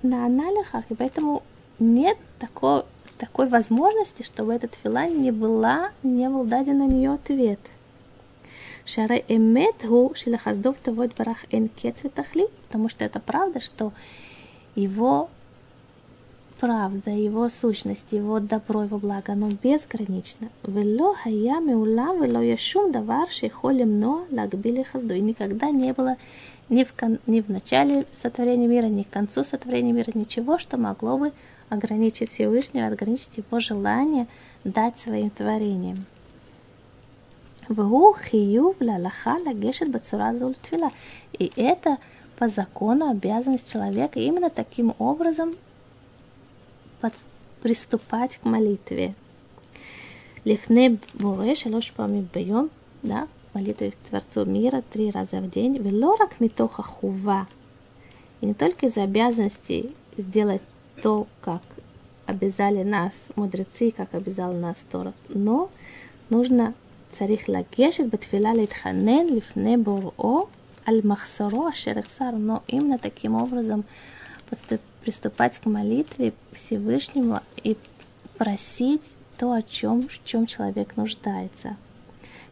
на 0.04 0.26
аналихах, 0.26 0.84
и 0.90 0.96
поэтому 0.96 1.42
нет 1.80 2.18
такой, 2.40 2.84
такой 3.18 3.48
возможности, 3.48 4.24
чтобы 4.24 4.54
этот 4.54 4.76
филан 4.76 5.22
не 5.22 5.32
была, 5.32 5.92
не 6.04 6.30
был 6.30 6.44
даден 6.44 6.80
на 6.80 6.88
нее 6.88 7.14
ответ. 7.14 7.60
Шаре 8.86 9.24
эмет 9.30 9.86
гу 9.86 10.14
шилахаздов 10.14 10.76
тавод 10.84 11.16
барах 11.18 11.46
эн 11.52 11.70
потому 11.70 12.90
что 12.90 13.06
это 13.06 13.20
правда, 13.20 13.62
что 13.62 13.94
его 14.76 15.30
правда, 16.64 17.12
его 17.12 17.50
сущность, 17.50 18.14
его 18.14 18.40
добро, 18.40 18.84
его 18.84 18.98
благо, 18.98 19.34
оно 19.34 19.50
безгранично. 19.50 20.48
Вело 20.66 21.14
хаями 21.14 21.74
улам, 21.74 22.24
вело 22.24 22.42
яшум 22.42 22.94
давар 22.94 23.30
шейхолем 23.30 24.00
но 24.00 24.26
лагбили. 24.32 24.86
И 25.14 25.20
никогда 25.20 25.72
не 25.72 25.92
было 25.92 26.16
ни 26.70 26.86
в, 26.86 26.94
кон, 26.94 27.20
ни 27.28 27.42
в 27.42 27.50
начале 27.50 28.06
сотворения 28.14 28.68
мира, 28.68 28.86
ни 28.86 29.04
к 29.04 29.10
концу 29.10 29.44
сотворения 29.44 29.92
мира 29.92 30.12
ничего, 30.14 30.58
что 30.58 30.78
могло 30.78 31.18
бы 31.18 31.34
ограничить 31.68 32.32
Всевышнего, 32.32 32.88
ограничить 32.88 33.38
его 33.38 33.60
желание 33.60 34.28
дать 34.64 34.98
своим 34.98 35.32
творениям. 35.32 36.06
И 37.68 37.74
это 41.58 41.98
по 42.38 42.48
закону 42.48 43.10
обязанность 43.10 43.72
человека 43.72 44.20
именно 44.20 44.50
таким 44.50 44.96
образом 45.00 45.56
под, 47.02 47.14
приступать 47.62 48.38
к 48.38 48.46
молитве. 48.46 49.16
Лифне 50.46 51.00
бореш, 51.14 51.60
шалош 51.60 51.94
памим 51.94 52.28
бьем, 52.34 52.70
да, 53.02 53.28
молитвы 53.54 53.92
к 53.92 54.10
Творцу 54.10 54.46
мира 54.46 54.84
три 54.92 55.12
раза 55.12 55.38
в 55.38 55.50
день. 55.50 55.78
Велорак 55.78 56.40
митоха 56.40 56.84
хува. 56.84 57.48
И 58.42 58.46
не 58.46 58.54
только 58.54 58.88
из 58.88 58.98
обязанности 58.98 59.92
сделать 60.18 60.62
то, 61.02 61.28
как 61.42 61.62
обязали 62.26 62.84
нас 62.84 63.14
мудрецы, 63.36 63.92
как 63.92 64.14
обязал 64.14 64.54
нас 64.54 64.84
Тора, 64.92 65.14
но 65.30 65.70
нужно 66.30 66.74
царих 67.14 67.48
лагешет 67.48 68.10
батфила 68.10 68.54
литханен 68.54 69.34
лифне 69.34 69.78
боро 69.78 70.48
аль-махсаро 70.88 71.68
а 71.68 71.74
шерехсар, 71.74 72.34
но 72.34 72.64
именно 72.68 72.98
таким 72.98 73.36
образом 73.36 73.86
приступать 75.02 75.60
к 75.60 75.66
молитве 75.66 76.34
Всевышнему 76.54 77.40
и 77.64 77.78
просить 78.38 79.12
то, 79.38 79.52
о 79.52 79.62
чем, 79.62 80.08
в 80.08 80.24
чем 80.24 80.46
человек 80.46 80.96
нуждается. 80.96 81.76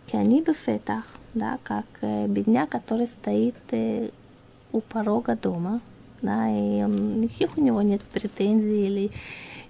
Киани 0.08 0.42
бефетах, 0.42 1.06
да, 1.34 1.60
как 1.64 1.86
э, 2.02 2.28
бедняк, 2.28 2.70
который 2.70 3.08
стоит 3.08 3.56
э, 3.72 4.10
у 4.72 4.82
порога 4.82 5.36
дома, 5.36 5.80
да, 6.22 6.50
и 6.50 6.82
никаких 6.82 7.58
у 7.58 7.62
него 7.62 7.82
нет 7.82 8.02
претензий 8.02 8.86
или 8.88 9.12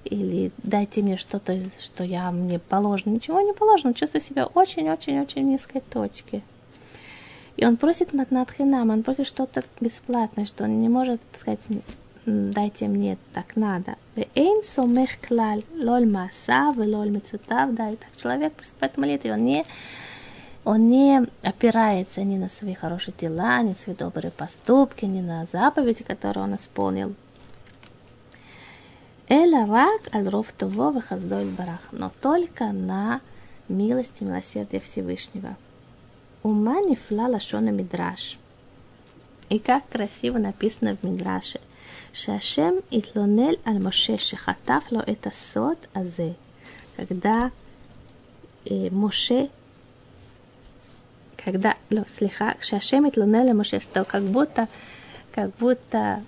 или 0.04 0.52
дайте 0.64 1.04
мне 1.04 1.16
что-то, 1.16 1.60
что 1.80 2.04
я 2.04 2.32
мне 2.32 2.58
положено. 2.58 3.14
Ничего 3.14 3.40
не 3.42 3.54
положено, 3.54 3.94
чувствую 3.94 4.22
себя 4.22 4.48
очень-очень-очень 4.48 5.44
низкой 5.44 5.82
точке. 5.82 6.42
И 7.58 7.66
он 7.66 7.78
просит 7.78 8.14
матнатхинам, 8.14 8.90
он 8.90 9.04
просит 9.04 9.28
что-то 9.28 9.64
бесплатное, 9.80 10.46
что 10.46 10.64
он 10.64 10.80
не 10.80 10.90
может 10.90 11.22
сказать, 11.38 11.68
дайте 12.26 12.88
мне, 12.88 13.18
так 13.34 13.56
надо. 13.56 13.96
Эйн 14.36 14.64
сомех 14.64 15.20
клаль, 15.28 15.64
лоль 15.74 16.06
маса, 16.06 16.74
лоль 16.76 17.10
мецутав, 17.10 17.74
да, 17.74 17.92
и 17.92 17.96
так 17.96 18.10
человек 18.16 18.54
приступает 18.54 18.94
к 18.94 18.98
молитве, 18.98 19.34
он 19.34 19.44
не, 19.44 19.66
он 20.64 20.88
не 20.88 21.28
опирается 21.44 22.24
ни 22.24 22.38
на 22.38 22.50
свои 22.50 22.74
хорошие 22.74 23.14
дела, 23.18 23.62
ни 23.62 23.70
на 23.70 23.76
свои 23.76 23.96
добрые 23.96 24.32
поступки, 24.32 25.06
ни 25.06 25.22
на 25.22 25.46
заповеди, 25.46 26.04
которые 26.04 26.46
он 26.46 26.56
исполнил. 26.56 27.14
Эля 29.28 29.66
рак 29.66 30.14
аль 30.14 30.30
выхаздой 30.30 31.46
барах, 31.46 31.88
но 31.92 32.12
только 32.22 32.66
на 32.74 33.22
милости 33.70 34.24
и 34.24 34.26
милосердие 34.26 34.82
Всевышнего. 34.82 35.56
Ума 36.44 36.82
нифла 36.82 37.28
лашона 37.28 37.70
мидраш. 37.70 38.38
И 39.50 39.60
как 39.60 39.88
красиво 39.90 40.38
написано 40.38 40.96
в 40.96 41.04
Мидраше. 41.04 41.60
Шашем 42.14 42.82
итлонель 42.90 43.60
аль 43.66 43.80
Моше 43.80 44.18
шехатаф 44.18 44.92
ло 44.92 45.04
это 45.06 45.32
сот 45.36 45.78
азе. 45.94 46.36
Когда 46.96 47.52
э, 48.66 48.90
Моше 48.92 49.50
когда, 51.44 51.76
ну, 51.90 52.06
слегка, 52.08 52.56
Шашем 52.60 53.10
Итлунеля 53.10 53.54
Моше, 53.54 53.80
что 53.80 54.04
как 54.04 54.24
будто, 54.24 54.68
как 55.32 55.50
будто 55.58 56.24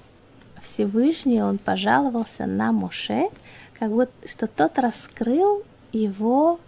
Всевышний, 0.61 1.41
он 1.41 1.57
пожаловался 1.57 2.45
на 2.45 2.72
Моше, 2.72 3.30
как 3.78 3.91
будто, 3.91 4.28
что 4.28 4.47
тот 4.47 4.80
раскрыл 4.80 5.64
его 5.91 6.59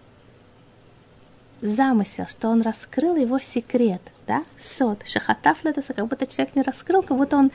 замысел, 1.62 2.26
что 2.28 2.50
он 2.50 2.62
раскрыл 2.62 3.16
его 3.16 3.40
секрет, 3.40 4.02
да, 4.28 4.44
сот, 4.60 5.06
шахатаф 5.06 5.62
как 5.64 6.08
будто 6.08 6.26
человек 6.26 6.56
не 6.56 6.62
раскрыл, 6.62 7.02
как 7.02 7.18
будто 7.18 7.38
он 7.38 7.52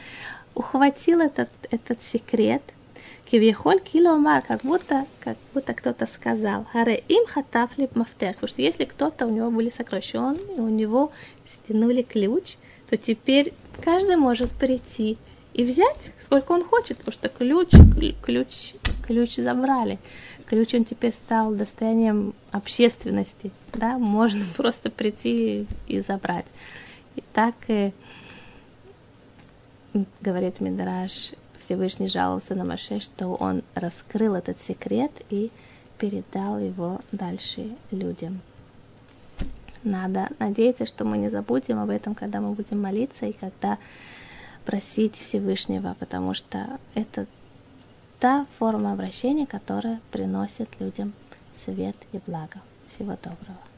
ухватил 0.55 1.21
этот, 1.21 1.49
этот 1.71 2.03
секрет, 2.03 2.63
Кивьехоль 3.31 3.79
киломар, 3.79 4.43
как 4.43 4.63
будто, 4.63 5.07
как 5.21 5.37
будто 5.55 5.73
кто-то 5.73 6.07
сказал, 6.07 6.67
Харе 6.73 7.01
им 7.07 7.27
хатафли 7.29 7.89
мафтех, 7.95 8.35
потому 8.35 8.49
что 8.49 8.61
если 8.61 8.85
кто-то 8.85 9.27
у 9.27 9.31
него 9.31 9.53
были 9.53 9.71
сокращен, 9.71 10.35
и 10.35 10.61
у 10.61 10.69
него 10.69 11.13
стянули 11.47 12.03
ключ, 12.03 12.57
то 12.89 12.97
теперь 12.97 13.53
каждый 13.85 14.17
может 14.17 14.51
прийти 14.51 15.17
и 15.55 15.63
взять, 15.63 16.13
сколько 16.19 16.51
он 16.51 16.65
хочет, 16.65 16.99
потому 16.99 17.13
что 17.13 17.29
ключ, 17.29 17.69
ключ, 18.25 18.75
ключ 19.07 19.37
забрали. 19.37 20.01
Ключ 20.51 20.75
он 20.75 20.85
теперь 20.85 21.13
стал 21.13 21.55
достоянием 21.55 22.35
общественности, 22.51 23.53
да, 23.73 23.99
можно 23.99 24.45
просто 24.57 24.91
прийти 24.91 25.69
и 25.87 26.01
забрать. 26.01 26.47
И 27.15 27.23
так 27.33 27.55
говорит 30.21 30.61
Мидраш, 30.61 31.35
Всевышний 31.57 32.09
жаловался 32.09 32.57
на 32.57 32.65
Маше, 32.65 32.99
что 32.99 33.29
он 33.29 33.63
раскрыл 33.77 34.35
этот 34.35 34.61
секрет 34.61 35.13
и 35.31 35.53
передал 35.99 36.59
его 36.59 37.01
дальше 37.13 37.71
людям. 37.93 38.41
Надо 39.85 40.31
надеяться, 40.41 40.85
что 40.85 41.05
мы 41.05 41.19
не 41.19 41.29
забудем 41.29 41.79
об 41.79 41.91
этом, 41.91 42.17
когда 42.17 42.41
мы 42.41 42.55
будем 42.55 42.83
молиться 42.83 43.27
и 43.27 43.33
когда 43.33 43.79
просить 44.65 45.15
Всевышнего, 45.15 45.95
потому 46.01 46.35
что 46.35 46.81
это 46.97 47.29
та 48.21 48.47
форма 48.59 48.93
обращения, 48.93 49.47
которая 49.47 50.01
приносит 50.13 50.69
людям 50.79 51.15
свет 51.55 51.97
и 52.13 52.21
благо. 52.27 52.61
Всего 52.87 53.17
доброго. 53.23 53.70